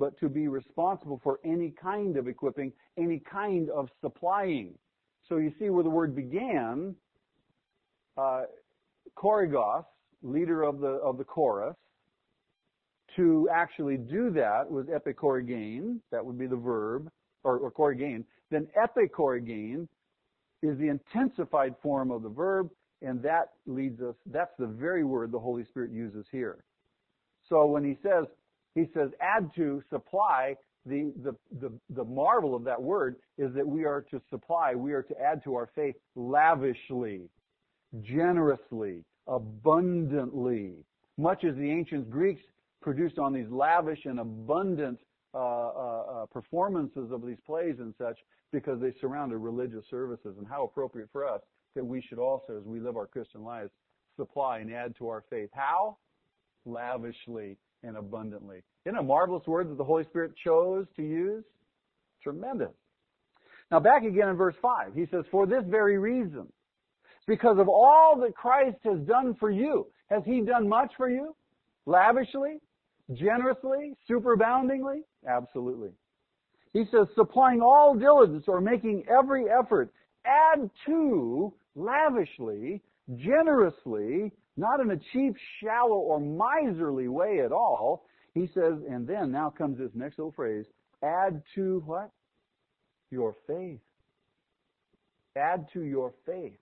but 0.00 0.18
to 0.18 0.30
be 0.30 0.48
responsible 0.48 1.20
for 1.22 1.38
any 1.44 1.72
kind 1.80 2.16
of 2.16 2.26
equipping, 2.26 2.72
any 2.96 3.20
kind 3.30 3.68
of 3.68 3.90
supplying. 4.00 4.72
So 5.28 5.36
you 5.36 5.52
see 5.58 5.68
where 5.68 5.84
the 5.84 5.90
word 5.90 6.16
began, 6.16 6.96
uh, 8.16 8.44
chorigos, 9.14 9.84
leader 10.22 10.62
of 10.62 10.80
the, 10.80 10.88
of 10.88 11.18
the 11.18 11.24
chorus, 11.24 11.76
to 13.16 13.48
actually 13.52 13.98
do 13.98 14.30
that 14.30 14.70
was 14.70 14.86
epichorigain, 14.86 15.98
that 16.10 16.24
would 16.24 16.38
be 16.38 16.46
the 16.46 16.56
verb, 16.56 17.10
or, 17.44 17.58
or. 17.58 17.98
Then 18.50 18.66
epichorigain 18.76 19.86
is 20.62 20.78
the 20.78 20.88
intensified 20.88 21.74
form 21.82 22.10
of 22.10 22.22
the 22.22 22.28
verb, 22.28 22.70
and 23.02 23.22
that 23.22 23.50
leads 23.66 24.00
us, 24.00 24.14
that's 24.26 24.52
the 24.58 24.66
very 24.66 25.04
word 25.04 25.30
the 25.30 25.38
Holy 25.38 25.64
Spirit 25.64 25.90
uses 25.92 26.26
here. 26.32 26.64
So 27.48 27.66
when 27.66 27.84
he 27.84 27.96
says, 28.02 28.26
he 28.74 28.86
says, 28.94 29.10
add 29.20 29.50
to 29.56 29.82
supply, 29.90 30.56
the, 30.86 31.12
the, 31.22 31.34
the, 31.60 31.72
the 31.90 32.04
marvel 32.04 32.54
of 32.54 32.64
that 32.64 32.80
word 32.80 33.16
is 33.36 33.52
that 33.54 33.66
we 33.66 33.84
are 33.84 34.02
to 34.10 34.20
supply, 34.30 34.74
we 34.74 34.92
are 34.92 35.02
to 35.02 35.20
add 35.20 35.42
to 35.44 35.54
our 35.54 35.68
faith 35.74 35.96
lavishly, 36.14 37.28
generously, 38.02 39.04
abundantly. 39.26 40.74
Much 41.18 41.44
as 41.44 41.54
the 41.56 41.70
ancient 41.70 42.08
Greeks 42.10 42.42
produced 42.80 43.18
on 43.18 43.32
these 43.32 43.50
lavish 43.50 44.00
and 44.06 44.20
abundant 44.20 44.98
uh, 45.34 45.38
uh, 45.38 45.40
uh, 45.40 46.26
performances 46.26 47.12
of 47.12 47.24
these 47.26 47.38
plays 47.46 47.76
and 47.78 47.94
such 47.98 48.18
because 48.52 48.80
they 48.80 48.92
surrounded 49.00 49.36
religious 49.38 49.84
services 49.90 50.34
and 50.38 50.46
how 50.48 50.64
appropriate 50.64 51.08
for 51.12 51.26
us 51.26 51.40
that 51.76 51.84
we 51.84 52.00
should 52.00 52.18
also, 52.18 52.56
as 52.58 52.64
we 52.64 52.80
live 52.80 52.96
our 52.96 53.06
Christian 53.06 53.44
lives, 53.44 53.70
supply 54.16 54.58
and 54.58 54.72
add 54.72 54.96
to 54.96 55.08
our 55.08 55.22
faith. 55.30 55.50
How? 55.52 55.98
Lavishly 56.66 57.56
and 57.82 57.96
abundantly. 57.96 58.62
Isn't 58.84 58.98
a 58.98 59.02
marvelous 59.02 59.46
word 59.46 59.70
that 59.70 59.78
the 59.78 59.84
Holy 59.84 60.04
Spirit 60.04 60.32
chose 60.42 60.86
to 60.96 61.02
use? 61.02 61.44
Tremendous. 62.22 62.72
Now 63.70 63.80
back 63.80 64.02
again 64.04 64.28
in 64.28 64.36
verse 64.36 64.56
5, 64.60 64.94
he 64.94 65.06
says, 65.10 65.24
For 65.30 65.46
this 65.46 65.64
very 65.66 65.98
reason, 65.98 66.46
because 67.26 67.58
of 67.58 67.68
all 67.68 68.18
that 68.22 68.34
Christ 68.34 68.78
has 68.84 68.98
done 69.00 69.36
for 69.38 69.50
you, 69.50 69.86
has 70.10 70.22
he 70.24 70.40
done 70.40 70.68
much 70.68 70.92
for 70.96 71.08
you? 71.08 71.34
Lavishly? 71.86 72.58
Generously? 73.12 73.94
Superaboundingly? 74.08 75.02
Absolutely. 75.28 75.90
He 76.72 76.84
says, 76.90 77.06
supplying 77.14 77.60
all 77.60 77.94
diligence 77.94 78.44
or 78.46 78.60
making 78.60 79.04
every 79.08 79.46
effort, 79.50 79.92
add 80.24 80.70
to 80.86 81.52
lavishly, 81.74 82.80
generously, 83.16 84.32
not 84.60 84.80
in 84.80 84.90
a 84.90 84.98
cheap, 85.12 85.34
shallow, 85.60 85.96
or 85.96 86.20
miserly 86.20 87.08
way 87.08 87.40
at 87.44 87.50
all. 87.50 88.04
He 88.34 88.46
says, 88.54 88.74
and 88.88 89.06
then 89.06 89.32
now 89.32 89.50
comes 89.50 89.78
this 89.78 89.90
next 89.94 90.18
little 90.18 90.32
phrase, 90.32 90.66
add 91.02 91.42
to 91.56 91.82
what? 91.86 92.10
Your 93.10 93.34
faith. 93.46 93.80
Add 95.36 95.66
to 95.72 95.82
your 95.82 96.12
faith. 96.26 96.58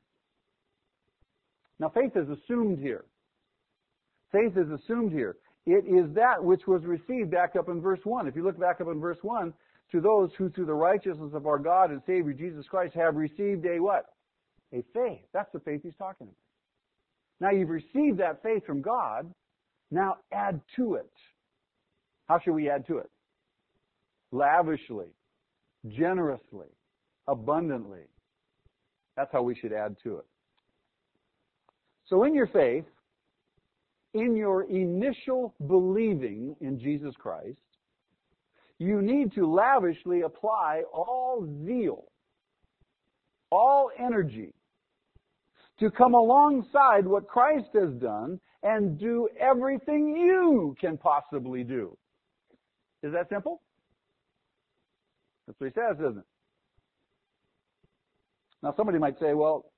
Now 1.78 1.90
faith 1.90 2.12
is 2.16 2.28
assumed 2.28 2.78
here. 2.78 3.04
Faith 4.32 4.56
is 4.56 4.70
assumed 4.70 5.12
here. 5.12 5.36
It 5.66 5.84
is 5.86 6.14
that 6.14 6.42
which 6.42 6.66
was 6.66 6.84
received 6.84 7.30
back 7.30 7.56
up 7.56 7.68
in 7.68 7.80
verse 7.80 8.00
1. 8.04 8.26
If 8.26 8.36
you 8.36 8.44
look 8.44 8.58
back 8.58 8.80
up 8.80 8.88
in 8.88 9.00
verse 9.00 9.18
1, 9.22 9.52
to 9.92 10.00
those 10.00 10.30
who 10.36 10.50
through 10.50 10.66
the 10.66 10.74
righteousness 10.74 11.32
of 11.34 11.46
our 11.46 11.58
God 11.58 11.90
and 11.90 12.00
Savior 12.06 12.32
Jesus 12.32 12.66
Christ 12.68 12.94
have 12.94 13.16
received 13.16 13.64
a 13.66 13.80
what? 13.80 14.06
A 14.72 14.82
faith. 14.94 15.24
That's 15.32 15.50
the 15.52 15.60
faith 15.60 15.80
he's 15.82 15.96
talking 15.98 16.26
about. 16.26 16.47
Now 17.40 17.50
you've 17.50 17.68
received 17.68 18.18
that 18.18 18.42
faith 18.42 18.64
from 18.66 18.82
God. 18.82 19.32
Now 19.90 20.16
add 20.32 20.60
to 20.76 20.94
it. 20.94 21.10
How 22.26 22.38
should 22.38 22.54
we 22.54 22.68
add 22.68 22.86
to 22.88 22.98
it? 22.98 23.10
Lavishly, 24.32 25.08
generously, 25.88 26.68
abundantly. 27.26 28.02
That's 29.16 29.32
how 29.32 29.42
we 29.42 29.54
should 29.54 29.72
add 29.72 29.96
to 30.02 30.18
it. 30.18 30.26
So 32.06 32.24
in 32.24 32.34
your 32.34 32.46
faith, 32.46 32.84
in 34.14 34.36
your 34.36 34.64
initial 34.64 35.54
believing 35.66 36.56
in 36.60 36.78
Jesus 36.78 37.14
Christ, 37.18 37.58
you 38.78 39.02
need 39.02 39.34
to 39.34 39.46
lavishly 39.46 40.22
apply 40.22 40.82
all 40.92 41.46
zeal, 41.64 42.04
all 43.50 43.90
energy 43.98 44.52
to 45.80 45.90
come 45.90 46.14
alongside 46.14 47.06
what 47.06 47.28
Christ 47.28 47.68
has 47.74 47.92
done 48.00 48.40
and 48.62 48.98
do 48.98 49.28
everything 49.38 50.16
you 50.16 50.74
can 50.80 50.98
possibly 50.98 51.62
do. 51.62 51.96
Is 53.02 53.12
that 53.12 53.28
simple? 53.28 53.62
That's 55.46 55.58
what 55.60 55.68
he 55.68 55.72
says, 55.72 55.96
isn't 56.00 56.18
it? 56.18 56.24
Now 58.62 58.74
somebody 58.76 58.98
might 58.98 59.18
say, 59.20 59.34
well, 59.34 59.72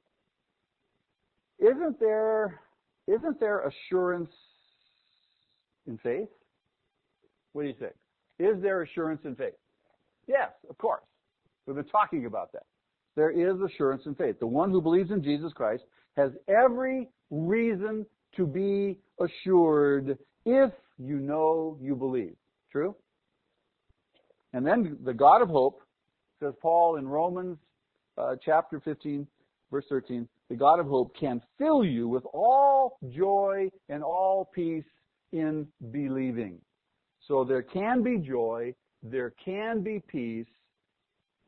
isn't 1.59 2.01
there 2.01 2.61
isn't 3.07 3.41
there 3.41 3.67
assurance 3.67 4.31
in 5.87 5.99
faith? 5.99 6.29
What 7.53 7.63
do 7.63 7.69
you 7.69 7.75
think? 7.75 7.93
Is 8.39 8.63
there 8.63 8.83
assurance 8.83 9.23
in 9.25 9.35
faith? 9.35 9.55
Yes, 10.29 10.51
of 10.69 10.79
course. 10.79 11.03
We've 11.67 11.77
been 11.77 11.85
talking 11.87 12.27
about 12.27 12.53
that. 12.53 12.63
There 13.17 13.31
is 13.31 13.61
assurance 13.61 14.03
in 14.07 14.15
faith. 14.15 14.39
The 14.39 14.47
one 14.47 14.71
who 14.71 14.81
believes 14.81 15.11
in 15.11 15.23
Jesus 15.23 15.53
Christ 15.53 15.85
has 16.17 16.31
every 16.49 17.09
reason 17.31 18.07
to 18.37 18.47
be 18.47 18.99
assured 19.21 20.19
if 20.45 20.73
you 20.99 21.17
know 21.17 21.77
you 21.81 21.95
believe. 21.95 22.37
True? 22.71 22.95
And 24.53 24.67
then 24.67 24.99
the 25.05 25.15
God 25.15 25.43
of 25.43 25.49
hope, 25.49 25.81
says 26.41 26.55
Paul 26.61 26.97
in 26.97 27.09
Romans 27.09 27.59
uh, 28.17 28.37
chapter 28.45 28.81
15, 28.81 29.27
verse 29.71 29.85
13, 29.89 30.29
the 30.49 30.57
God 30.57 30.81
of 30.81 30.87
hope 30.87 31.15
can 31.19 31.41
fill 31.59 31.85
you 31.85 32.09
with 32.09 32.25
all 32.33 32.99
joy 33.11 33.69
and 33.89 34.03
all 34.03 34.51
peace 34.55 34.85
in 35.33 35.67
believing. 35.93 36.59
So 37.29 37.45
there 37.45 37.63
can 37.63 38.03
be 38.03 38.19
joy, 38.19 38.75
there 39.03 39.33
can 39.45 39.83
be 39.83 40.03
peace 40.09 40.47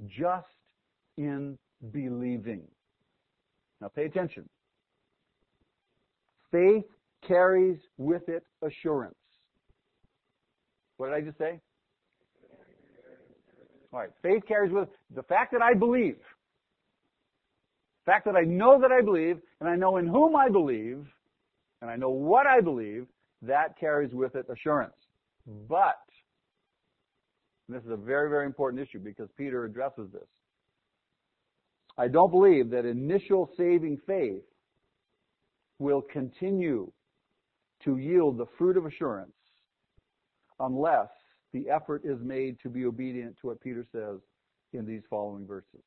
just 0.06 0.46
in 1.16 1.58
believing. 1.92 2.62
Now 3.80 3.88
pay 3.88 4.04
attention. 4.04 4.48
Faith 6.50 6.84
carries 7.26 7.78
with 7.96 8.28
it 8.28 8.44
assurance. 8.62 9.14
What 10.96 11.08
did 11.08 11.14
I 11.14 11.20
just 11.20 11.38
say? 11.38 11.60
All 13.92 14.00
right. 14.00 14.10
Faith 14.22 14.42
carries 14.46 14.72
with 14.72 14.88
the 15.14 15.22
fact 15.22 15.52
that 15.52 15.62
I 15.62 15.74
believe. 15.74 16.16
The 18.04 18.12
fact 18.12 18.24
that 18.24 18.36
I 18.36 18.42
know 18.42 18.80
that 18.80 18.90
I 18.90 19.02
believe, 19.02 19.38
and 19.60 19.68
I 19.68 19.76
know 19.76 19.98
in 19.98 20.06
whom 20.06 20.34
I 20.34 20.48
believe, 20.48 21.06
and 21.80 21.90
I 21.90 21.96
know 21.96 22.10
what 22.10 22.46
I 22.46 22.60
believe, 22.60 23.06
that 23.42 23.78
carries 23.78 24.14
with 24.14 24.34
it 24.34 24.46
assurance. 24.50 24.94
Mm. 25.48 25.68
But, 25.68 26.00
this 27.68 27.82
is 27.82 27.90
a 27.90 27.96
very, 27.96 28.28
very 28.28 28.46
important 28.46 28.82
issue 28.82 28.98
because 28.98 29.28
Peter 29.36 29.64
addresses 29.64 30.10
this. 30.12 30.28
I 31.98 32.08
don't 32.08 32.30
believe 32.30 32.70
that 32.70 32.86
initial 32.86 33.50
saving 33.56 33.98
faith 34.06 34.42
will 35.78 36.02
continue 36.02 36.90
to 37.84 37.98
yield 37.98 38.38
the 38.38 38.46
fruit 38.56 38.76
of 38.76 38.86
assurance 38.86 39.32
unless 40.60 41.08
the 41.52 41.68
effort 41.68 42.02
is 42.04 42.18
made 42.22 42.58
to 42.62 42.68
be 42.68 42.86
obedient 42.86 43.36
to 43.40 43.48
what 43.48 43.60
Peter 43.60 43.84
says 43.92 44.20
in 44.72 44.86
these 44.86 45.02
following 45.10 45.46
verses. 45.46 45.82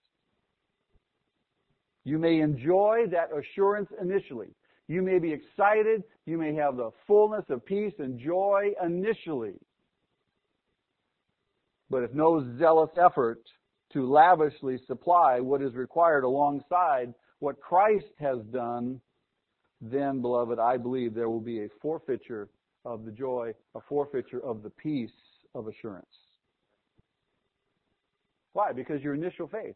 You 2.03 2.20
may 2.20 2.41
enjoy 2.41 3.06
that 3.12 3.30
assurance 3.36 3.89
initially. 3.99 4.49
You 4.88 5.01
may 5.01 5.18
be 5.18 5.34
excited. 5.34 6.03
You 6.28 6.38
may 6.38 6.53
have 6.53 6.78
the 6.78 6.91
fullness 7.08 7.45
of 7.49 7.66
peace 7.66 7.93
and 7.97 8.20
joy 8.20 8.74
initially. 8.84 9.56
But 11.89 12.03
if 12.03 12.14
no 12.14 12.45
zealous 12.60 12.91
effort 13.03 13.41
to 13.96 14.06
lavishly 14.06 14.78
supply 14.86 15.39
what 15.39 15.62
is 15.62 15.74
required 15.74 16.26
alongside 16.26 17.14
what 17.39 17.62
Christ 17.62 18.12
has 18.20 18.39
done, 18.52 19.00
then, 19.80 20.22
beloved, 20.22 20.60
I 20.60 20.76
believe 20.76 21.14
there 21.14 21.30
will 21.30 21.39
be 21.39 21.62
a 21.62 21.70
forfeiture 21.82 22.50
of 22.84 23.06
the 23.06 23.12
joy, 23.12 23.54
a 23.74 23.80
forfeiture 23.88 24.43
of 24.43 24.64
the 24.64 24.70
peace 24.70 25.10
of 25.56 25.68
assurance. 25.68 26.06
Why? 28.52 28.74
Because 28.74 29.02
your 29.02 29.14
initial 29.14 29.48
faith, 29.48 29.76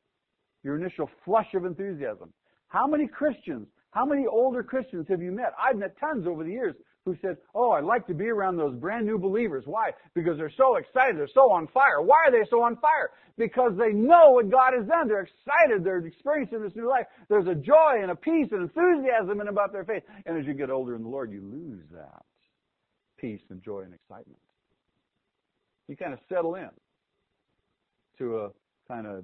your 0.64 0.78
initial 0.78 1.10
flush 1.24 1.54
of 1.54 1.64
enthusiasm. 1.64 2.34
How 2.68 2.88
many 2.88 3.08
Christians, 3.08 3.68
how 3.92 4.06
many 4.06 4.26
older 4.28 4.64
Christians 4.64 5.06
have 5.10 5.22
you 5.22 5.32
met? 5.32 5.54
I've 5.58 5.78
met 5.78 5.98
tons 5.98 6.28
over 6.28 6.44
the 6.44 6.52
years 6.52 6.76
who 7.10 7.18
said, 7.22 7.38
Oh, 7.54 7.72
I'd 7.72 7.84
like 7.84 8.08
to 8.08 8.14
be 8.14 8.28
around 8.28 8.58
those 8.58 8.76
brand 8.76 9.06
new 9.06 9.18
believers. 9.18 9.64
Why? 9.66 9.92
Because 10.14 10.38
they're 10.38 10.54
so 10.56 10.78
excited. 10.78 11.18
They're 11.18 11.28
so 11.34 11.52
on 11.52 11.68
fire. 11.68 12.02
Why 12.02 12.28
are 12.28 12.32
they 12.32 12.48
so 12.50 12.62
on 12.62 12.76
fire? 12.78 13.12
Because 13.38 13.74
they 13.78 13.94
know 13.94 14.32
what 14.32 14.50
God 14.50 14.74
has 14.78 14.88
done. 14.88 15.08
They're 15.08 15.28
excited. 15.28 15.84
They're 15.84 16.06
experiencing 16.06 16.62
this 16.62 16.76
new 16.76 16.88
life. 16.88 17.06
There's 17.30 17.48
a 17.48 17.56
joy 17.56 18.00
and 18.02 18.12
a 18.12 18.16
peace 18.16 18.48
and 18.52 18.62
enthusiasm 18.62 19.40
and 19.40 19.50
about 19.50 19.74
their 19.74 19.86
faith. 19.86 20.04
And 20.26 20.38
as 20.38 20.46
you 20.46 20.54
get 20.54 20.70
older 20.70 20.96
in 20.96 21.04
the 21.04 21.10
Lord, 21.10 21.32
you 21.32 21.42
lose 21.42 21.84
that 21.94 22.24
peace 23.18 23.42
and 23.50 23.62
joy 23.64 23.82
and 23.82 23.94
excitement. 23.94 24.40
You 25.88 25.98
kind 25.98 26.14
of 26.14 26.20
settle 26.30 26.56
in 26.56 26.70
to 28.20 28.38
a 28.38 28.50
kind 28.88 29.08
of 29.08 29.24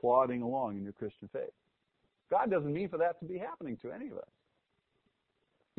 plodding 0.00 0.42
along 0.42 0.76
in 0.76 0.84
your 0.84 0.92
Christian 0.92 1.28
faith. 1.32 1.52
God 2.30 2.50
doesn't 2.50 2.72
mean 2.72 2.88
for 2.88 2.98
that 2.98 3.18
to 3.20 3.26
be 3.26 3.38
happening 3.38 3.76
to 3.82 3.90
any 3.90 4.08
of 4.08 4.18
us. 4.18 4.28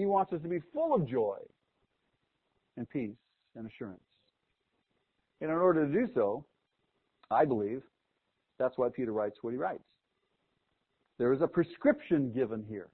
He 0.02 0.08
wants 0.08 0.34
us 0.34 0.42
to 0.42 0.48
be 0.48 0.60
full 0.74 0.96
of 0.96 1.08
joy 1.08 1.38
and 2.76 2.90
peace 2.90 3.12
and 3.56 3.70
assurance. 3.70 4.02
And 5.42 5.52
in 5.52 5.56
order 5.56 5.86
to 5.86 5.94
do 5.94 6.12
so, 6.16 6.44
I 7.30 7.46
believe 7.46 7.84
that's 8.58 8.80
why 8.80 8.90
Peter 8.90 9.12
writes 9.12 9.38
what 9.44 9.52
he 9.52 9.58
writes. 9.58 9.84
There 11.20 11.32
is 11.34 11.42
a 11.44 11.48
prescription 11.48 12.32
given 12.34 12.66
here. 12.68 12.90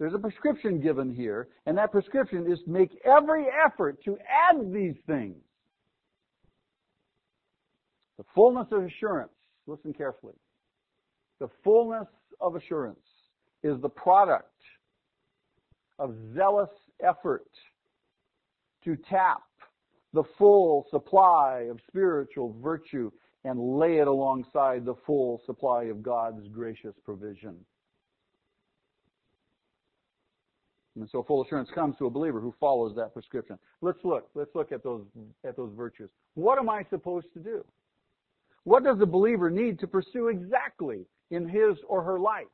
There's 0.00 0.12
a 0.12 0.18
prescription 0.18 0.80
given 0.80 1.14
here, 1.14 1.50
and 1.66 1.78
that 1.78 1.92
prescription 1.92 2.50
is 2.50 2.58
to 2.64 2.70
make 2.70 3.00
every 3.04 3.44
effort 3.64 4.02
to 4.04 4.18
add 4.28 4.72
these 4.72 4.96
things. 5.06 5.36
The 8.16 8.24
fullness 8.34 8.66
of 8.72 8.82
assurance, 8.82 9.30
listen 9.68 9.92
carefully. 9.92 10.34
The 11.38 11.48
fullness 11.62 12.08
of 12.40 12.56
assurance 12.56 13.06
is 13.62 13.80
the 13.80 13.88
product 13.88 14.50
of 15.98 16.14
zealous 16.34 16.70
effort 17.02 17.48
to 18.84 18.96
tap 18.96 19.42
the 20.12 20.22
full 20.38 20.86
supply 20.90 21.66
of 21.70 21.78
spiritual 21.86 22.56
virtue 22.62 23.10
and 23.44 23.58
lay 23.78 23.98
it 23.98 24.08
alongside 24.08 24.84
the 24.84 24.94
full 25.06 25.40
supply 25.46 25.84
of 25.84 26.02
God's 26.02 26.48
gracious 26.48 26.94
provision. 27.04 27.56
And 30.96 31.08
so 31.10 31.22
full 31.22 31.44
assurance 31.44 31.70
comes 31.72 31.96
to 31.98 32.06
a 32.06 32.10
believer 32.10 32.40
who 32.40 32.52
follows 32.58 32.96
that 32.96 33.12
prescription. 33.12 33.58
Let's 33.80 34.00
look. 34.02 34.28
Let's 34.34 34.50
look 34.54 34.72
at 34.72 34.82
those 34.82 35.04
at 35.46 35.56
those 35.56 35.72
virtues. 35.76 36.10
What 36.34 36.58
am 36.58 36.68
I 36.68 36.84
supposed 36.90 37.28
to 37.34 37.40
do? 37.40 37.64
What 38.64 38.82
does 38.82 39.00
a 39.00 39.06
believer 39.06 39.48
need 39.48 39.78
to 39.80 39.86
pursue 39.86 40.28
exactly 40.28 41.06
in 41.30 41.48
his 41.48 41.78
or 41.86 42.02
her 42.02 42.18
life? 42.18 42.46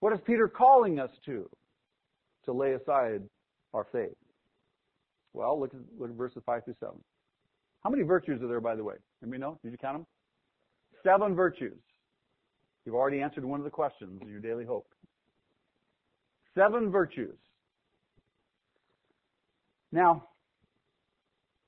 What 0.00 0.12
is 0.12 0.20
Peter 0.24 0.46
calling 0.46 1.00
us 1.00 1.10
to? 1.26 1.50
To 2.48 2.54
lay 2.54 2.72
aside 2.72 3.20
our 3.74 3.86
faith. 3.92 4.16
Well, 5.34 5.60
look 5.60 5.74
at, 5.74 5.80
look 5.98 6.08
at 6.08 6.16
verses 6.16 6.42
5 6.46 6.64
through 6.64 6.76
7. 6.80 6.94
How 7.84 7.90
many 7.90 8.04
virtues 8.04 8.40
are 8.42 8.48
there, 8.48 8.62
by 8.62 8.74
the 8.74 8.82
way? 8.82 8.94
Anybody 9.22 9.42
know? 9.42 9.58
Did 9.62 9.72
you 9.72 9.76
count 9.76 9.98
them? 9.98 10.06
Seven 11.04 11.34
virtues. 11.34 11.76
You've 12.86 12.94
already 12.94 13.20
answered 13.20 13.44
one 13.44 13.60
of 13.60 13.64
the 13.64 13.70
questions 13.70 14.22
in 14.22 14.30
your 14.30 14.40
daily 14.40 14.64
hope. 14.64 14.86
Seven 16.54 16.90
virtues. 16.90 17.36
Now, 19.92 20.24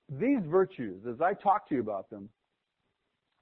these 0.08 0.40
virtues, 0.46 1.02
as 1.06 1.20
I 1.20 1.34
talk 1.34 1.68
to 1.68 1.74
you 1.74 1.82
about 1.82 2.08
them, 2.08 2.30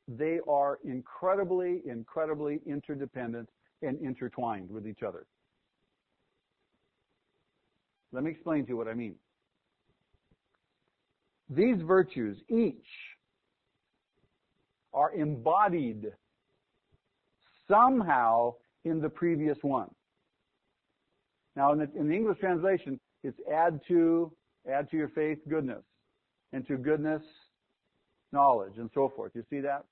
they 0.09 0.41
are 0.49 0.81
incredibly, 0.85 1.83
incredibly 1.87 2.59
interdependent 2.67 3.49
and 3.83 3.97
intertwined 4.01 4.71
with 4.73 4.89
each 4.89 5.05
other. 5.07 5.25
Let 8.13 8.25
me 8.25 8.31
explain 8.31 8.65
to 8.65 8.71
you 8.71 8.77
what 8.77 8.89
I 8.89 8.95
mean. 8.95 9.17
These 11.51 11.81
virtues, 11.83 12.39
each, 12.49 12.87
are 14.93 15.13
embodied 15.15 16.07
somehow 17.69 18.55
in 18.85 19.01
the 19.01 19.09
previous 19.09 19.59
one. 19.63 19.91
Now, 21.57 21.73
in 21.73 21.79
the, 21.79 21.89
in 21.99 22.09
the, 22.09 22.15
English 22.15 22.39
translation, 22.39 23.01
it's 23.23 23.39
add 23.53 23.81
to, 23.89 24.33
add 24.71 24.91
to 24.91 24.97
your 24.97 25.09
faith 25.09 25.39
goodness, 25.49 25.83
and 26.53 26.67
to 26.69 26.77
goodness 26.77 27.23
knowledge, 28.33 28.75
and 28.79 28.91
so 28.95 29.13
forth. 29.15 29.33
You 29.35 29.45
see 29.51 29.61
that? 29.61 29.85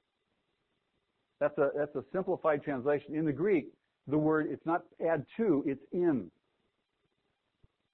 That's 1.41 1.57
a, 1.59 1.71
that's 1.77 1.95
a 1.97 2.05
simplified 2.13 2.63
translation. 2.63 3.15
In 3.15 3.25
the 3.25 3.33
Greek, 3.33 3.73
the 4.07 4.17
word, 4.17 4.47
it's 4.51 4.65
not 4.65 4.83
add 5.07 5.27
to, 5.37 5.65
it's 5.67 5.83
in. 5.93 6.31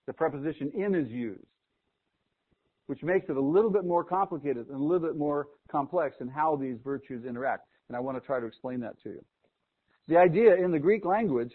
The 0.06 0.12
preposition 0.12 0.70
in 0.74 0.94
is 0.94 1.08
used, 1.08 1.46
which 2.86 3.02
makes 3.02 3.28
it 3.28 3.36
a 3.36 3.40
little 3.40 3.70
bit 3.70 3.84
more 3.84 4.04
complicated 4.04 4.66
and 4.68 4.76
a 4.76 4.82
little 4.82 5.06
bit 5.06 5.16
more 5.16 5.46
complex 5.70 6.16
in 6.20 6.28
how 6.28 6.56
these 6.56 6.76
virtues 6.82 7.24
interact. 7.24 7.66
And 7.88 7.96
I 7.96 8.00
want 8.00 8.16
to 8.20 8.26
try 8.26 8.40
to 8.40 8.46
explain 8.46 8.80
that 8.80 9.00
to 9.02 9.10
you. 9.10 9.24
The 10.08 10.16
idea 10.16 10.56
in 10.56 10.72
the 10.72 10.78
Greek 10.78 11.04
language 11.04 11.52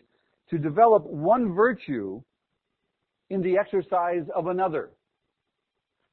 to 0.50 0.58
develop 0.58 1.04
one 1.06 1.54
virtue 1.54 2.22
in 3.30 3.42
the 3.42 3.58
exercise 3.58 4.24
of 4.36 4.48
another. 4.48 4.92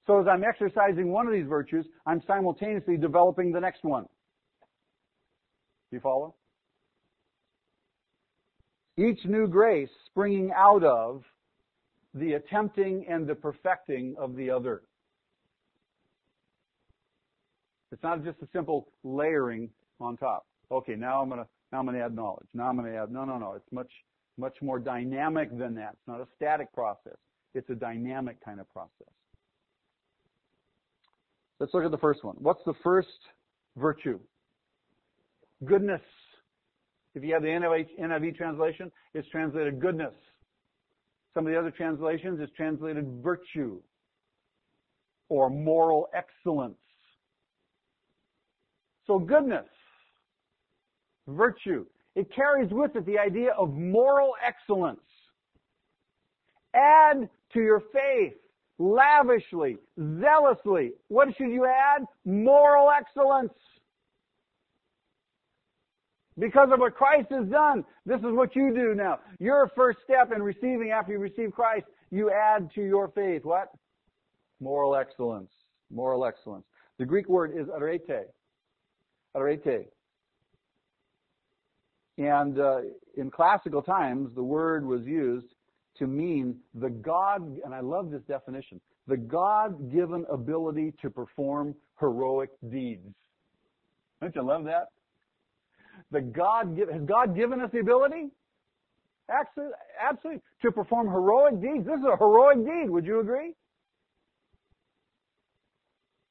So 0.06 0.20
as 0.20 0.26
I'm 0.28 0.42
exercising 0.44 1.12
one 1.12 1.26
of 1.26 1.32
these 1.32 1.46
virtues, 1.46 1.86
I'm 2.06 2.20
simultaneously 2.26 2.96
developing 2.96 3.52
the 3.52 3.60
next 3.60 3.84
one. 3.84 4.04
Do 5.90 5.96
you 5.96 6.00
follow? 6.00 6.34
Each 8.98 9.24
new 9.24 9.46
grace 9.46 9.88
springing 10.06 10.52
out 10.56 10.84
of 10.84 11.22
the 12.14 12.34
attempting 12.34 13.04
and 13.08 13.26
the 13.26 13.34
perfecting 13.34 14.14
of 14.18 14.36
the 14.36 14.50
other. 14.50 14.82
It's 17.92 18.02
not 18.02 18.24
just 18.24 18.38
a 18.42 18.48
simple 18.52 18.88
layering 19.02 19.70
on 20.00 20.16
top. 20.16 20.46
Okay, 20.70 20.94
now 20.94 21.22
I'm 21.22 21.28
gonna 21.28 21.46
now 21.72 21.80
I'm 21.80 21.86
gonna 21.86 22.04
add 22.04 22.14
knowledge. 22.14 22.46
Now 22.54 22.68
I'm 22.68 22.76
gonna 22.76 22.94
add 22.94 23.10
no 23.10 23.24
no 23.24 23.38
no. 23.38 23.54
It's 23.54 23.70
much 23.72 23.90
much 24.36 24.56
more 24.62 24.78
dynamic 24.78 25.56
than 25.56 25.74
that. 25.76 25.90
It's 25.92 26.08
not 26.08 26.20
a 26.20 26.26
static 26.36 26.72
process. 26.72 27.16
It's 27.54 27.70
a 27.70 27.74
dynamic 27.74 28.44
kind 28.44 28.58
of 28.60 28.68
process. 28.72 29.12
Let's 31.60 31.72
look 31.72 31.84
at 31.84 31.92
the 31.92 31.98
first 31.98 32.24
one. 32.24 32.36
What's 32.40 32.64
the 32.66 32.74
first 32.82 33.08
virtue? 33.76 34.18
Goodness. 35.64 36.02
If 37.14 37.22
you 37.22 37.32
have 37.32 37.42
the 37.42 37.48
NIV 37.48 38.36
translation, 38.36 38.90
it's 39.14 39.28
translated 39.28 39.80
goodness. 39.80 40.14
Some 41.34 41.46
of 41.46 41.52
the 41.52 41.58
other 41.58 41.72
translations, 41.72 42.40
is 42.40 42.48
translated 42.56 43.20
virtue 43.22 43.80
or 45.28 45.50
moral 45.50 46.08
excellence. 46.14 46.78
So 49.06 49.18
goodness, 49.18 49.66
virtue, 51.26 51.84
it 52.14 52.32
carries 52.34 52.70
with 52.70 52.94
it 52.94 53.04
the 53.04 53.18
idea 53.18 53.50
of 53.58 53.74
moral 53.74 54.34
excellence. 54.46 55.00
Add 56.74 57.28
to 57.52 57.60
your 57.60 57.82
faith 57.92 58.34
lavishly, 58.78 59.78
zealously. 60.20 60.92
What 61.08 61.28
should 61.36 61.50
you 61.50 61.66
add? 61.66 62.04
Moral 62.24 62.90
excellence. 62.90 63.52
Because 66.38 66.70
of 66.72 66.80
what 66.80 66.94
Christ 66.94 67.28
has 67.30 67.46
done, 67.46 67.84
this 68.04 68.18
is 68.18 68.32
what 68.32 68.56
you 68.56 68.74
do 68.74 68.94
now. 68.94 69.20
Your 69.38 69.70
first 69.76 69.98
step 70.02 70.32
in 70.34 70.42
receiving 70.42 70.90
after 70.90 71.12
you 71.12 71.18
receive 71.18 71.52
Christ, 71.52 71.86
you 72.10 72.30
add 72.30 72.70
to 72.74 72.82
your 72.82 73.08
faith 73.08 73.44
what? 73.44 73.68
Moral 74.60 74.96
excellence. 74.96 75.50
Moral 75.92 76.24
excellence. 76.24 76.64
The 76.98 77.04
Greek 77.04 77.28
word 77.28 77.52
is 77.56 77.68
arete. 77.68 78.26
Arete. 79.36 79.86
And 82.18 82.58
uh, 82.58 82.78
in 83.16 83.30
classical 83.30 83.82
times, 83.82 84.34
the 84.34 84.42
word 84.42 84.86
was 84.86 85.04
used 85.04 85.54
to 85.98 86.06
mean 86.06 86.56
the 86.74 86.90
God, 86.90 87.42
and 87.64 87.72
I 87.72 87.80
love 87.80 88.10
this 88.10 88.22
definition, 88.22 88.80
the 89.06 89.16
God-given 89.16 90.24
ability 90.30 90.94
to 91.02 91.10
perform 91.10 91.74
heroic 92.00 92.50
deeds. 92.70 93.14
Don't 94.20 94.34
you 94.34 94.42
love 94.42 94.64
that? 94.64 94.88
God 96.20 96.78
has 96.92 97.02
God 97.02 97.34
given 97.36 97.60
us 97.60 97.70
the 97.72 97.80
ability? 97.80 98.30
Absolutely. 99.30 100.40
To 100.62 100.72
perform 100.72 101.08
heroic 101.08 101.60
deeds. 101.60 101.86
This 101.86 101.98
is 101.98 102.06
a 102.12 102.16
heroic 102.16 102.58
deed. 102.58 102.90
Would 102.90 103.06
you 103.06 103.20
agree? 103.20 103.54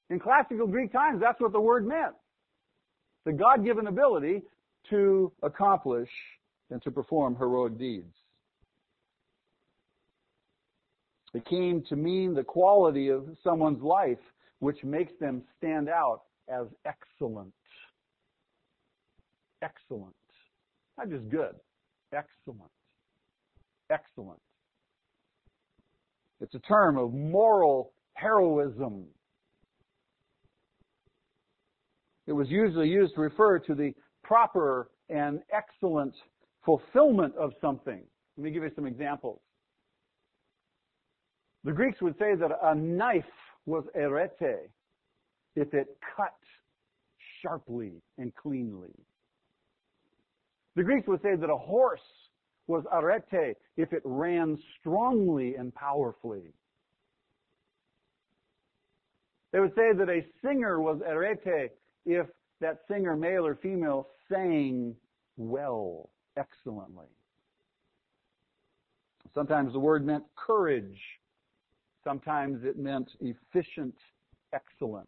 In 0.10 0.20
classical 0.20 0.68
Greek 0.68 0.92
times, 0.92 1.20
that's 1.20 1.40
what 1.42 1.54
the 1.54 1.60
word 1.60 1.88
meant. 1.88 2.14
The 3.26 3.34
God-given 3.34 3.88
ability 3.88 4.44
to 4.90 5.32
accomplish 5.42 6.10
and 6.70 6.82
to 6.84 6.92
perform 6.92 7.36
heroic 7.36 7.78
deeds. 7.80 8.14
It 11.34 11.46
came 11.46 11.82
to 11.90 11.96
mean 11.96 12.36
the 12.36 12.44
quality 12.44 13.10
of 13.10 13.26
someone's 13.44 13.82
life 13.82 14.20
which 14.60 14.84
makes 14.84 15.14
them 15.20 15.42
stand 15.58 15.90
out 15.90 16.22
as 16.48 16.68
excellent. 16.86 17.54
Excellent. 19.64 20.16
Not 20.98 21.10
just 21.10 21.30
good. 21.30 21.56
Excellent. 22.14 22.72
Excellent. 23.90 24.40
It's 26.42 26.54
a 26.56 26.60
term 26.60 26.98
of 26.98 27.14
moral 27.14 27.94
heroism. 28.16 29.06
It 32.28 32.34
was 32.34 32.50
usually 32.50 32.90
used 32.90 33.16
to 33.16 33.22
refer 33.22 33.60
to 33.60 33.74
the 33.74 33.94
proper 34.24 34.90
and 35.10 35.40
excellent 35.52 36.14
fulfillment 36.66 37.34
of 37.36 37.52
something. 37.62 38.02
Let 38.38 38.44
me 38.44 38.52
give 38.52 38.64
you 38.64 38.72
some 38.76 38.86
examples. 38.86 39.40
The 41.64 41.72
Greeks 41.72 42.02
would 42.02 42.18
say 42.18 42.36
that 42.36 42.52
a 42.62 42.76
knife 42.76 43.24
was 43.66 43.86
arete 43.96 44.70
if 45.56 45.74
it 45.74 45.88
cut 46.16 46.34
sharply 47.42 48.02
and 48.18 48.34
cleanly. 48.36 48.92
The 50.76 50.84
Greeks 50.84 51.08
would 51.08 51.22
say 51.22 51.36
that 51.36 51.50
a 51.50 51.58
horse 51.58 52.00
was 52.68 52.84
arete 52.92 53.56
if 53.78 53.94
it 53.94 54.02
ran 54.06 54.58
strongly 54.80 55.56
and 55.56 55.74
powerfully. 55.76 56.54
They 59.52 59.60
would 59.60 59.76
say 59.76 59.94
that 59.94 60.10
a 60.10 60.26
singer 60.44 60.82
was 60.82 61.00
arete 61.08 61.72
if 62.06 62.28
that 62.60 62.80
singer, 62.88 63.16
male 63.16 63.46
or 63.46 63.56
female, 63.56 64.08
sang 64.32 64.96
well, 65.38 66.10
excellently. 66.38 67.08
Sometimes 69.36 69.74
the 69.74 69.80
word 69.80 70.06
meant 70.06 70.24
courage. 70.36 71.00
Sometimes 72.04 72.64
it 72.64 72.78
meant 72.78 73.10
efficient 73.20 73.96
excellence. 74.54 75.08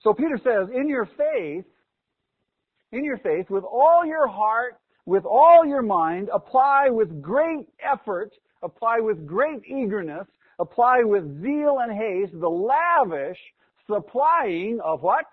So 0.00 0.14
Peter 0.14 0.38
says, 0.42 0.68
in 0.74 0.88
your 0.88 1.06
faith, 1.16 1.64
in 2.92 3.04
your 3.04 3.18
faith, 3.18 3.50
with 3.50 3.64
all 3.64 4.04
your 4.04 4.26
heart, 4.26 4.76
with 5.06 5.24
all 5.24 5.64
your 5.66 5.82
mind, 5.82 6.28
apply 6.32 6.88
with 6.90 7.22
great 7.22 7.66
effort, 7.80 8.30
apply 8.62 9.00
with 9.00 9.26
great 9.26 9.62
eagerness, 9.66 10.26
apply 10.58 11.02
with 11.02 11.24
zeal 11.42 11.78
and 11.80 11.92
haste 11.92 12.38
the 12.38 12.48
lavish 12.48 13.38
supplying 13.86 14.78
of 14.84 15.02
what? 15.02 15.24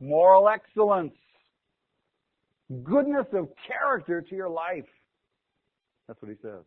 Moral 0.00 0.48
excellence. 0.48 1.12
Goodness 2.82 3.26
of 3.32 3.48
character 3.66 4.22
to 4.22 4.34
your 4.34 4.48
life. 4.48 4.88
That's 6.08 6.20
what 6.22 6.30
he 6.30 6.36
says. 6.40 6.64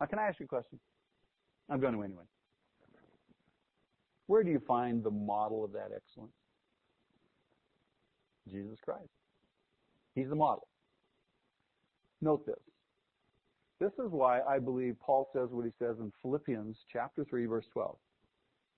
Now, 0.00 0.06
can 0.06 0.18
I 0.18 0.28
ask 0.28 0.40
you 0.40 0.46
a 0.46 0.48
question? 0.48 0.78
I'm 1.68 1.80
going 1.80 1.94
to 1.94 2.02
anyway. 2.02 2.24
Where 4.26 4.42
do 4.42 4.50
you 4.50 4.60
find 4.66 5.02
the 5.04 5.10
model 5.10 5.64
of 5.64 5.72
that 5.72 5.90
excellence? 5.94 6.32
Jesus 8.48 8.78
Christ. 8.84 9.10
He's 10.14 10.28
the 10.28 10.34
model. 10.34 10.66
Note 12.20 12.44
this. 12.46 12.56
This 13.80 13.92
is 13.92 14.10
why 14.10 14.40
I 14.42 14.58
believe 14.58 14.96
Paul 15.00 15.28
says 15.32 15.48
what 15.50 15.64
he 15.64 15.72
says 15.78 15.96
in 15.98 16.12
Philippians 16.20 16.76
chapter 16.92 17.24
3 17.24 17.46
verse 17.46 17.64
12. 17.72 17.96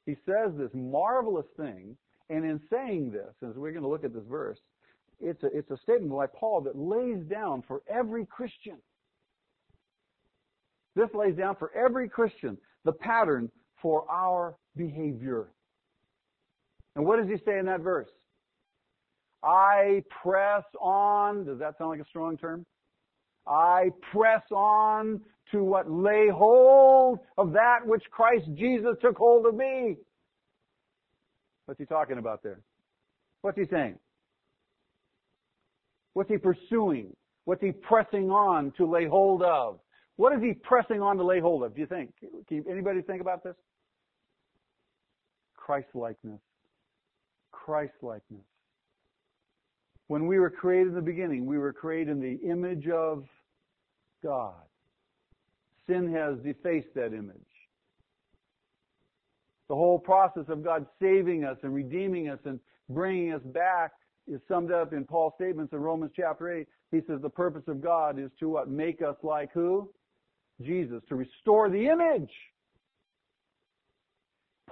He 0.06 0.16
says 0.26 0.52
this 0.56 0.70
marvelous 0.74 1.46
thing, 1.56 1.96
and 2.30 2.44
in 2.44 2.60
saying 2.70 3.10
this, 3.10 3.34
as 3.48 3.56
we're 3.56 3.72
going 3.72 3.82
to 3.82 3.88
look 3.88 4.04
at 4.04 4.14
this 4.14 4.26
verse, 4.28 4.58
it's 5.20 5.42
a, 5.42 5.46
it's 5.46 5.70
a 5.70 5.76
statement 5.78 6.12
by 6.12 6.26
Paul 6.26 6.62
that 6.62 6.76
lays 6.76 7.24
down 7.24 7.62
for 7.66 7.82
every 7.88 8.26
Christian. 8.26 8.78
This 10.94 11.08
lays 11.14 11.36
down 11.36 11.56
for 11.56 11.72
every 11.74 12.08
Christian 12.08 12.58
the 12.84 12.92
pattern 12.92 13.50
for 13.80 14.04
our 14.10 14.56
behavior. 14.76 15.52
And 16.96 17.04
what 17.06 17.18
does 17.18 17.28
he 17.28 17.42
say 17.44 17.58
in 17.58 17.66
that 17.66 17.80
verse? 17.80 18.10
I 19.44 20.02
press 20.22 20.64
on. 20.80 21.44
Does 21.44 21.58
that 21.58 21.76
sound 21.78 21.90
like 21.90 22.00
a 22.00 22.08
strong 22.08 22.36
term? 22.36 22.64
I 23.46 23.90
press 24.12 24.42
on 24.52 25.20
to 25.50 25.64
what 25.64 25.90
lay 25.90 26.28
hold 26.32 27.18
of 27.36 27.52
that 27.52 27.78
which 27.84 28.04
Christ 28.10 28.46
Jesus 28.54 28.92
took 29.00 29.16
hold 29.16 29.46
of 29.46 29.54
me. 29.54 29.96
What's 31.66 31.80
he 31.80 31.86
talking 31.86 32.18
about 32.18 32.42
there? 32.42 32.60
What's 33.42 33.58
he 33.58 33.64
saying? 33.70 33.98
What's 36.14 36.30
he 36.30 36.38
pursuing? 36.38 37.14
What's 37.44 37.60
he 37.62 37.72
pressing 37.72 38.30
on 38.30 38.72
to 38.76 38.86
lay 38.86 39.06
hold 39.06 39.42
of? 39.42 39.80
What 40.16 40.32
is 40.34 40.42
he 40.42 40.52
pressing 40.52 41.00
on 41.00 41.16
to 41.16 41.24
lay 41.24 41.40
hold 41.40 41.64
of? 41.64 41.74
Do 41.74 41.80
you 41.80 41.86
think? 41.86 42.12
Can 42.48 42.64
anybody 42.70 43.02
think 43.02 43.20
about 43.20 43.42
this? 43.42 43.56
Christ 45.56 45.88
likeness. 45.94 46.40
Christ 47.50 47.94
likeness. 48.02 48.44
When 50.12 50.26
we 50.26 50.38
were 50.38 50.50
created 50.50 50.88
in 50.88 50.94
the 50.94 51.00
beginning, 51.00 51.46
we 51.46 51.56
were 51.56 51.72
created 51.72 52.10
in 52.10 52.20
the 52.20 52.46
image 52.46 52.86
of 52.86 53.24
God. 54.22 54.60
Sin 55.86 56.12
has 56.12 56.36
defaced 56.44 56.94
that 56.96 57.14
image. 57.14 57.38
The 59.70 59.74
whole 59.74 59.98
process 59.98 60.44
of 60.48 60.62
God 60.62 60.84
saving 61.00 61.44
us 61.44 61.56
and 61.62 61.72
redeeming 61.72 62.28
us 62.28 62.40
and 62.44 62.60
bringing 62.90 63.32
us 63.32 63.40
back 63.54 63.92
is 64.30 64.42
summed 64.48 64.70
up 64.70 64.92
in 64.92 65.06
Paul's 65.06 65.32
statements 65.36 65.72
in 65.72 65.78
Romans 65.78 66.12
chapter 66.14 66.58
8. 66.58 66.68
He 66.90 67.00
says 67.06 67.22
the 67.22 67.30
purpose 67.30 67.64
of 67.66 67.80
God 67.80 68.18
is 68.18 68.30
to 68.38 68.50
what? 68.50 68.68
Make 68.68 69.00
us 69.00 69.16
like 69.22 69.50
who? 69.54 69.88
Jesus. 70.60 71.02
To 71.08 71.14
restore 71.14 71.70
the 71.70 71.88
image. 71.88 72.30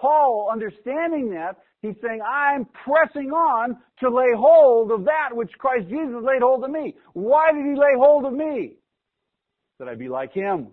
Paul, 0.00 0.48
understanding 0.50 1.30
that, 1.30 1.56
he's 1.82 1.96
saying, 2.02 2.20
I'm 2.26 2.66
pressing 2.84 3.30
on 3.30 3.76
to 4.00 4.08
lay 4.08 4.32
hold 4.36 4.92
of 4.92 5.04
that 5.04 5.30
which 5.32 5.50
Christ 5.58 5.88
Jesus 5.88 6.16
laid 6.22 6.42
hold 6.42 6.64
of 6.64 6.70
me. 6.70 6.94
Why 7.12 7.52
did 7.52 7.64
he 7.64 7.74
lay 7.78 7.94
hold 7.98 8.24
of 8.24 8.32
me? 8.32 8.76
That 9.78 9.88
I 9.88 9.94
be 9.94 10.08
like 10.08 10.32
him. 10.32 10.68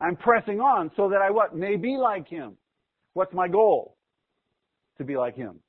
I'm 0.00 0.16
pressing 0.16 0.60
on 0.60 0.90
so 0.96 1.08
that 1.08 1.20
I 1.22 1.30
what? 1.30 1.54
May 1.56 1.76
be 1.76 1.96
like 1.96 2.28
him. 2.28 2.56
What's 3.14 3.32
my 3.32 3.48
goal? 3.48 3.96
To 4.98 5.04
be 5.04 5.16
like 5.16 5.36
him. 5.36 5.60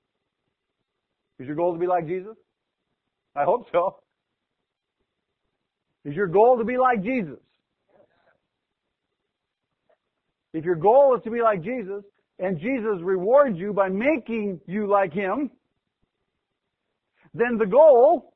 Is 1.40 1.48
your 1.48 1.56
goal 1.56 1.74
to 1.74 1.80
be 1.80 1.88
like 1.88 2.08
Jesus? 2.08 2.36
I 3.36 3.44
hope 3.44 3.68
so. 3.72 3.98
Is 6.06 6.16
your 6.16 6.28
goal 6.28 6.58
to 6.58 6.64
be 6.64 6.78
like 6.78 7.04
Jesus? 7.04 7.40
If 10.56 10.64
your 10.64 10.76
goal 10.76 11.14
is 11.18 11.24
to 11.26 11.30
be 11.30 11.42
like 11.42 11.62
Jesus, 11.62 12.02
and 12.40 12.58
Jesus 12.58 13.02
rewards 13.02 13.58
you 13.58 13.74
by 13.74 13.90
making 13.90 14.62
you 14.66 14.88
like 14.88 15.12
Him, 15.12 15.52
then 17.34 17.58
the 17.58 17.66
goal 17.66 18.34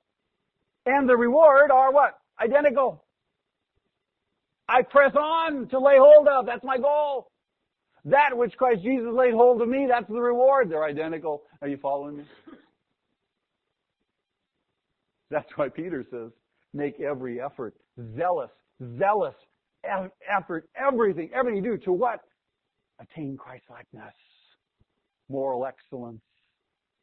and 0.86 1.08
the 1.08 1.16
reward 1.16 1.72
are 1.72 1.94
what? 1.94 2.20
Identical. 2.42 3.06
I 4.68 4.82
press 4.82 5.16
on 5.16 5.70
to 5.70 5.80
lay 5.80 5.96
hold 5.98 6.28
of. 6.28 6.46
That's 6.46 6.64
my 6.64 6.78
goal. 6.78 7.32
That 8.04 8.36
which 8.36 8.58
Christ 8.58 8.84
Jesus 8.84 9.08
laid 9.14 9.34
hold 9.34 9.62
of 9.62 9.70
me, 9.70 9.88
that's 9.90 10.10
the 10.10 10.20
reward. 10.20 10.70
They're 10.70 10.84
identical. 10.84 11.44
Are 11.62 11.70
you 11.70 11.78
following 11.78 12.18
me? 12.18 12.24
That's 15.32 15.50
why 15.56 15.70
Peter 15.70 16.06
says, 16.12 16.32
make 16.74 17.00
every 17.00 17.40
effort. 17.40 17.76
Zealous, 18.18 18.52
zealous 18.98 19.36
effort, 19.84 20.70
everything, 20.76 21.30
everything 21.34 21.64
you 21.64 21.72
do 21.72 21.78
to 21.86 21.94
what? 21.94 22.20
Attain 23.00 23.38
Christ 23.38 23.64
likeness, 23.70 24.14
moral 25.30 25.66
excellence, 25.66 26.22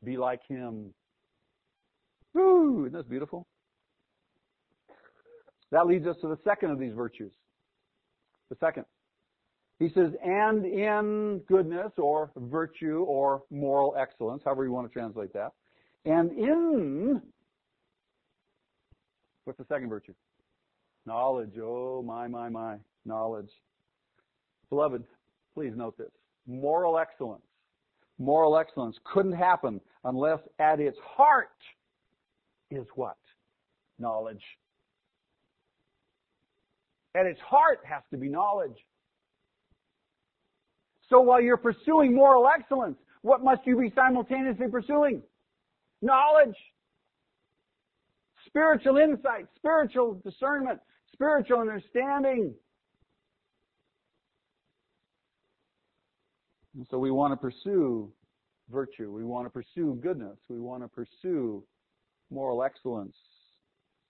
be 0.04 0.16
like 0.16 0.40
Him. 0.48 0.92
Woo! 2.34 2.84
Isn't 2.86 2.92
that 2.92 3.08
beautiful? 3.08 3.46
That 5.72 5.86
leads 5.86 6.06
us 6.06 6.16
to 6.20 6.28
the 6.28 6.38
second 6.44 6.70
of 6.70 6.78
these 6.78 6.92
virtues. 6.92 7.32
The 8.50 8.56
second. 8.60 8.84
He 9.78 9.88
says, 9.88 10.12
and 10.24 10.64
in 10.64 11.42
goodness 11.48 11.92
or 11.98 12.30
virtue 12.36 13.04
or 13.06 13.42
moral 13.50 13.94
excellence, 13.98 14.42
however 14.44 14.64
you 14.64 14.72
want 14.72 14.86
to 14.86 14.92
translate 14.92 15.32
that, 15.34 15.52
and 16.04 16.30
in, 16.30 17.20
what's 19.44 19.58
the 19.58 19.66
second 19.68 19.88
virtue? 19.88 20.14
Knowledge. 21.06 21.52
Oh, 21.62 22.02
my, 22.02 22.26
my, 22.26 22.48
my. 22.48 22.76
Knowledge. 23.04 23.50
Beloved, 24.68 25.04
please 25.54 25.72
note 25.76 25.96
this. 25.96 26.10
Moral 26.46 26.98
excellence. 26.98 27.44
Moral 28.18 28.56
excellence 28.58 28.96
couldn't 29.04 29.32
happen 29.32 29.80
unless 30.04 30.40
at 30.58 30.80
its 30.80 30.98
heart 31.04 31.50
is 32.70 32.86
what? 32.94 33.16
Knowledge. 33.98 34.42
At 37.14 37.26
its 37.26 37.40
heart 37.40 37.78
has 37.84 38.02
to 38.10 38.16
be 38.16 38.28
knowledge. 38.28 38.76
So 41.08 41.20
while 41.20 41.40
you're 41.40 41.56
pursuing 41.56 42.14
moral 42.14 42.48
excellence, 42.48 42.98
what 43.22 43.42
must 43.44 43.60
you 43.64 43.78
be 43.78 43.92
simultaneously 43.94 44.66
pursuing? 44.68 45.22
Knowledge. 46.02 46.56
Spiritual 48.46 48.96
insight, 48.96 49.46
spiritual 49.56 50.20
discernment, 50.24 50.80
spiritual 51.16 51.60
understanding. 51.60 52.54
And 56.76 56.86
so 56.90 56.98
we 56.98 57.10
want 57.10 57.32
to 57.32 57.36
pursue 57.36 58.12
virtue. 58.70 59.10
We 59.10 59.24
want 59.24 59.46
to 59.46 59.50
pursue 59.50 59.98
goodness. 60.02 60.36
We 60.50 60.60
want 60.60 60.82
to 60.82 60.88
pursue 60.88 61.64
moral 62.30 62.62
excellence, 62.62 63.16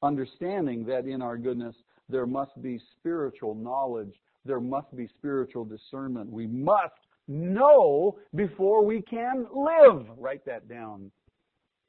understanding 0.02 0.84
that 0.86 1.06
in 1.06 1.22
our 1.22 1.38
goodness 1.38 1.76
there 2.08 2.26
must 2.26 2.60
be 2.60 2.80
spiritual 2.98 3.54
knowledge. 3.54 4.14
There 4.44 4.60
must 4.60 4.94
be 4.96 5.08
spiritual 5.18 5.64
discernment. 5.64 6.30
We 6.30 6.46
must 6.46 6.94
know 7.28 8.18
before 8.34 8.84
we 8.84 9.02
can 9.02 9.46
live. 9.54 10.06
Write 10.18 10.44
that 10.46 10.68
down. 10.68 11.10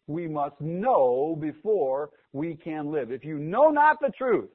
We 0.07 0.27
must 0.27 0.59
know 0.61 1.37
before 1.39 2.11
we 2.33 2.55
can 2.55 2.91
live. 2.91 3.11
If 3.11 3.25
you 3.25 3.37
know 3.37 3.69
not 3.69 3.97
the 3.99 4.11
truth, 4.17 4.49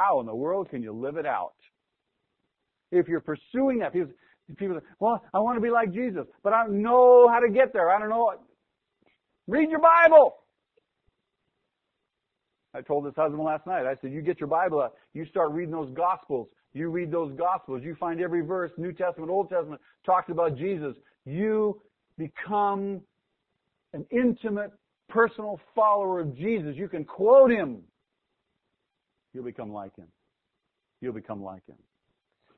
how 0.00 0.20
in 0.20 0.26
the 0.26 0.34
world 0.34 0.70
can 0.70 0.82
you 0.82 0.92
live 0.92 1.16
it 1.16 1.26
out? 1.26 1.52
If 2.90 3.06
you're 3.08 3.20
pursuing 3.20 3.78
that, 3.80 3.92
people, 3.92 4.12
people 4.56 4.78
say, 4.78 4.86
well, 4.98 5.22
I 5.34 5.38
want 5.38 5.56
to 5.56 5.60
be 5.60 5.70
like 5.70 5.92
Jesus, 5.92 6.24
but 6.42 6.52
I 6.52 6.64
don't 6.64 6.82
know 6.82 7.28
how 7.28 7.40
to 7.40 7.52
get 7.52 7.72
there. 7.72 7.90
I 7.90 7.98
don't 7.98 8.08
know. 8.08 8.32
Read 9.46 9.70
your 9.70 9.80
Bible. 9.80 10.36
I 12.74 12.80
told 12.80 13.04
this 13.04 13.14
husband 13.16 13.42
last 13.42 13.66
night, 13.66 13.84
I 13.84 13.94
said, 14.00 14.12
you 14.12 14.22
get 14.22 14.38
your 14.38 14.48
Bible 14.48 14.80
out, 14.80 14.92
you 15.12 15.26
start 15.26 15.50
reading 15.52 15.72
those 15.72 15.92
Gospels. 15.94 16.48
You 16.72 16.88
read 16.88 17.10
those 17.10 17.36
Gospels, 17.36 17.82
you 17.84 17.96
find 17.98 18.20
every 18.20 18.42
verse, 18.42 18.70
New 18.78 18.92
Testament, 18.92 19.28
Old 19.28 19.48
Testament, 19.50 19.80
talks 20.06 20.30
about 20.30 20.56
Jesus. 20.56 20.94
You 21.24 21.80
become 22.16 23.00
an 23.92 24.06
intimate, 24.12 24.70
personal 25.08 25.58
follower 25.74 26.20
of 26.20 26.36
Jesus. 26.36 26.76
You 26.76 26.88
can 26.88 27.04
quote 27.04 27.50
him. 27.50 27.82
You'll 29.32 29.44
become 29.44 29.72
like 29.72 29.96
him. 29.96 30.08
You'll 31.00 31.12
become 31.12 31.42
like 31.42 31.66
him. 31.66 31.76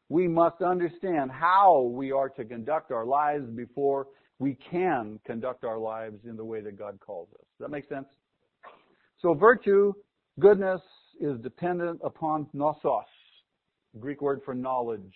We 0.09 0.29
must 0.29 0.63
understand 0.63 1.31
how 1.31 1.91
we 1.95 2.13
are 2.13 2.29
to 2.31 2.45
conduct 2.45 2.91
our 2.91 3.07
lives 3.07 3.49
before 3.51 4.09
we 4.39 4.57
can 4.71 5.21
conduct 5.25 5.65
our 5.65 5.79
lives 5.79 6.19
in 6.25 6.37
the 6.37 6.45
way 6.45 6.61
that 6.61 6.79
God 6.79 6.99
calls 7.01 7.29
us. 7.35 7.47
Does 7.59 7.67
that 7.67 7.71
make 7.71 7.89
sense? 7.89 8.09
So 9.21 9.35
virtue, 9.35 9.93
goodness, 10.41 10.81
is 11.21 11.39
dependent 11.39 12.01
upon 12.03 12.49
gnosis, 12.53 13.09
Greek 14.01 14.21
word 14.21 14.41
for 14.45 14.55
knowledge. 14.55 15.15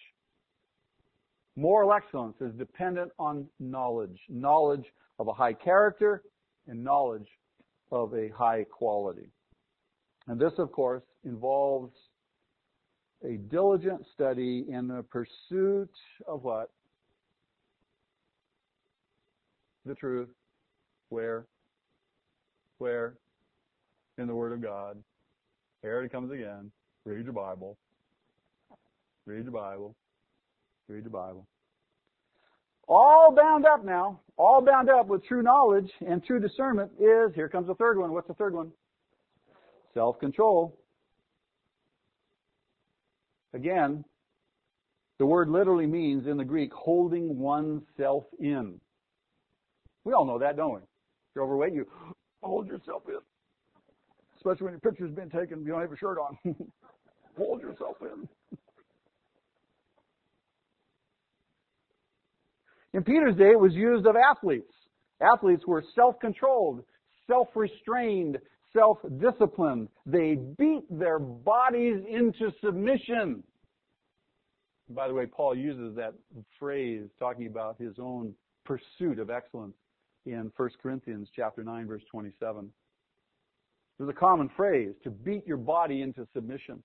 Moral 1.57 1.93
excellence 1.93 2.37
is 2.41 2.53
dependent 2.55 3.11
on 3.19 3.47
knowledge, 3.59 4.21
knowledge 4.29 4.85
of 5.19 5.29
a 5.29 5.33
high 5.33 5.55
character 5.55 6.23
and 6.69 6.85
knowledge 6.85 7.29
of 7.91 8.15
a 8.15 8.29
high 8.29 8.65
quality. 8.65 9.31
And 10.29 10.41
this, 10.41 10.53
of 10.59 10.71
course, 10.73 11.03
involves 11.27 11.93
a 13.25 13.37
diligent 13.37 14.07
study 14.15 14.65
in 14.69 14.89
the 14.89 15.05
pursuit 15.11 15.91
of 16.27 16.45
what? 16.45 16.71
The 19.85 19.95
truth. 19.95 20.29
Where? 21.11 21.47
Where? 22.79 23.15
In 24.19 24.27
the 24.27 24.35
Word 24.35 24.53
of 24.53 24.63
God. 24.63 24.97
Here 25.83 26.03
it 26.03 26.11
comes 26.11 26.33
again. 26.33 26.71
Read 27.05 27.25
your 27.25 27.33
Bible. 27.33 27.77
Read 29.27 29.45
your 29.45 29.53
Bible. 29.53 29.95
Read 30.89 31.05
your 31.05 31.11
Bible. 31.11 31.47
All 32.89 33.35
bound 33.37 33.67
up 33.67 33.85
now, 33.85 34.21
all 34.37 34.63
bound 34.65 34.89
up 34.89 35.09
with 35.09 35.25
true 35.25 35.43
knowledge 35.43 35.91
and 36.07 36.25
true 36.25 36.39
discernment 36.39 36.93
is, 37.01 37.35
here 37.35 37.49
comes 37.49 37.67
the 37.67 37.75
third 37.75 37.99
one. 37.99 38.13
What's 38.13 38.29
the 38.29 38.35
third 38.35 38.55
one? 38.55 38.71
Self-control. 39.93 40.79
Again, 43.57 44.05
the 45.19 45.25
word 45.25 45.49
literally 45.49 45.87
means 45.87 46.27
in 46.27 46.37
the 46.37 46.45
Greek, 46.45 46.71
holding 46.75 47.39
oneself 47.39 48.25
in. 48.39 48.79
We 50.05 50.13
all 50.13 50.27
know 50.27 50.39
that, 50.39 50.59
don't 50.59 50.75
we? 50.75 50.81
If 50.81 50.85
you're 51.35 51.45
overweight, 51.45 51.73
you 51.73 51.87
hold 52.43 52.67
yourself 52.67 53.05
in. 53.09 53.17
Especially 54.37 54.65
when 54.65 54.73
your 54.75 54.81
picture's 54.81 55.11
been 55.11 55.31
taken, 55.31 55.61
you 55.61 55.69
don't 55.69 55.81
have 55.81 55.91
a 55.91 55.97
shirt 55.97 56.19
on. 56.19 56.37
hold 57.39 57.63
yourself 57.63 57.97
in. 58.03 58.29
In 62.93 63.05
Peter's 63.05 63.37
day, 63.37 63.53
it 63.53 63.59
was 63.59 63.73
used 63.73 64.07
of 64.07 64.17
athletes. 64.17 64.73
Athletes 65.23 65.67
were 65.67 65.83
self-controlled, 65.95 66.83
self-restrained, 67.27 68.37
self-disciplined. 68.77 69.89
They 70.05 70.37
beat 70.59 70.85
their 70.91 71.19
bodies 71.19 72.05
into 72.09 72.53
submission. 72.63 73.43
By 74.91 75.09
the 75.09 75.15
way, 75.15 75.27
Paul 75.27 75.57
uses 75.57 75.97
that 75.97 76.15
phrase 76.59 77.09
talking 77.19 77.47
about 77.47 77.77
his 77.81 77.95
own 77.99 78.35
pursuit 78.65 79.19
of 79.19 79.31
excellence 79.31 79.75
in 80.27 80.51
1 80.57 80.71
Corinthians 80.83 81.29
chapter 81.35 81.65
9 81.65 81.87
verse 81.87 82.03
27. 82.11 82.71
There's 83.99 84.11
a 84.11 84.13
common 84.13 84.51
phrase, 84.57 84.95
to 85.05 85.11
beat 85.11 85.47
your 85.47 85.57
body 85.57 86.03
into 86.03 86.27
submission. 86.35 86.83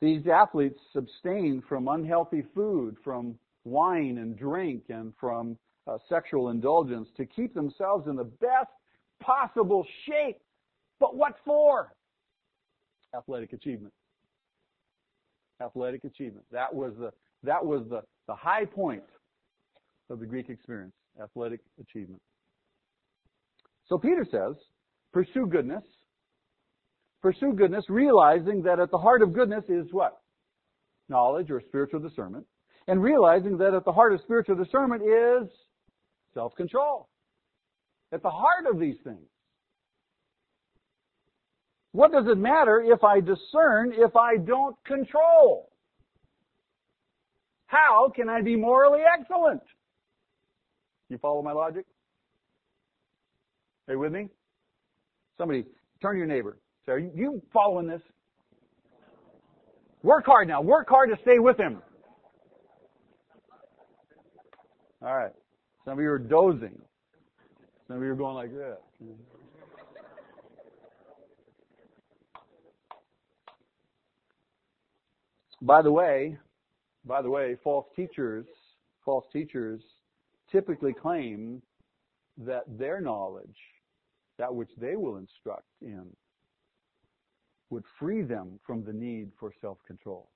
These 0.00 0.26
athletes 0.28 0.78
abstained 0.94 1.64
from 1.68 1.88
unhealthy 1.88 2.44
food, 2.54 2.96
from 3.02 3.34
wine 3.64 4.18
and 4.18 4.38
drink 4.38 4.84
and 4.88 5.12
from 5.18 5.58
uh, 5.86 5.98
sexual 6.08 6.50
indulgence 6.50 7.08
to 7.16 7.26
keep 7.26 7.52
themselves 7.52 8.06
in 8.06 8.16
the 8.16 8.24
best 8.24 8.70
possible 9.20 9.86
shape. 10.06 10.38
But 10.98 11.16
what 11.16 11.34
for? 11.44 11.92
Athletic 13.16 13.52
achievement. 13.52 13.92
Athletic 15.62 16.04
achievement. 16.04 16.44
That 16.52 16.74
was 16.74 16.92
the 16.98 17.10
that 17.42 17.64
was 17.64 17.86
the, 17.88 18.02
the 18.26 18.34
high 18.34 18.66
point 18.66 19.02
of 20.10 20.20
the 20.20 20.26
Greek 20.26 20.50
experience. 20.50 20.92
Athletic 21.22 21.60
achievement. 21.80 22.20
So 23.86 23.98
Peter 23.98 24.26
says, 24.30 24.56
pursue 25.12 25.46
goodness. 25.46 25.82
Pursue 27.22 27.52
goodness, 27.54 27.84
realizing 27.88 28.62
that 28.62 28.78
at 28.78 28.90
the 28.90 28.98
heart 28.98 29.22
of 29.22 29.34
goodness 29.34 29.64
is 29.68 29.86
what? 29.90 30.20
Knowledge 31.08 31.50
or 31.50 31.60
spiritual 31.66 32.00
discernment 32.00 32.46
and 32.90 33.02
realizing 33.02 33.56
that 33.58 33.74
at 33.74 33.84
the 33.84 33.92
heart 33.92 34.12
of 34.12 34.20
spiritual 34.20 34.56
discernment 34.56 35.02
is 35.02 35.48
self-control. 36.34 37.08
At 38.12 38.22
the 38.22 38.30
heart 38.30 38.66
of 38.72 38.80
these 38.80 38.96
things. 39.04 39.26
What 41.92 42.12
does 42.12 42.26
it 42.28 42.38
matter 42.38 42.80
if 42.84 43.02
I 43.02 43.20
discern 43.20 43.92
if 43.92 44.14
I 44.16 44.36
don't 44.36 44.76
control? 44.84 45.70
How 47.66 48.12
can 48.14 48.28
I 48.28 48.42
be 48.42 48.56
morally 48.56 49.00
excellent? 49.18 49.62
You 51.08 51.18
follow 51.18 51.42
my 51.42 51.52
logic? 51.52 51.84
Are 53.88 53.94
you 53.94 54.00
with 54.00 54.12
me? 54.12 54.28
Somebody, 55.38 55.64
turn 56.00 56.14
to 56.14 56.18
your 56.18 56.26
neighbor. 56.26 56.58
Say, 56.86 56.92
are 56.92 56.98
you 56.98 57.42
following 57.52 57.88
this? 57.88 58.02
Work 60.02 60.26
hard 60.26 60.48
now. 60.48 60.60
Work 60.60 60.88
hard 60.88 61.10
to 61.10 61.16
stay 61.22 61.38
with 61.38 61.58
him. 61.58 61.82
All 65.02 65.16
right. 65.16 65.32
Some 65.84 65.94
of 65.94 66.00
you 66.00 66.10
are 66.10 66.18
dozing. 66.18 66.80
Some 67.90 67.98
we 67.98 68.06
were 68.06 68.14
going 68.14 68.36
like 68.36 68.54
this. 68.54 68.78
By 75.60 75.82
the 75.82 75.90
way, 75.90 76.38
by 77.04 77.20
the 77.20 77.30
way, 77.30 77.56
false 77.64 77.86
teachers, 77.96 78.46
false 79.04 79.24
teachers 79.32 79.82
typically 80.52 80.92
claim 80.92 81.62
that 82.38 82.62
their 82.78 83.00
knowledge, 83.00 83.56
that 84.38 84.54
which 84.54 84.70
they 84.80 84.94
will 84.94 85.16
instruct 85.16 85.66
in, 85.82 86.06
would 87.70 87.84
free 87.98 88.22
them 88.22 88.60
from 88.64 88.84
the 88.84 88.92
need 88.92 89.30
for 89.38 89.52
self-control. 89.60 90.30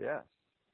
Yes. 0.00 0.24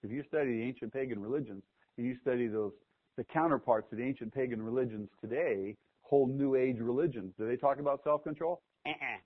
If 0.03 0.11
you 0.11 0.25
study 0.29 0.57
the 0.57 0.63
ancient 0.63 0.95
pagan 0.95 1.21
religions, 1.21 1.63
if 1.99 2.07
you 2.07 2.17
study 2.23 2.47
those 2.47 2.73
the 3.19 3.25
counterparts 3.25 3.91
of 3.91 3.99
the 3.99 4.05
ancient 4.05 4.33
pagan 4.33 4.63
religions 4.63 5.11
today, 5.21 5.77
whole 6.03 6.29
New 6.29 6.55
Age 6.55 6.77
religions. 6.79 7.35
Do 7.37 7.49
they 7.49 7.57
talk 7.57 7.81
about 7.81 8.01
self-control? 8.05 8.63
Uh-uh. 8.87 9.19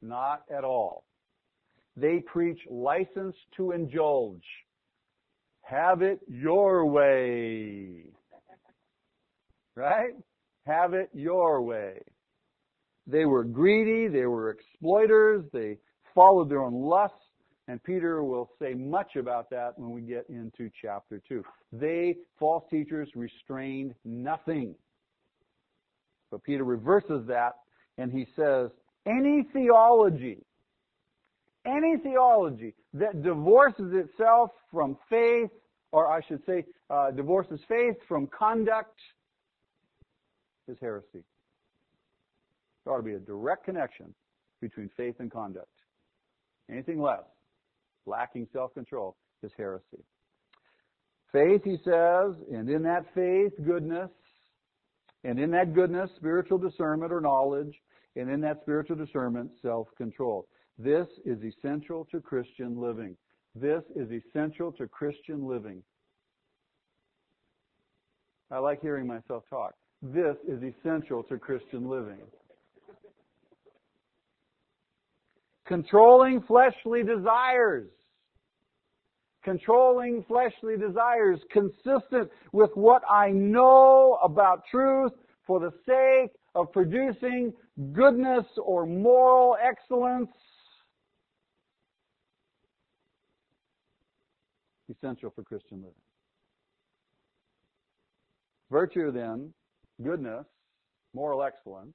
Not 0.00 0.42
at 0.56 0.62
all. 0.62 1.04
They 1.96 2.20
preach 2.20 2.60
license 2.70 3.34
to 3.56 3.72
indulge. 3.72 4.44
Have 5.62 6.00
it 6.00 6.20
your 6.28 6.86
way. 6.86 8.04
Right? 9.74 10.12
Have 10.66 10.94
it 10.94 11.10
your 11.12 11.60
way. 11.62 11.98
They 13.08 13.24
were 13.24 13.42
greedy, 13.42 14.06
they 14.06 14.26
were 14.26 14.50
exploiters, 14.50 15.44
they 15.52 15.78
followed 16.14 16.48
their 16.48 16.62
own 16.62 16.74
lusts, 16.74 17.23
and 17.68 17.82
Peter 17.82 18.22
will 18.22 18.50
say 18.60 18.74
much 18.74 19.16
about 19.16 19.50
that 19.50 19.78
when 19.78 19.90
we 19.90 20.02
get 20.02 20.26
into 20.28 20.70
chapter 20.82 21.22
2. 21.28 21.42
They, 21.72 22.16
false 22.38 22.64
teachers, 22.70 23.08
restrained 23.14 23.94
nothing. 24.04 24.74
But 26.30 26.42
Peter 26.44 26.64
reverses 26.64 27.26
that 27.28 27.54
and 27.96 28.12
he 28.12 28.26
says, 28.36 28.70
any 29.06 29.46
theology, 29.52 30.44
Any 31.66 31.96
theology 32.02 32.74
that 32.94 33.22
divorces 33.22 33.92
itself 33.94 34.50
from 34.70 34.98
faith, 35.08 35.50
or 35.92 36.10
I 36.10 36.20
should 36.26 36.44
say, 36.44 36.64
uh, 36.90 37.10
divorces 37.12 37.60
faith 37.68 37.96
from 38.06 38.26
conduct, 38.26 38.98
is 40.68 40.76
heresy. 40.80 41.24
There 42.84 42.92
ought 42.92 42.98
to 42.98 43.02
be 43.02 43.14
a 43.14 43.18
direct 43.18 43.64
connection 43.64 44.14
between 44.60 44.90
faith 44.96 45.16
and 45.20 45.30
conduct. 45.30 45.68
Anything 46.70 47.00
less, 47.00 47.24
lacking 48.06 48.46
self-control, 48.52 49.16
is 49.42 49.52
heresy. 49.56 50.04
Faith, 51.32 51.62
he 51.64 51.76
says, 51.84 52.34
and 52.52 52.68
in 52.68 52.82
that 52.82 53.04
faith, 53.14 53.52
goodness, 53.64 54.10
and 55.24 55.38
in 55.38 55.50
that 55.50 55.74
goodness, 55.74 56.10
spiritual 56.16 56.58
discernment 56.58 57.12
or 57.12 57.20
knowledge, 57.20 57.74
and 58.16 58.30
in 58.30 58.40
that 58.42 58.60
spiritual 58.62 58.96
discernment, 58.96 59.50
self-control. 59.62 60.46
This 60.78 61.08
is 61.24 61.38
essential 61.42 62.06
to 62.10 62.20
Christian 62.20 62.80
living. 62.80 63.16
This 63.54 63.82
is 63.96 64.08
essential 64.10 64.72
to 64.72 64.86
Christian 64.86 65.46
living. 65.46 65.82
I 68.50 68.58
like 68.58 68.80
hearing 68.80 69.06
myself 69.06 69.44
talk. 69.48 69.74
This 70.02 70.36
is 70.46 70.62
essential 70.62 71.22
to 71.24 71.38
Christian 71.38 71.88
living. 71.88 72.18
Controlling 75.66 76.42
fleshly 76.42 77.02
desires. 77.02 77.90
Controlling 79.42 80.24
fleshly 80.26 80.76
desires 80.76 81.40
consistent 81.50 82.30
with 82.52 82.70
what 82.74 83.02
I 83.10 83.30
know 83.30 84.18
about 84.22 84.62
truth 84.70 85.12
for 85.46 85.60
the 85.60 85.70
sake 85.86 86.32
of 86.54 86.72
producing 86.72 87.52
goodness 87.92 88.44
or 88.62 88.86
moral 88.86 89.56
excellence. 89.62 90.30
Essential 94.90 95.30
for 95.34 95.42
Christian 95.42 95.78
living. 95.78 95.94
Virtue 98.70 99.12
then, 99.12 99.52
goodness, 100.02 100.46
moral 101.14 101.42
excellence, 101.42 101.94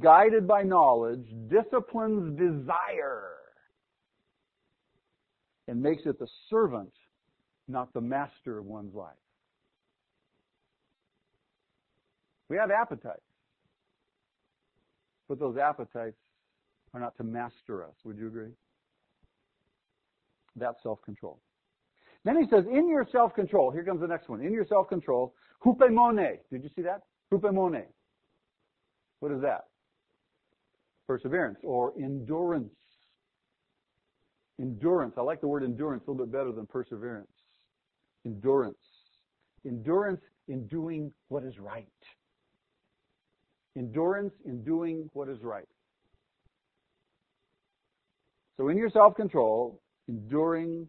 guided 0.00 0.46
by 0.48 0.62
knowledge, 0.62 1.26
disciplines 1.48 2.38
desire, 2.38 3.30
and 5.68 5.80
makes 5.80 6.02
it 6.06 6.18
the 6.18 6.26
servant, 6.50 6.92
not 7.68 7.92
the 7.92 8.00
master 8.00 8.58
of 8.58 8.66
one's 8.66 8.94
life. 8.94 9.14
We 12.48 12.56
have 12.56 12.70
appetites, 12.70 13.20
but 15.28 15.38
those 15.38 15.56
appetites 15.56 16.16
are 16.94 17.00
not 17.00 17.16
to 17.16 17.24
master 17.24 17.84
us. 17.84 17.94
Would 18.04 18.18
you 18.18 18.28
agree? 18.28 18.52
That's 20.54 20.80
self-control. 20.82 21.40
Then 22.24 22.36
he 22.42 22.48
says, 22.48 22.64
in 22.66 22.88
your 22.88 23.06
self-control, 23.10 23.70
here 23.72 23.84
comes 23.84 24.00
the 24.00 24.06
next 24.06 24.28
one. 24.28 24.40
In 24.40 24.52
your 24.52 24.66
self-control, 24.66 25.34
hupemone. 25.64 26.38
Did 26.50 26.62
you 26.64 26.70
see 26.74 26.82
that? 26.82 27.02
Hupemone. 27.32 27.84
What 29.20 29.32
is 29.32 29.40
that? 29.42 29.66
Perseverance 31.06 31.58
or 31.62 31.92
endurance. 31.98 32.72
Endurance. 34.60 35.14
I 35.18 35.22
like 35.22 35.40
the 35.40 35.48
word 35.48 35.62
endurance 35.62 36.04
a 36.06 36.10
little 36.10 36.26
bit 36.26 36.32
better 36.32 36.52
than 36.52 36.66
perseverance. 36.66 37.28
Endurance. 38.24 38.76
Endurance 39.64 40.20
in 40.48 40.66
doing 40.68 41.12
what 41.28 41.44
is 41.44 41.58
right. 41.58 41.86
Endurance 43.76 44.32
in 44.46 44.64
doing 44.64 45.08
what 45.12 45.28
is 45.28 45.42
right. 45.42 45.68
So 48.56 48.68
in 48.68 48.78
your 48.78 48.88
self-control, 48.88 49.80
enduring 50.08 50.88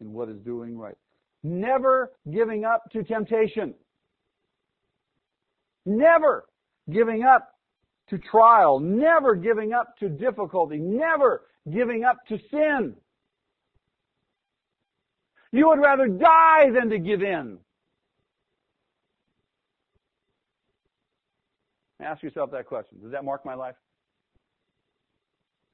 in 0.00 0.12
what 0.12 0.28
is 0.28 0.38
doing 0.40 0.76
right. 0.76 0.96
Never 1.44 2.10
giving 2.32 2.64
up 2.64 2.82
to 2.92 3.04
temptation. 3.04 3.74
Never 5.86 6.46
giving 6.90 7.22
up 7.22 7.48
to 8.10 8.18
trial, 8.18 8.80
never 8.80 9.34
giving 9.34 9.72
up 9.72 9.96
to 9.98 10.08
difficulty, 10.08 10.78
never 10.78 11.42
giving 11.70 12.04
up 12.04 12.18
to 12.28 12.38
sin. 12.50 12.94
You 15.52 15.68
would 15.68 15.80
rather 15.80 16.08
die 16.08 16.70
than 16.70 16.90
to 16.90 16.98
give 16.98 17.22
in. 17.22 17.58
Ask 22.00 22.22
yourself 22.22 22.50
that 22.52 22.66
question. 22.66 22.98
Does 23.02 23.12
that 23.12 23.24
mark 23.24 23.44
my 23.44 23.54
life? 23.54 23.74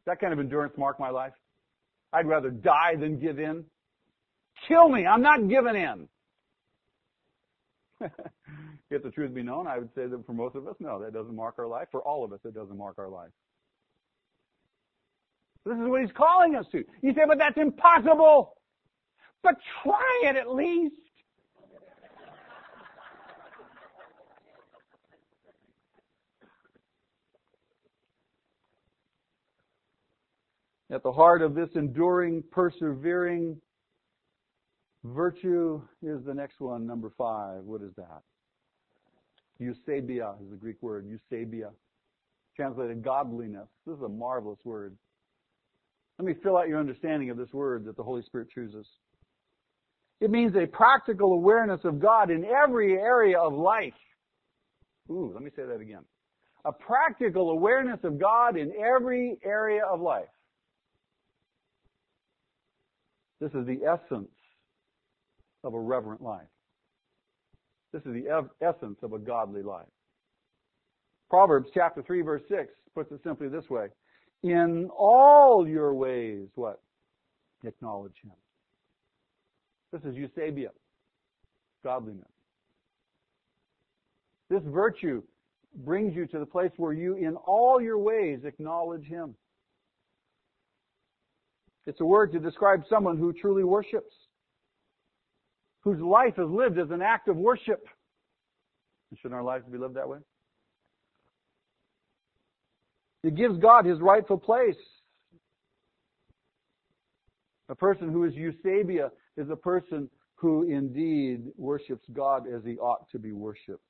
Does 0.05 0.13
that 0.13 0.21
kind 0.21 0.33
of 0.33 0.39
endurance 0.39 0.75
mark 0.79 0.99
my 0.99 1.11
life? 1.11 1.33
I'd 2.13 2.27
rather 2.27 2.51
die 2.51 2.95
than 2.99 3.19
give 3.19 3.39
in. 3.39 3.65
Kill 4.69 4.89
me. 4.89 5.07
I'm 5.07 5.23
not 5.23 5.49
giving 5.49 5.75
in. 5.75 6.09
if 8.95 9.03
the 9.03 9.11
truth 9.11 9.35
be 9.35 9.43
known, 9.43 9.67
I 9.67 9.79
would 9.79 9.91
say 9.95 10.07
that 10.07 10.27
for 10.27 10.33
most 10.33 10.57
of 10.57 10.67
us, 10.67 10.77
no, 10.81 11.01
that 11.03 11.13
doesn't 11.13 11.35
mark 11.35 11.57
our 11.59 11.67
life. 11.67 11.89
For 11.91 12.01
all 12.03 12.25
of 12.25 12.33
us, 12.33 12.41
it 12.45 12.55
doesn't 12.55 12.77
mark 12.77 12.99
our 12.99 13.09
life. 13.09 13.31
This 15.65 15.77
is 15.77 15.89
what 15.89 16.03
he's 16.03 16.13
calling 16.13 16.57
us 16.57 16.67
to. 16.73 16.85
You 17.03 17.15
say, 17.15 17.23
but 17.27 17.39
that's 17.39 17.57
impossible. 17.57 18.55
But 19.43 19.57
try 19.83 20.23
it 20.25 20.37
at 20.37 20.51
least. 20.51 20.95
At 30.91 31.03
the 31.03 31.13
heart 31.13 31.43
of 31.43 31.55
this 31.55 31.71
enduring, 31.75 32.45
persevering 32.53 33.61
virtue 35.03 35.83
is 36.03 36.25
the 36.25 36.35
next 36.35 36.61
one, 36.61 36.87
number 36.87 37.11
five. 37.17 37.65
What 37.65 37.83
is 37.83 37.93
that? 37.97 38.23
Eusebia 39.61 40.41
is 40.43 40.51
the 40.51 40.57
Greek 40.57 40.83
word, 40.83 41.07
Eusebia. 41.07 41.71
Translated 42.57 43.03
godliness. 43.03 43.69
This 43.87 43.97
is 43.97 44.03
a 44.03 44.09
marvelous 44.09 44.59
word. 44.65 44.97
Let 46.19 46.27
me 46.27 46.35
fill 46.43 46.57
out 46.57 46.69
your 46.69 46.79
understanding 46.79 47.31
of 47.31 47.37
this 47.37 47.53
word 47.53 47.85
that 47.87 47.97
the 47.97 48.03
Holy 48.03 48.23
Spirit 48.23 48.49
chooses. 48.55 48.87
It 50.21 50.31
means 50.31 50.55
a 50.55 50.67
practical 50.67 51.33
awareness 51.33 51.81
of 51.85 52.01
God 52.01 52.31
in 52.31 52.45
every 52.45 52.95
area 52.95 53.39
of 53.39 53.53
life. 53.53 53.95
Ooh, 55.11 55.33
let 55.35 55.43
me 55.43 55.51
say 55.55 55.65
that 55.65 55.81
again. 55.81 56.05
A 56.65 56.73
practical 56.73 57.51
awareness 57.51 57.99
of 58.05 58.19
God 58.19 58.57
in 58.57 58.73
every 58.73 59.39
area 59.45 59.83
of 59.85 60.01
life. 60.01 60.25
This 63.41 63.51
is 63.53 63.67
the 63.67 63.81
essence 63.85 64.31
of 65.65 65.75
a 65.75 65.81
reverent 65.81 66.23
life. 66.23 66.47
This 67.95 68.03
is 68.07 68.13
the 68.13 68.49
essence 68.61 68.99
of 69.05 69.13
a 69.13 69.21
godly 69.21 69.63
life. 69.63 69.87
Proverbs 71.31 71.69
chapter 71.73 72.03
3 72.03 72.23
verse 72.23 72.43
6 72.49 72.73
puts 72.93 73.13
it 73.13 73.21
simply 73.23 73.47
this 73.47 73.71
way. 73.71 73.87
In 74.43 74.91
all 74.99 75.65
your 75.67 75.95
ways, 75.95 76.49
what? 76.57 76.83
Acknowledge 77.65 78.17
Him. 78.25 78.33
This 79.93 80.03
is 80.03 80.17
Eusebia. 80.17 80.71
Godliness. 81.85 82.27
This 84.51 84.63
virtue 84.67 85.23
brings 85.85 86.17
you 86.17 86.27
to 86.27 86.41
the 86.41 86.47
place 86.47 86.73
where 86.77 86.93
you, 86.93 87.15
in 87.15 87.37
all 87.37 87.81
your 87.81 87.99
ways, 87.99 88.41
acknowledge 88.45 89.05
Him. 89.05 89.37
It's 91.87 92.01
a 92.01 92.05
word 92.05 92.33
to 92.33 92.41
describe 92.41 92.83
someone 92.91 93.19
who 93.19 93.33
truly 93.33 93.63
worships 93.63 94.15
whose 95.85 96.01
life 96.01 96.35
is 96.39 96.49
lived 96.49 96.79
as 96.79 96.91
an 96.91 97.03
act 97.03 97.29
of 97.29 97.37
worship. 97.37 97.87
Shouldn't 99.17 99.35
our 99.35 99.45
lives 99.45 99.65
be 99.71 99.79
lived 99.79 99.95
that 99.95 100.09
way? 100.09 100.19
It 103.23 103.37
gives 103.37 103.59
God 103.59 103.85
his 103.85 104.01
rightful 104.01 104.39
place. 104.39 104.75
A 107.69 107.75
person 107.75 108.11
who 108.11 108.25
is 108.25 108.35
Eusebia 108.35 109.11
is 109.37 109.49
a 109.51 109.57
person 109.57 110.11
who 110.35 110.65
indeed 110.65 111.45
worships 111.57 112.05
God 112.13 112.47
as 112.53 112.65
he 112.65 112.77
ought 112.77 113.09
to 113.13 113.19
be 113.19 113.33
worshipped. 113.33 113.81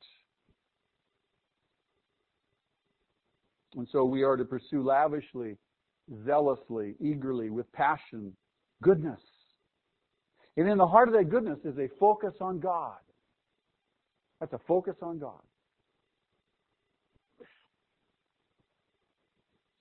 And 3.76 3.88
so 3.90 4.04
we 4.04 4.22
are 4.22 4.36
to 4.36 4.44
pursue 4.44 4.84
lavishly, 4.84 5.56
zealously, 6.24 6.94
eagerly, 7.00 7.50
with 7.50 7.70
passion, 7.72 8.36
goodness, 8.82 9.20
and 10.56 10.68
in 10.68 10.78
the 10.78 10.86
heart 10.86 11.08
of 11.08 11.14
that 11.14 11.30
goodness 11.30 11.58
is 11.64 11.76
a 11.78 11.88
focus 11.98 12.34
on 12.40 12.60
God. 12.60 12.96
That's 14.40 14.52
a 14.52 14.60
focus 14.66 14.96
on 15.02 15.18
God. 15.18 15.40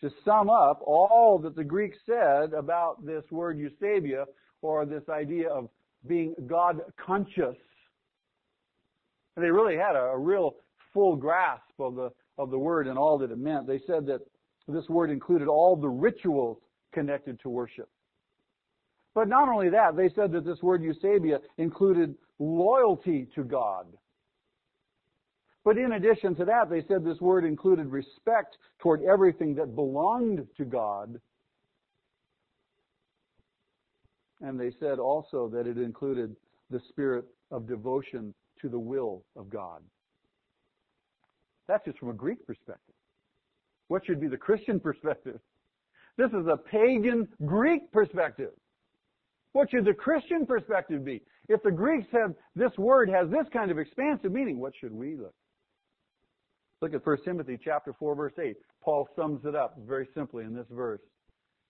To 0.01 0.09
sum 0.25 0.49
up 0.49 0.81
all 0.85 1.39
that 1.43 1.55
the 1.55 1.63
Greeks 1.63 1.97
said 2.05 2.53
about 2.53 3.05
this 3.05 3.23
word 3.31 3.57
Eusebia, 3.57 4.25
or 4.61 4.85
this 4.85 5.03
idea 5.09 5.49
of 5.49 5.69
being 6.07 6.33
God 6.47 6.81
conscious, 6.97 7.55
they 9.37 9.49
really 9.49 9.77
had 9.77 9.95
a, 9.95 10.11
a 10.11 10.17
real 10.17 10.55
full 10.93 11.15
grasp 11.15 11.63
of 11.79 11.95
the 11.95 12.09
of 12.37 12.49
the 12.49 12.57
word 12.57 12.87
and 12.87 12.97
all 12.97 13.17
that 13.19 13.31
it 13.31 13.37
meant. 13.37 13.67
They 13.67 13.79
said 13.85 14.05
that 14.07 14.19
this 14.67 14.87
word 14.89 15.09
included 15.11 15.47
all 15.47 15.75
the 15.75 15.89
rituals 15.89 16.57
connected 16.93 17.39
to 17.41 17.49
worship. 17.49 17.89
But 19.15 19.27
not 19.27 19.47
only 19.47 19.69
that, 19.69 19.95
they 19.95 20.09
said 20.09 20.31
that 20.31 20.45
this 20.45 20.61
word 20.61 20.81
Eusebia 20.81 21.39
included 21.57 22.15
loyalty 22.39 23.27
to 23.35 23.43
God. 23.43 23.85
But 25.63 25.77
in 25.77 25.93
addition 25.93 26.35
to 26.35 26.45
that, 26.45 26.69
they 26.69 26.83
said 26.87 27.05
this 27.05 27.21
word 27.21 27.45
included 27.45 27.87
respect 27.87 28.57
toward 28.79 29.01
everything 29.03 29.55
that 29.55 29.75
belonged 29.75 30.45
to 30.57 30.65
God. 30.65 31.19
And 34.41 34.59
they 34.59 34.71
said 34.79 34.99
also 34.99 35.47
that 35.53 35.67
it 35.67 35.77
included 35.77 36.35
the 36.69 36.81
spirit 36.89 37.25
of 37.49 37.67
devotion 37.67 38.33
to 38.61 38.67
the 38.67 38.79
will 38.79 39.23
of 39.37 39.49
God. 39.49 39.81
That's 41.67 41.85
just 41.85 41.99
from 41.99 42.09
a 42.09 42.13
Greek 42.13 42.45
perspective. 42.45 42.95
What 43.87 44.05
should 44.05 44.19
be 44.19 44.27
the 44.27 44.37
Christian 44.37 44.79
perspective? 44.81 45.39
This 46.17 46.29
is 46.31 46.45
a 46.47 46.57
pagan 46.57 47.27
Greek 47.45 47.91
perspective. 47.91 48.51
What 49.53 49.69
should 49.71 49.85
the 49.85 49.93
Christian 49.93 50.45
perspective 50.45 51.05
be? 51.05 51.21
If 51.47 51.61
the 51.63 51.71
Greeks 51.71 52.07
have 52.11 52.33
this 52.55 52.75
word 52.77 53.09
has 53.09 53.29
this 53.29 53.47
kind 53.53 53.71
of 53.71 53.79
expansive 53.79 54.31
meaning, 54.31 54.59
what 54.59 54.73
should 54.79 54.91
we 54.93 55.15
look? 55.15 55.33
Look 56.81 56.93
at 56.93 57.05
1 57.05 57.17
Timothy 57.23 57.57
chapter 57.63 57.93
4 57.93 58.15
verse 58.15 58.33
8. 58.41 58.57
Paul 58.81 59.07
sums 59.15 59.45
it 59.45 59.55
up 59.55 59.77
very 59.87 60.07
simply 60.13 60.43
in 60.43 60.53
this 60.53 60.65
verse. 60.69 61.01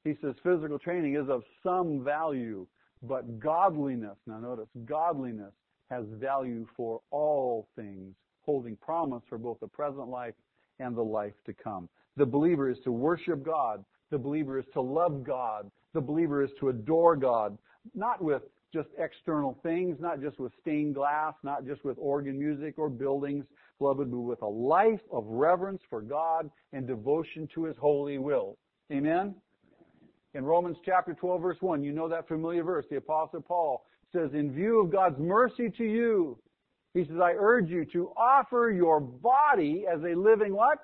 He 0.03 0.15
says 0.21 0.33
physical 0.43 0.79
training 0.79 1.15
is 1.15 1.29
of 1.29 1.43
some 1.61 2.03
value, 2.03 2.65
but 3.03 3.39
godliness, 3.39 4.17
now 4.25 4.39
notice, 4.39 4.67
godliness 4.85 5.53
has 5.89 6.05
value 6.19 6.65
for 6.75 7.01
all 7.11 7.67
things, 7.75 8.15
holding 8.41 8.75
promise 8.77 9.21
for 9.29 9.37
both 9.37 9.59
the 9.59 9.67
present 9.67 10.07
life 10.07 10.33
and 10.79 10.95
the 10.95 11.03
life 11.03 11.33
to 11.45 11.53
come. 11.53 11.87
The 12.17 12.25
believer 12.25 12.69
is 12.69 12.77
to 12.83 12.91
worship 12.91 13.43
God. 13.43 13.83
The 14.09 14.17
believer 14.17 14.59
is 14.59 14.65
to 14.73 14.81
love 14.81 15.23
God. 15.23 15.69
The 15.93 16.01
believer 16.01 16.43
is 16.43 16.51
to 16.59 16.69
adore 16.69 17.15
God, 17.15 17.57
not 17.93 18.21
with 18.21 18.43
just 18.73 18.89
external 18.97 19.57
things, 19.61 19.97
not 19.99 20.19
just 20.19 20.39
with 20.39 20.51
stained 20.59 20.95
glass, 20.95 21.33
not 21.43 21.65
just 21.65 21.85
with 21.85 21.95
organ 21.99 22.39
music 22.39 22.73
or 22.77 22.89
buildings, 22.89 23.45
beloved, 23.77 24.09
but 24.09 24.19
with 24.19 24.41
a 24.41 24.47
life 24.47 25.01
of 25.11 25.25
reverence 25.27 25.81
for 25.89 26.01
God 26.01 26.49
and 26.73 26.87
devotion 26.87 27.47
to 27.53 27.65
His 27.65 27.77
holy 27.77 28.17
will. 28.17 28.57
Amen? 28.91 29.35
In 30.33 30.43
Romans 30.43 30.77
chapter 30.83 31.13
12 31.13 31.41
verse 31.41 31.57
1, 31.59 31.83
you 31.83 31.91
know 31.91 32.09
that 32.09 32.27
familiar 32.27 32.63
verse. 32.63 32.85
The 32.89 32.97
apostle 32.97 33.41
Paul 33.41 33.85
says, 34.11 34.31
in 34.33 34.51
view 34.51 34.81
of 34.81 34.91
God's 34.91 35.19
mercy 35.19 35.69
to 35.77 35.83
you, 35.83 36.37
he 36.93 37.05
says, 37.05 37.17
I 37.21 37.33
urge 37.37 37.69
you 37.69 37.85
to 37.85 38.11
offer 38.15 38.71
your 38.75 38.99
body 38.99 39.85
as 39.91 39.99
a 40.03 40.15
living 40.15 40.55
what? 40.55 40.79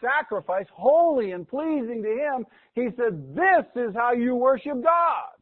Sacrifice, 0.00 0.66
holy 0.72 1.32
and 1.32 1.48
pleasing 1.48 2.02
to 2.02 2.08
Him. 2.08 2.46
He 2.74 2.88
said, 2.96 3.34
this 3.34 3.66
is 3.74 3.94
how 3.94 4.12
you 4.12 4.34
worship 4.34 4.82
God 4.82 5.39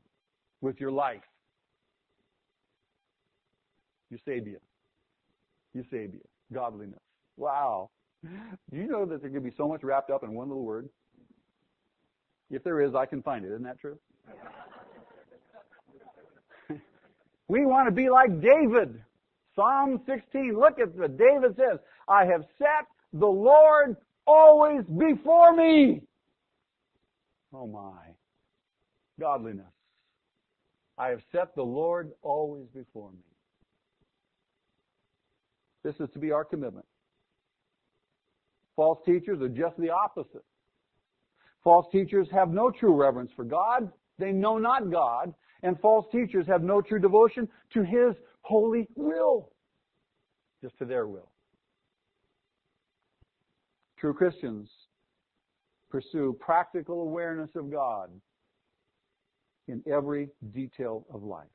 with 0.61 0.81
your 0.81 0.91
life. 0.91 1.23
Eusebeia. 4.13 4.59
Eusebeia. 5.77 6.21
Godliness. 6.53 7.01
Wow. 7.37 7.91
Do 8.23 8.77
you 8.77 8.87
know 8.89 9.05
that 9.07 9.21
there 9.23 9.31
could 9.31 9.45
be 9.45 9.53
so 9.57 9.69
much 9.69 9.83
wrapped 9.83 10.11
up 10.11 10.25
in 10.25 10.35
one 10.35 10.49
little 10.49 10.65
word? 10.65 10.89
If 12.51 12.65
there 12.65 12.81
is, 12.81 12.95
I 12.95 13.07
can 13.07 13.23
find 13.23 13.45
it. 13.45 13.49
Isn't 13.49 13.65
that 13.65 13.79
true? 13.79 13.99
we 17.49 17.67
want 17.67 17.89
to 17.89 17.93
be 17.95 18.09
like 18.09 18.41
David. 18.41 19.03
Psalm 19.55 20.01
16. 20.07 20.59
Look 20.59 20.81
at 20.81 20.95
what 20.95 21.19
David 21.19 21.57
says. 21.57 21.79
I 22.09 22.25
have 22.25 22.45
set 22.59 22.87
the 23.13 23.27
Lord 23.27 23.97
always 24.27 24.85
before 24.85 25.55
me. 25.55 26.01
Oh 27.53 27.67
my. 27.67 28.15
Godliness. 29.21 29.67
I 30.99 31.09
have 31.11 31.21
set 31.31 31.55
the 31.55 31.63
Lord 31.63 32.11
always 32.23 32.67
before 32.75 33.13
me. 33.13 33.19
This 35.85 35.95
is 36.01 36.09
to 36.13 36.19
be 36.19 36.33
our 36.33 36.45
commitment. 36.45 36.87
False 38.75 38.99
teachers 39.07 39.41
are 39.41 39.49
just 39.49 39.77
the 39.79 39.91
opposite. 39.91 40.45
False 41.63 41.87
teachers 41.93 42.29
have 42.33 42.51
no 42.51 42.71
true 42.71 42.95
reverence 42.95 43.31
for 43.35 43.45
God. 43.45 43.91
They 44.19 44.33
know 44.33 44.59
not 44.59 44.91
God. 44.91 45.35
And 45.63 45.79
false 45.81 46.07
teachers 46.13 46.47
have 46.47 46.63
no 46.63 46.81
true 46.81 47.01
devotion 47.01 47.49
to 47.75 47.83
His 47.83 48.15
holy 48.43 48.87
will. 48.97 49.53
Just 50.63 50.79
to 50.79 50.85
their 50.85 51.07
will. 51.07 51.31
True 53.99 54.15
Christians 54.15 54.69
pursue 55.91 56.37
practical 56.41 57.03
awareness 57.03 57.51
of 57.57 57.71
God 57.71 58.11
in 59.69 59.83
every 59.91 60.31
detail 60.53 61.07
of 61.13 61.23
life. 61.23 61.47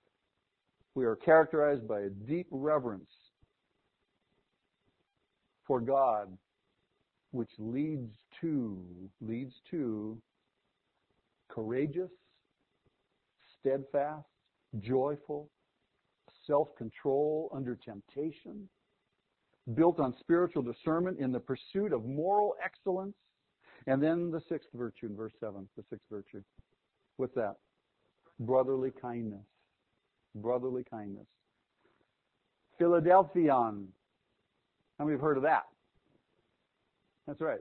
We 0.95 1.05
are 1.05 1.15
characterized 1.15 1.87
by 1.87 2.01
a 2.01 2.09
deep 2.09 2.47
reverence 2.51 3.09
for 5.65 5.81
God 5.81 6.37
which 7.31 7.49
leads 7.57 8.13
to 8.41 8.79
leads 9.19 9.55
to 9.71 10.21
courageous, 11.49 12.11
steadfast, 13.59 14.27
joyful, 14.79 15.49
self-control 16.45 17.49
under 17.53 17.75
temptation, 17.75 18.67
built 19.75 19.99
on 19.99 20.15
spiritual 20.19 20.61
discernment 20.61 21.19
in 21.19 21.31
the 21.31 21.39
pursuit 21.39 21.93
of 21.93 22.05
moral 22.05 22.55
excellence. 22.63 23.15
And 23.87 24.01
then 24.01 24.31
the 24.31 24.41
sixth 24.47 24.69
virtue 24.73 25.07
in 25.07 25.15
verse 25.15 25.33
7, 25.39 25.67
the 25.75 25.83
sixth 25.89 26.05
virtue. 26.09 26.41
What's 27.17 27.35
that? 27.35 27.55
Brotherly 28.39 28.91
kindness. 29.01 29.45
Brotherly 30.35 30.83
kindness. 30.89 31.25
Philadelphion. 32.77 33.87
How 34.97 35.05
many 35.05 35.13
have 35.13 35.21
heard 35.21 35.37
of 35.37 35.43
that? 35.43 35.63
That's 37.27 37.41
right. 37.41 37.59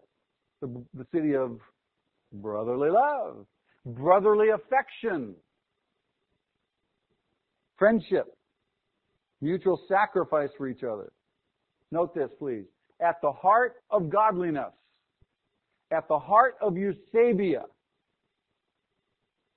The, 0.60 0.84
the 0.94 1.06
city 1.12 1.34
of 1.34 1.58
brotherly 2.32 2.90
love, 2.90 3.46
brotherly 3.84 4.48
affection, 4.50 5.34
friendship, 7.76 8.26
mutual 9.40 9.80
sacrifice 9.88 10.50
for 10.56 10.68
each 10.68 10.82
other. 10.82 11.12
Note 11.90 12.14
this, 12.14 12.30
please. 12.38 12.64
At 13.00 13.16
the 13.22 13.32
heart 13.32 13.74
of 13.90 14.08
godliness, 14.08 14.72
at 15.90 16.08
the 16.08 16.18
heart 16.18 16.54
of 16.62 16.74
Eusebeia, 16.74 17.64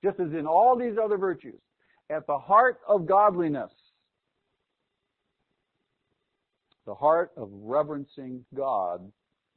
just 0.04 0.20
as 0.20 0.32
in 0.32 0.46
all 0.46 0.76
these 0.76 0.98
other 1.02 1.16
virtues, 1.16 1.60
at 2.10 2.26
the 2.26 2.38
heart 2.38 2.78
of 2.88 3.06
godliness, 3.06 3.72
the 6.86 6.94
heart 6.94 7.32
of 7.36 7.48
reverencing 7.52 8.44
God 8.54 9.10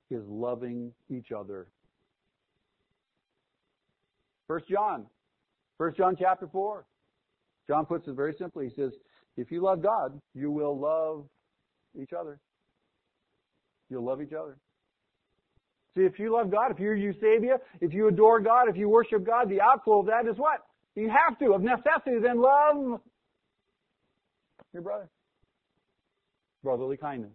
is 0.10 0.24
loving 0.28 0.92
each 1.10 1.32
other. 1.32 1.68
First 4.48 4.68
John. 4.68 5.06
First 5.78 5.98
John 5.98 6.16
chapter 6.18 6.48
4. 6.48 6.86
John 7.68 7.86
puts 7.86 8.08
it 8.08 8.16
very 8.16 8.34
simply. 8.40 8.68
He 8.68 8.76
says, 8.76 8.94
if 9.38 9.52
you 9.52 9.62
love 9.62 9.84
God, 9.84 10.20
you 10.34 10.50
will 10.50 10.78
love 10.78 11.26
each 12.02 12.14
other. 12.14 12.40
You'll 13.90 14.06
love 14.06 14.22
each 14.22 14.34
other. 14.34 14.58
See, 15.96 16.04
if 16.04 16.20
you 16.20 16.34
love 16.34 16.52
God, 16.52 16.72
if 16.72 16.80
you're 16.80 16.96
Eusebeia, 16.96 17.58
if 17.82 17.94
you 17.94 18.08
adore 18.08 18.40
God, 18.40 18.70
if 18.70 18.78
you 18.78 18.90
worship 18.90 19.26
God, 19.26 19.50
the 19.50 19.62
outflow 19.62 20.02
of 20.02 20.06
that 20.06 20.28
is 20.30 20.38
what? 20.38 20.60
You 20.96 21.10
have 21.10 21.38
to, 21.40 21.54
of 21.54 21.62
necessity, 21.62 22.20
then 22.22 22.42
love 22.42 23.00
your 24.74 24.84
brother. 24.84 25.10
Brotherly 26.64 26.98
kindness. 26.98 27.32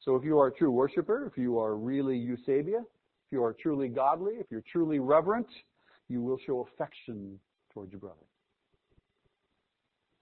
So 0.00 0.14
if 0.16 0.24
you 0.24 0.38
are 0.38 0.48
a 0.48 0.52
true 0.52 0.70
worshiper, 0.70 1.26
if 1.26 1.38
you 1.38 1.58
are 1.58 1.76
really 1.76 2.16
Eusebeia, 2.16 2.80
if 2.80 3.32
you 3.32 3.42
are 3.42 3.54
truly 3.54 3.88
godly, 3.88 4.34
if 4.34 4.46
you're 4.50 4.64
truly 4.70 4.98
reverent, 4.98 5.48
you 6.08 6.22
will 6.22 6.38
show 6.46 6.66
affection 6.72 7.38
towards 7.72 7.92
your 7.92 8.00
brother. 8.00 8.14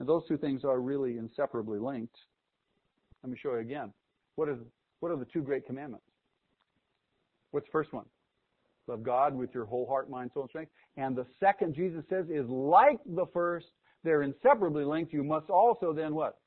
And 0.00 0.08
those 0.08 0.22
two 0.26 0.38
things 0.38 0.64
are 0.64 0.80
really 0.80 1.18
inseparably 1.18 1.78
linked. 1.78 2.16
Let 3.22 3.30
me 3.30 3.38
show 3.40 3.52
you 3.52 3.58
again. 3.58 3.92
What 4.36 4.48
is 4.48 4.58
what 5.04 5.12
are 5.12 5.18
the 5.18 5.26
two 5.26 5.42
great 5.42 5.66
commandments? 5.66 6.06
What's 7.50 7.66
the 7.66 7.72
first 7.72 7.92
one? 7.92 8.06
Love 8.86 9.02
God 9.02 9.34
with 9.36 9.50
your 9.52 9.66
whole 9.66 9.86
heart, 9.86 10.08
mind, 10.08 10.30
soul, 10.32 10.44
and 10.44 10.48
strength. 10.48 10.72
And 10.96 11.14
the 11.14 11.26
second, 11.38 11.74
Jesus 11.74 12.04
says, 12.08 12.24
is 12.30 12.48
like 12.48 12.96
the 13.04 13.26
first. 13.34 13.66
They're 14.02 14.22
inseparably 14.22 14.82
linked. 14.82 15.12
You 15.12 15.22
must 15.22 15.50
also 15.50 15.92
then 15.92 16.14
what? 16.14 16.38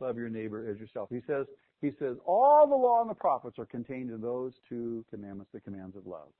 Love 0.00 0.16
your 0.16 0.28
neighbor 0.28 0.68
as 0.68 0.80
yourself. 0.80 1.08
He 1.08 1.20
says, 1.24 1.46
he 1.80 1.92
says, 2.00 2.16
all 2.26 2.66
the 2.66 2.74
law 2.74 3.00
and 3.00 3.08
the 3.08 3.14
prophets 3.14 3.60
are 3.60 3.64
contained 3.64 4.10
in 4.10 4.20
those 4.20 4.54
two 4.68 5.04
commandments, 5.08 5.52
the 5.54 5.60
commands 5.60 5.94
of 5.94 6.04
love. 6.04 6.30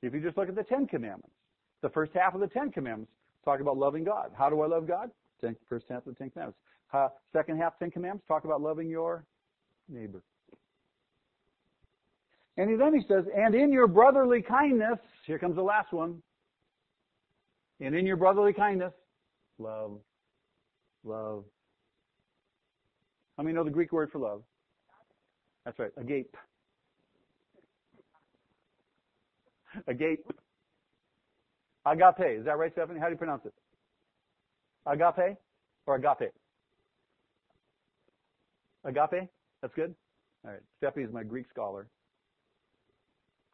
If 0.00 0.14
you 0.14 0.22
just 0.22 0.38
look 0.38 0.48
at 0.48 0.54
the 0.54 0.64
Ten 0.64 0.86
Commandments, 0.86 1.36
the 1.82 1.90
first 1.90 2.12
half 2.14 2.34
of 2.34 2.40
the 2.40 2.46
Ten 2.46 2.70
Commandments 2.70 3.12
talk 3.44 3.60
about 3.60 3.76
loving 3.76 4.04
God. 4.04 4.30
How 4.38 4.48
do 4.48 4.62
I 4.62 4.66
love 4.68 4.88
God? 4.88 5.10
Ten, 5.42 5.54
first 5.68 5.84
half 5.90 6.06
of 6.06 6.14
the 6.14 6.18
Ten 6.18 6.30
Commandments. 6.30 6.58
Uh, 6.94 7.08
second 7.32 7.58
half, 7.58 7.78
Ten 7.78 7.90
Commandments 7.90 8.24
talk 8.28 8.44
about 8.44 8.60
loving 8.60 8.88
your 8.88 9.26
neighbor. 9.88 10.22
And 12.56 12.80
then 12.80 12.94
he 12.94 13.00
says, 13.08 13.24
and 13.36 13.54
in 13.54 13.72
your 13.72 13.88
brotherly 13.88 14.40
kindness, 14.40 14.98
here 15.26 15.38
comes 15.38 15.56
the 15.56 15.62
last 15.62 15.92
one. 15.92 16.22
And 17.80 17.94
in 17.94 18.06
your 18.06 18.16
brotherly 18.16 18.52
kindness, 18.52 18.92
love, 19.58 19.98
love. 21.02 21.44
How 23.36 23.42
many 23.42 23.54
know 23.54 23.64
the 23.64 23.70
Greek 23.70 23.92
word 23.92 24.10
for 24.12 24.20
love? 24.20 24.42
That's 25.64 25.78
right, 25.78 25.90
agape. 25.96 26.36
Agape. 29.88 30.24
Agape. 31.84 32.38
Is 32.38 32.44
that 32.44 32.56
right, 32.56 32.72
Stephanie? 32.72 33.00
How 33.00 33.06
do 33.06 33.12
you 33.12 33.18
pronounce 33.18 33.44
it? 33.44 33.54
Agape 34.86 35.36
or 35.86 35.96
agape? 35.96 36.30
Agape? 38.84 39.28
That's 39.64 39.74
good? 39.76 39.94
All 40.44 40.50
right. 40.50 40.60
Stephanie 40.76 41.06
is 41.06 41.10
my 41.10 41.22
Greek 41.22 41.46
scholar. 41.48 41.88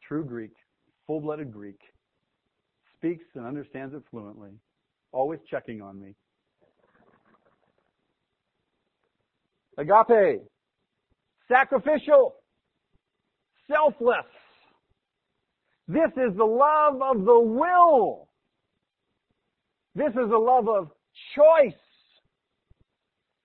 True 0.05 0.25
Greek, 0.25 0.51
full-blooded 1.07 1.53
Greek. 1.53 1.79
Speaks 2.97 3.23
and 3.33 3.45
understands 3.45 3.95
it 3.95 4.03
fluently. 4.11 4.49
Always 5.13 5.39
checking 5.49 5.81
on 5.81 6.01
me. 6.01 6.13
Agape. 9.77 10.41
Sacrificial. 11.47 12.33
Selfless. 13.69 14.25
This 15.87 16.11
is 16.17 16.35
the 16.35 16.43
love 16.43 17.01
of 17.01 17.23
the 17.23 17.39
will. 17.39 18.27
This 19.95 20.09
is 20.09 20.29
the 20.29 20.37
love 20.37 20.67
of 20.67 20.89
choice. 21.37 21.79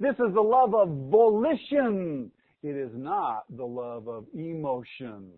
This 0.00 0.14
is 0.14 0.34
the 0.34 0.42
love 0.42 0.74
of 0.74 0.88
volition. 1.12 2.32
It 2.62 2.76
is 2.76 2.90
not 2.94 3.44
the 3.54 3.64
love 3.64 4.08
of 4.08 4.24
emotion. 4.34 5.30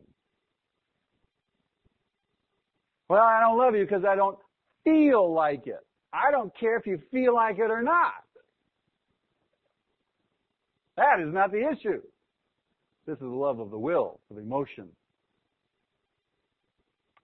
Well, 3.08 3.22
I 3.22 3.40
don't 3.40 3.58
love 3.58 3.74
you 3.74 3.84
because 3.84 4.04
I 4.04 4.16
don't 4.16 4.38
feel 4.84 5.32
like 5.32 5.66
it. 5.66 5.84
I 6.12 6.30
don't 6.30 6.52
care 6.58 6.76
if 6.76 6.86
you 6.86 7.00
feel 7.10 7.34
like 7.34 7.58
it 7.58 7.70
or 7.70 7.82
not. 7.82 8.24
That 10.96 11.20
is 11.20 11.32
not 11.32 11.52
the 11.52 11.68
issue. 11.70 12.02
This 13.06 13.14
is 13.14 13.20
the 13.20 13.26
love 13.26 13.60
of 13.60 13.70
the 13.70 13.78
will, 13.78 14.20
of 14.30 14.38
emotion. 14.38 14.88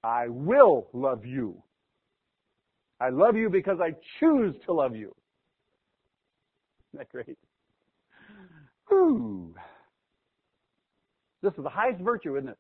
I 0.03 0.28
will 0.28 0.88
love 0.92 1.24
you. 1.24 1.62
I 3.01 3.09
love 3.09 3.36
you 3.36 3.51
because 3.51 3.78
I 3.80 3.95
choose 4.20 4.55
to 4.66 4.72
love 4.72 4.95
you. 4.95 5.14
Isn't 6.92 6.99
that 6.99 7.09
great? 7.11 7.38
Ooh. 8.92 9.55
This 11.45 11.53
is 11.59 11.62
the 11.62 11.68
highest 11.68 12.01
virtue, 12.01 12.38
isn't 12.38 12.49
it? 12.49 12.57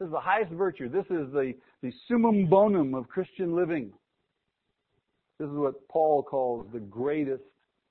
This 0.00 0.06
is 0.06 0.12
the 0.12 0.20
highest 0.20 0.52
virtue. 0.52 0.88
This 0.88 1.04
is 1.10 1.30
the, 1.32 1.52
the 1.82 1.92
summum 2.08 2.46
bonum 2.46 2.94
of 2.94 3.08
Christian 3.08 3.54
living. 3.54 3.92
This 5.38 5.50
is 5.50 5.54
what 5.54 5.74
Paul 5.88 6.22
calls 6.22 6.66
the 6.72 6.80
greatest 6.80 7.42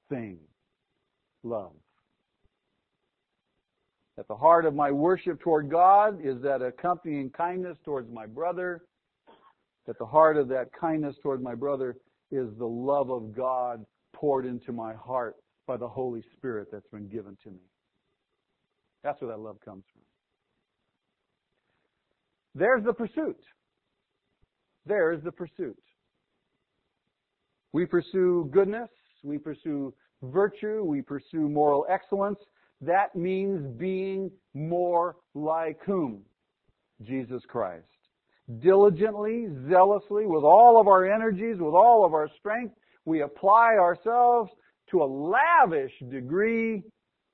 thing 0.09 0.39
love. 1.43 1.73
At 4.17 4.27
the 4.27 4.35
heart 4.35 4.65
of 4.65 4.73
my 4.73 4.89
worship 4.89 5.39
toward 5.39 5.69
God 5.69 6.19
is 6.23 6.41
that 6.41 6.63
accompanying 6.63 7.29
kindness 7.29 7.77
towards 7.85 8.11
my 8.11 8.25
brother. 8.25 8.81
At 9.87 9.99
the 9.99 10.05
heart 10.07 10.37
of 10.37 10.47
that 10.47 10.69
kindness 10.73 11.17
toward 11.21 11.43
my 11.43 11.53
brother 11.53 11.97
is 12.31 12.47
the 12.57 12.65
love 12.65 13.11
of 13.11 13.35
God 13.35 13.85
poured 14.11 14.47
into 14.47 14.71
my 14.71 14.95
heart 14.95 15.35
by 15.67 15.77
the 15.77 15.87
Holy 15.87 16.23
Spirit 16.35 16.69
that's 16.71 16.89
been 16.91 17.07
given 17.07 17.37
to 17.43 17.51
me. 17.51 17.70
That's 19.03 19.21
where 19.21 19.31
that 19.31 19.39
love 19.39 19.57
comes 19.63 19.83
from. 19.91 20.01
There's 22.53 22.83
the 22.83 22.93
pursuit. 22.93 23.39
There's 24.85 25.23
the 25.23 25.31
pursuit. 25.31 25.77
We 27.73 27.85
pursue 27.85 28.49
goodness. 28.51 28.89
We 29.23 29.37
pursue 29.37 29.93
virtue. 30.21 30.83
We 30.83 31.01
pursue 31.01 31.47
moral 31.47 31.85
excellence. 31.89 32.39
That 32.81 33.15
means 33.15 33.65
being 33.77 34.31
more 34.53 35.15
like 35.33 35.79
whom? 35.85 36.23
Jesus 37.03 37.43
Christ. 37.47 37.85
Diligently, 38.59 39.47
zealously, 39.69 40.25
with 40.25 40.43
all 40.43 40.79
of 40.81 40.87
our 40.87 41.05
energies, 41.11 41.57
with 41.59 41.73
all 41.73 42.05
of 42.05 42.13
our 42.13 42.29
strength, 42.37 42.73
we 43.05 43.21
apply 43.21 43.75
ourselves 43.79 44.51
to 44.89 45.01
a 45.01 45.05
lavish 45.05 45.93
degree 46.09 46.83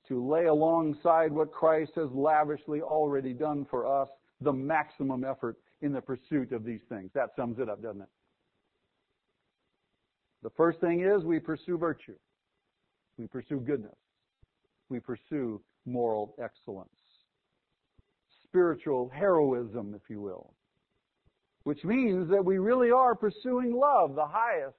to 0.08 0.26
lay 0.26 0.46
alongside 0.46 1.32
what 1.32 1.52
Christ 1.52 1.94
has 1.96 2.10
lavishly 2.12 2.82
already 2.82 3.34
done 3.34 3.66
for 3.70 3.86
us, 3.86 4.10
the 4.42 4.54
maximum 4.54 5.24
effort 5.24 5.58
in 5.82 5.92
the 5.92 6.02
pursuit 6.02 6.52
of 6.52 6.64
these 6.64 6.82
things. 6.90 7.12
That 7.14 7.30
sums 7.36 7.60
it 7.60 7.70
up, 7.70 7.82
doesn't 7.82 8.02
it? 8.02 8.10
The 10.44 10.52
first 10.52 10.80
thing 10.80 11.02
is 11.02 11.24
we 11.24 11.40
pursue 11.40 11.78
virtue. 11.78 12.16
We 13.18 13.28
pursue 13.28 13.60
goodness 13.60 13.96
we 14.90 15.00
pursue 15.00 15.62
moral 15.86 16.36
excellence. 16.42 16.90
Spiritual 18.44 19.10
heroism, 19.14 19.94
if 19.96 20.10
you 20.10 20.22
will. 20.22 20.54
Which 21.64 21.84
means 21.84 22.30
that 22.30 22.44
we 22.44 22.60
really 22.60 22.92
are 22.92 23.16
pursuing 23.16 23.74
love, 23.76 24.16
the 24.16 24.26
highest 24.26 24.78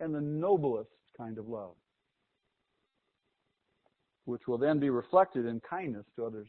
and 0.00 0.14
the 0.14 0.20
noblest 0.20 0.90
kind 1.16 1.38
of 1.38 1.48
love. 1.48 1.74
Which 4.28 4.46
will 4.46 4.58
then 4.58 4.78
be 4.78 4.90
reflected 4.90 5.46
in 5.46 5.58
kindness 5.60 6.04
to 6.16 6.26
others. 6.26 6.48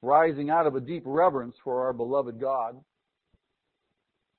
Rising 0.00 0.48
out 0.48 0.66
of 0.66 0.76
a 0.76 0.80
deep 0.80 1.02
reverence 1.04 1.56
for 1.62 1.84
our 1.84 1.92
beloved 1.92 2.40
God, 2.40 2.82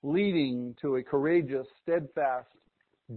leading 0.02 0.76
to 0.82 0.96
a 0.96 1.04
courageous, 1.04 1.68
steadfast, 1.84 2.48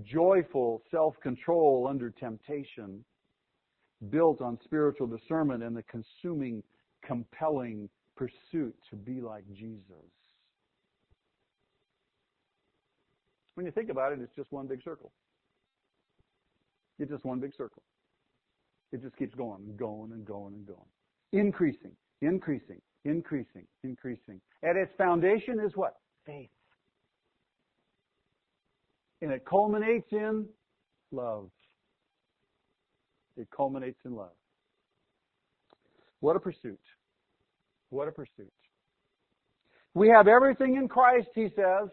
joyful 0.05 0.83
self-control 0.91 1.87
under 1.89 2.11
temptation, 2.11 3.03
built 4.11 4.43
on 4.43 4.59
spiritual 4.62 5.07
discernment 5.07 5.62
and 5.62 5.74
the 5.74 5.85
consuming, 5.85 6.62
compelling 7.03 7.89
pursuit 8.14 8.74
to 8.91 8.97
be 8.97 9.22
like 9.22 9.45
Jesus. 9.55 9.81
When 13.55 13.64
you 13.64 13.72
think 13.72 13.89
about 13.89 14.12
it, 14.12 14.18
it's 14.20 14.37
just 14.37 14.53
one 14.53 14.66
big 14.66 14.83
circle. 14.83 15.12
It's 16.99 17.11
just 17.11 17.24
one 17.24 17.41
big 17.41 17.55
circle. 17.57 17.83
It 18.93 19.03
just 19.03 19.16
keeps 19.16 19.34
going 19.34 19.62
and 19.66 19.76
going 19.76 20.12
and 20.12 20.24
going 20.24 20.55
and 20.55 20.66
going. 20.66 20.78
Increasing, 21.32 21.93
increasing, 22.22 22.80
increasing, 23.05 23.67
increasing. 23.84 24.41
At 24.63 24.76
its 24.76 24.92
foundation 24.96 25.61
is 25.61 25.72
what? 25.75 25.96
Faith. 26.26 26.50
And 29.21 29.33
it 29.33 29.45
culminates 29.45 30.08
in 30.13 30.46
love. 31.13 31.50
It 33.37 33.49
culminates 33.54 33.99
in 34.04 34.14
love. 34.14 34.33
What 36.21 36.37
a 36.37 36.41
pursuit. 36.41 36.80
What 37.91 38.08
a 38.08 38.13
pursuit. 38.13 38.53
We 39.95 40.08
have 40.08 40.29
everything 40.29 40.76
in 40.76 40.88
Christ, 40.88 41.29
he 41.34 41.49
says, 41.54 41.88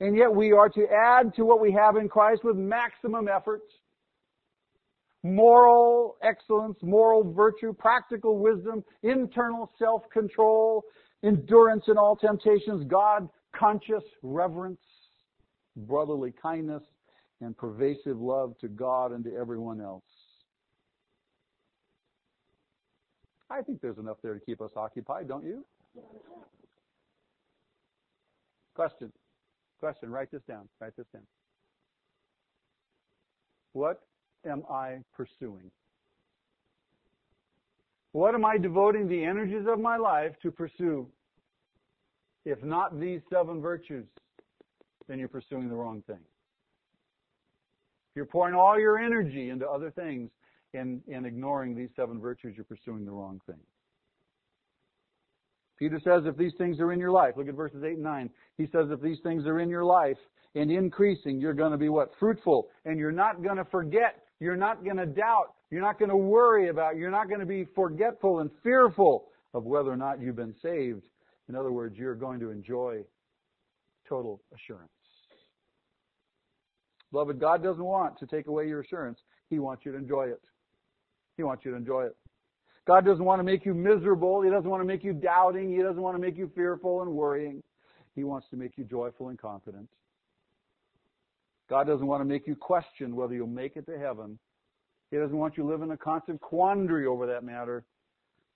and 0.00 0.16
yet 0.16 0.32
we 0.32 0.52
are 0.52 0.68
to 0.68 0.86
add 0.92 1.34
to 1.34 1.44
what 1.44 1.60
we 1.60 1.72
have 1.72 1.96
in 1.96 2.08
Christ 2.08 2.44
with 2.44 2.56
maximum 2.56 3.28
effort. 3.28 3.62
Moral 5.24 6.16
excellence, 6.22 6.78
moral 6.82 7.32
virtue, 7.32 7.72
practical 7.72 8.38
wisdom, 8.38 8.84
internal 9.02 9.70
self-control, 9.78 10.84
endurance 11.24 11.84
in 11.88 11.98
all 11.98 12.16
temptations, 12.16 12.84
God 12.86 13.28
conscious 13.54 14.04
reverence, 14.22 14.80
brotherly 15.76 16.32
kindness, 16.40 16.82
and 17.40 17.56
pervasive 17.56 18.18
love 18.18 18.56
to 18.60 18.68
God 18.68 19.12
and 19.12 19.24
to 19.24 19.34
everyone 19.34 19.80
else. 19.80 20.04
I 23.50 23.62
think 23.62 23.80
there's 23.80 23.98
enough 23.98 24.18
there 24.22 24.34
to 24.34 24.40
keep 24.40 24.60
us 24.60 24.70
occupied, 24.76 25.26
don't 25.28 25.44
you? 25.44 25.64
Question. 28.74 29.10
Question. 29.80 30.10
Write 30.10 30.30
this 30.30 30.42
down. 30.46 30.68
Write 30.80 30.96
this 30.96 31.06
down. 31.12 31.22
What 33.72 34.02
am 34.46 34.64
I 34.70 34.98
pursuing? 35.14 35.70
What 38.12 38.34
am 38.34 38.44
I 38.44 38.58
devoting 38.58 39.08
the 39.08 39.24
energies 39.24 39.66
of 39.68 39.80
my 39.80 39.96
life 39.96 40.32
to 40.42 40.50
pursue? 40.50 41.06
If 42.44 42.62
not 42.62 42.98
these 42.98 43.20
seven 43.30 43.60
virtues, 43.60 44.06
then 45.06 45.18
you're 45.18 45.28
pursuing 45.28 45.68
the 45.68 45.74
wrong 45.74 46.02
thing. 46.06 46.20
If 48.10 48.16
you're 48.16 48.26
pouring 48.26 48.54
all 48.54 48.78
your 48.78 48.98
energy 48.98 49.50
into 49.50 49.68
other 49.68 49.90
things, 49.90 50.30
and, 50.74 51.00
in 51.08 51.24
ignoring 51.24 51.74
these 51.74 51.88
seven 51.96 52.20
virtues, 52.20 52.54
you're 52.56 52.64
pursuing 52.64 53.04
the 53.04 53.10
wrong 53.10 53.40
thing. 53.46 53.60
Peter 55.78 56.00
says 56.02 56.24
if 56.26 56.36
these 56.36 56.54
things 56.58 56.80
are 56.80 56.92
in 56.92 56.98
your 56.98 57.12
life, 57.12 57.34
look 57.36 57.48
at 57.48 57.54
verses 57.54 57.84
8 57.84 57.94
and 57.94 58.02
9. 58.02 58.30
He 58.56 58.66
says 58.66 58.88
if 58.90 59.00
these 59.00 59.18
things 59.22 59.46
are 59.46 59.60
in 59.60 59.70
your 59.70 59.84
life 59.84 60.16
and 60.54 60.70
increasing, 60.70 61.40
you're 61.40 61.54
going 61.54 61.70
to 61.70 61.78
be 61.78 61.88
what? 61.88 62.10
Fruitful. 62.18 62.68
And 62.84 62.98
you're 62.98 63.12
not 63.12 63.42
going 63.42 63.56
to 63.56 63.64
forget. 63.64 64.24
You're 64.40 64.56
not 64.56 64.84
going 64.84 64.96
to 64.96 65.06
doubt. 65.06 65.54
You're 65.70 65.82
not 65.82 65.98
going 65.98 66.10
to 66.10 66.16
worry 66.16 66.68
about. 66.68 66.96
You're 66.96 67.10
not 67.10 67.28
going 67.28 67.40
to 67.40 67.46
be 67.46 67.66
forgetful 67.74 68.40
and 68.40 68.50
fearful 68.62 69.26
of 69.54 69.64
whether 69.64 69.90
or 69.90 69.96
not 69.96 70.20
you've 70.20 70.36
been 70.36 70.54
saved. 70.62 71.04
In 71.48 71.54
other 71.54 71.72
words, 71.72 71.96
you're 71.96 72.14
going 72.14 72.40
to 72.40 72.50
enjoy 72.50 73.02
total 74.08 74.40
assurance. 74.54 74.90
Beloved, 77.10 77.40
God 77.40 77.62
doesn't 77.62 77.82
want 77.82 78.18
to 78.18 78.26
take 78.26 78.46
away 78.46 78.68
your 78.68 78.80
assurance. 78.80 79.18
He 79.48 79.58
wants 79.58 79.84
you 79.84 79.92
to 79.92 79.98
enjoy 79.98 80.28
it. 80.28 80.42
He 81.36 81.42
wants 81.42 81.64
you 81.64 81.70
to 81.70 81.76
enjoy 81.76 82.04
it. 82.04 82.16
God 82.86 83.04
doesn't 83.04 83.24
want 83.24 83.38
to 83.38 83.44
make 83.44 83.66
you 83.66 83.74
miserable. 83.74 84.42
He 84.42 84.50
doesn't 84.50 84.68
want 84.68 84.82
to 84.82 84.86
make 84.86 85.04
you 85.04 85.12
doubting. 85.12 85.74
He 85.74 85.82
doesn't 85.82 86.00
want 86.00 86.16
to 86.16 86.20
make 86.20 86.36
you 86.36 86.50
fearful 86.54 87.02
and 87.02 87.10
worrying. 87.12 87.62
He 88.14 88.24
wants 88.24 88.48
to 88.50 88.56
make 88.56 88.76
you 88.76 88.84
joyful 88.84 89.28
and 89.28 89.38
confident. 89.38 89.88
God 91.68 91.86
doesn't 91.86 92.06
want 92.06 92.20
to 92.22 92.24
make 92.24 92.46
you 92.46 92.56
question 92.56 93.14
whether 93.14 93.34
you'll 93.34 93.46
make 93.46 93.76
it 93.76 93.86
to 93.86 93.98
heaven. 93.98 94.38
He 95.10 95.16
doesn't 95.16 95.36
want 95.36 95.56
you 95.56 95.68
live 95.68 95.82
in 95.82 95.90
a 95.90 95.96
constant 95.96 96.40
quandary 96.40 97.06
over 97.06 97.26
that 97.26 97.44
matter. 97.44 97.84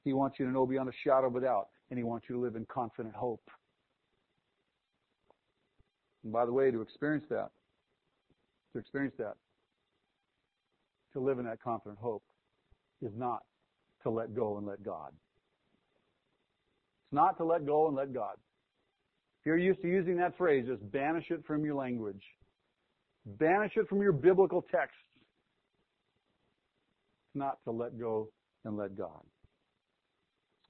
He 0.05 0.13
wants 0.13 0.39
you 0.39 0.47
to 0.47 0.53
know 0.53 0.67
beyond 0.67 0.89
a 0.89 0.93
shadow 1.05 1.29
of 1.29 1.37
a 1.37 1.41
doubt, 1.41 1.69
and 1.91 1.99
He 1.99 2.05
wants 2.05 2.27
you 2.29 2.37
to 2.37 2.41
live 2.41 2.57
in 2.57 2.67
confident 2.67 3.15
hope. 3.15 3.43
And 6.25 6.33
by 6.33 6.47
the 6.47 6.53
way, 6.53 6.71
to 6.71 6.81
experience 6.81 7.25
that, 7.31 7.51
to 8.73 8.79
experience 8.79 9.15
that, 9.19 9.35
to 11.13 11.21
live 11.21 11.39
in 11.39 11.45
that 11.47 11.61
confident 11.63 11.99
hope, 12.01 12.23
is 13.03 13.13
not 13.17 13.43
to 14.03 14.11
let 14.11 14.35
go 14.35 14.57
and 14.59 14.67
let 14.67 14.83
God. 14.83 15.11
It's 17.05 17.13
not 17.13 17.37
to 17.39 17.45
let 17.45 17.67
go 17.67 17.89
and 17.89 17.97
let 17.97 18.13
God. 18.13 18.35
If 19.41 19.47
you're 19.47 19.59
used 19.59 19.83
to 19.83 19.89
using 19.89 20.17
that 20.17 20.37
phrase, 20.39 20.67
just 20.67 20.89
banish 20.93 21.31
it 21.31 21.45
from 21.47 21.65
your 21.65 21.75
language. 21.75 22.23
Banish 23.25 23.73
it 23.77 23.89
from 23.89 24.03
your 24.03 24.13
biblical 24.13 24.63
texts. 24.63 24.99
Not 27.35 27.59
to 27.65 27.71
let 27.71 27.99
go 27.99 28.29
and 28.65 28.77
let 28.77 28.97
God. 28.97 29.23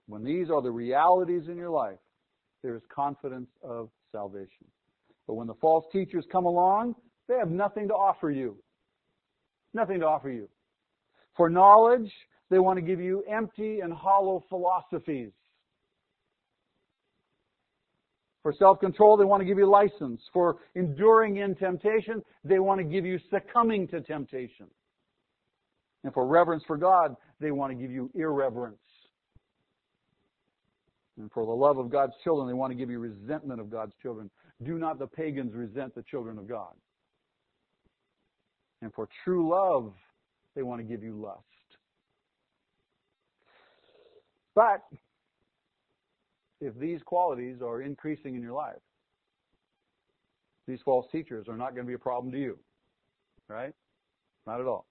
When 0.07 0.25
these 0.25 0.51
are 0.51 0.63
the 0.63 0.71
realities 0.71 1.49
in 1.49 1.57
your 1.57 1.71
life, 1.71 1.99
there 2.63 2.77
is 2.77 2.83
confidence 2.95 3.49
of 3.63 3.89
salvation. 4.13 4.67
But 5.27 5.35
when 5.35 5.47
the 5.47 5.55
false 5.61 5.85
teachers 5.93 6.25
come 6.31 6.45
along, 6.45 6.95
they 7.29 7.35
have 7.39 7.51
nothing 7.51 7.89
to 7.89 7.95
offer 7.95 8.31
you. 8.31 8.59
Nothing 9.75 10.01
to 10.01 10.07
offer 10.07 10.31
you. 10.31 10.49
For 11.37 11.49
knowledge, 11.49 12.13
they 12.51 12.59
want 12.59 12.77
to 12.77 12.83
give 12.83 13.01
you 13.01 13.25
empty 13.31 13.81
and 13.81 13.93
hollow 13.93 14.45
philosophies. 14.49 15.31
For 18.43 18.53
self-control, 18.59 19.17
they 19.17 19.25
want 19.25 19.41
to 19.41 19.45
give 19.45 19.59
you 19.59 19.71
license. 19.71 20.21
For 20.33 20.57
enduring 20.75 21.37
in 21.37 21.55
temptation, 21.55 22.23
they 22.45 22.59
want 22.59 22.79
to 22.79 22.85
give 22.85 23.07
you 23.07 23.19
succumbing 23.31 23.89
to 23.89 24.01
temptation. 24.01 24.67
And 26.05 26.13
for 26.13 26.27
reverence 26.27 26.65
for 26.67 26.77
God, 26.77 27.15
they 27.41 27.53
want 27.53 27.71
to 27.71 27.77
give 27.77 27.93
you 27.93 28.11
irreverence. 28.15 28.79
And 31.19 31.31
for 31.31 31.47
the 31.47 31.53
love 31.53 31.79
of 31.79 31.91
God's 31.91 32.15
children, 32.25 32.49
they 32.49 32.55
want 32.55 32.73
to 32.73 32.77
give 32.77 32.91
you 32.91 32.99
resentment 32.99 33.61
of 33.61 33.71
God's 33.71 33.93
children. 34.03 34.31
Do 34.65 34.79
not 34.79 34.99
the 34.99 35.07
pagans 35.07 35.55
resent 35.55 35.95
the 35.95 36.03
children 36.03 36.39
of 36.39 36.49
God. 36.49 36.73
And 38.81 38.93
for 38.93 39.09
true 39.25 39.49
love, 39.49 39.93
they 40.57 40.63
want 40.63 40.81
to 40.81 40.85
give 40.85 41.05
you 41.05 41.15
lust. 41.21 41.45
But 44.55 44.83
if 46.63 46.79
these 46.79 47.03
qualities 47.03 47.57
are 47.61 47.83
increasing 47.83 48.37
in 48.37 48.43
your 48.43 48.53
life, 48.53 48.79
these 50.69 50.81
false 50.85 51.07
teachers 51.11 51.49
are 51.49 51.57
not 51.57 51.75
going 51.75 51.85
to 51.85 51.89
be 51.89 51.95
a 51.95 51.99
problem 51.99 52.33
to 52.33 52.39
you. 52.39 52.59
Right? 53.49 53.75
Not 54.47 54.61
at 54.61 54.67
all. 54.67 54.87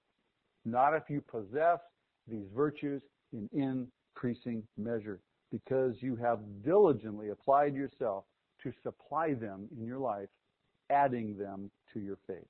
Not 0.65 0.93
if 0.93 1.03
you 1.09 1.21
possess 1.21 1.79
these 2.27 2.45
virtues 2.53 3.01
in 3.31 3.49
increasing 3.53 4.63
measure 4.77 5.21
because 5.49 5.95
you 6.01 6.15
have 6.17 6.39
diligently 6.63 7.29
applied 7.29 7.73
yourself 7.73 8.25
to 8.63 8.71
supply 8.83 9.33
them 9.33 9.67
in 9.77 9.85
your 9.85 9.97
life, 9.97 10.29
adding 10.89 11.37
them 11.37 11.71
to 11.93 11.99
your 11.99 12.17
faith. 12.27 12.47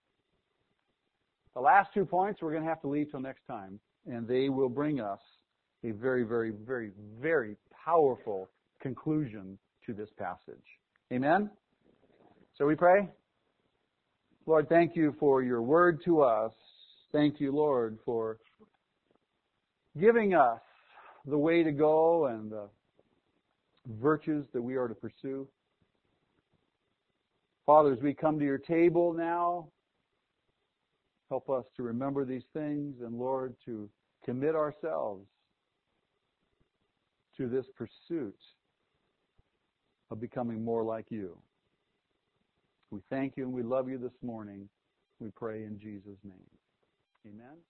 The 1.53 1.61
last 1.61 1.93
two 1.93 2.05
points 2.05 2.41
we're 2.41 2.51
going 2.51 2.63
to 2.63 2.69
have 2.69 2.81
to 2.81 2.87
leave 2.87 3.11
till 3.11 3.21
next 3.21 3.45
time, 3.47 3.79
and 4.07 4.27
they 4.27 4.49
will 4.49 4.69
bring 4.69 4.99
us 4.99 5.19
a 5.83 5.91
very, 5.91 6.23
very, 6.23 6.51
very, 6.51 6.91
very 7.19 7.55
powerful 7.85 8.49
conclusion 8.81 9.57
to 9.85 9.93
this 9.93 10.09
passage. 10.17 10.63
Amen? 11.11 11.49
So 12.57 12.65
we 12.65 12.75
pray. 12.75 13.07
Lord, 14.45 14.67
thank 14.69 14.95
you 14.95 15.15
for 15.19 15.43
your 15.43 15.61
word 15.61 16.01
to 16.05 16.21
us. 16.21 16.51
Thank 17.11 17.39
you, 17.39 17.51
Lord, 17.51 17.97
for 18.05 18.37
giving 19.99 20.33
us 20.33 20.59
the 21.25 21.37
way 21.37 21.63
to 21.63 21.71
go 21.71 22.27
and 22.27 22.51
the 22.51 22.67
virtues 23.99 24.45
that 24.53 24.61
we 24.61 24.75
are 24.75 24.87
to 24.87 24.95
pursue. 24.95 25.47
Father, 27.65 27.93
as 27.93 27.99
we 28.01 28.13
come 28.13 28.39
to 28.39 28.45
your 28.45 28.57
table 28.57 29.13
now, 29.13 29.67
help 31.29 31.49
us 31.49 31.65
to 31.77 31.83
remember 31.83 32.25
these 32.25 32.43
things 32.53 32.95
and, 33.01 33.17
Lord, 33.17 33.55
to 33.65 33.89
commit 34.25 34.55
ourselves 34.55 35.25
to 37.37 37.47
this 37.47 37.65
pursuit 37.77 38.35
of 40.11 40.19
becoming 40.19 40.63
more 40.63 40.83
like 40.83 41.05
you. 41.09 41.37
We 42.91 42.99
thank 43.09 43.37
you 43.37 43.45
and 43.45 43.53
we 43.53 43.63
love 43.63 43.89
you 43.89 43.97
this 43.97 44.11
morning. 44.21 44.69
We 45.19 45.29
pray 45.31 45.63
in 45.63 45.79
Jesus' 45.79 46.19
name. 46.23 46.49
Amen. 47.25 47.61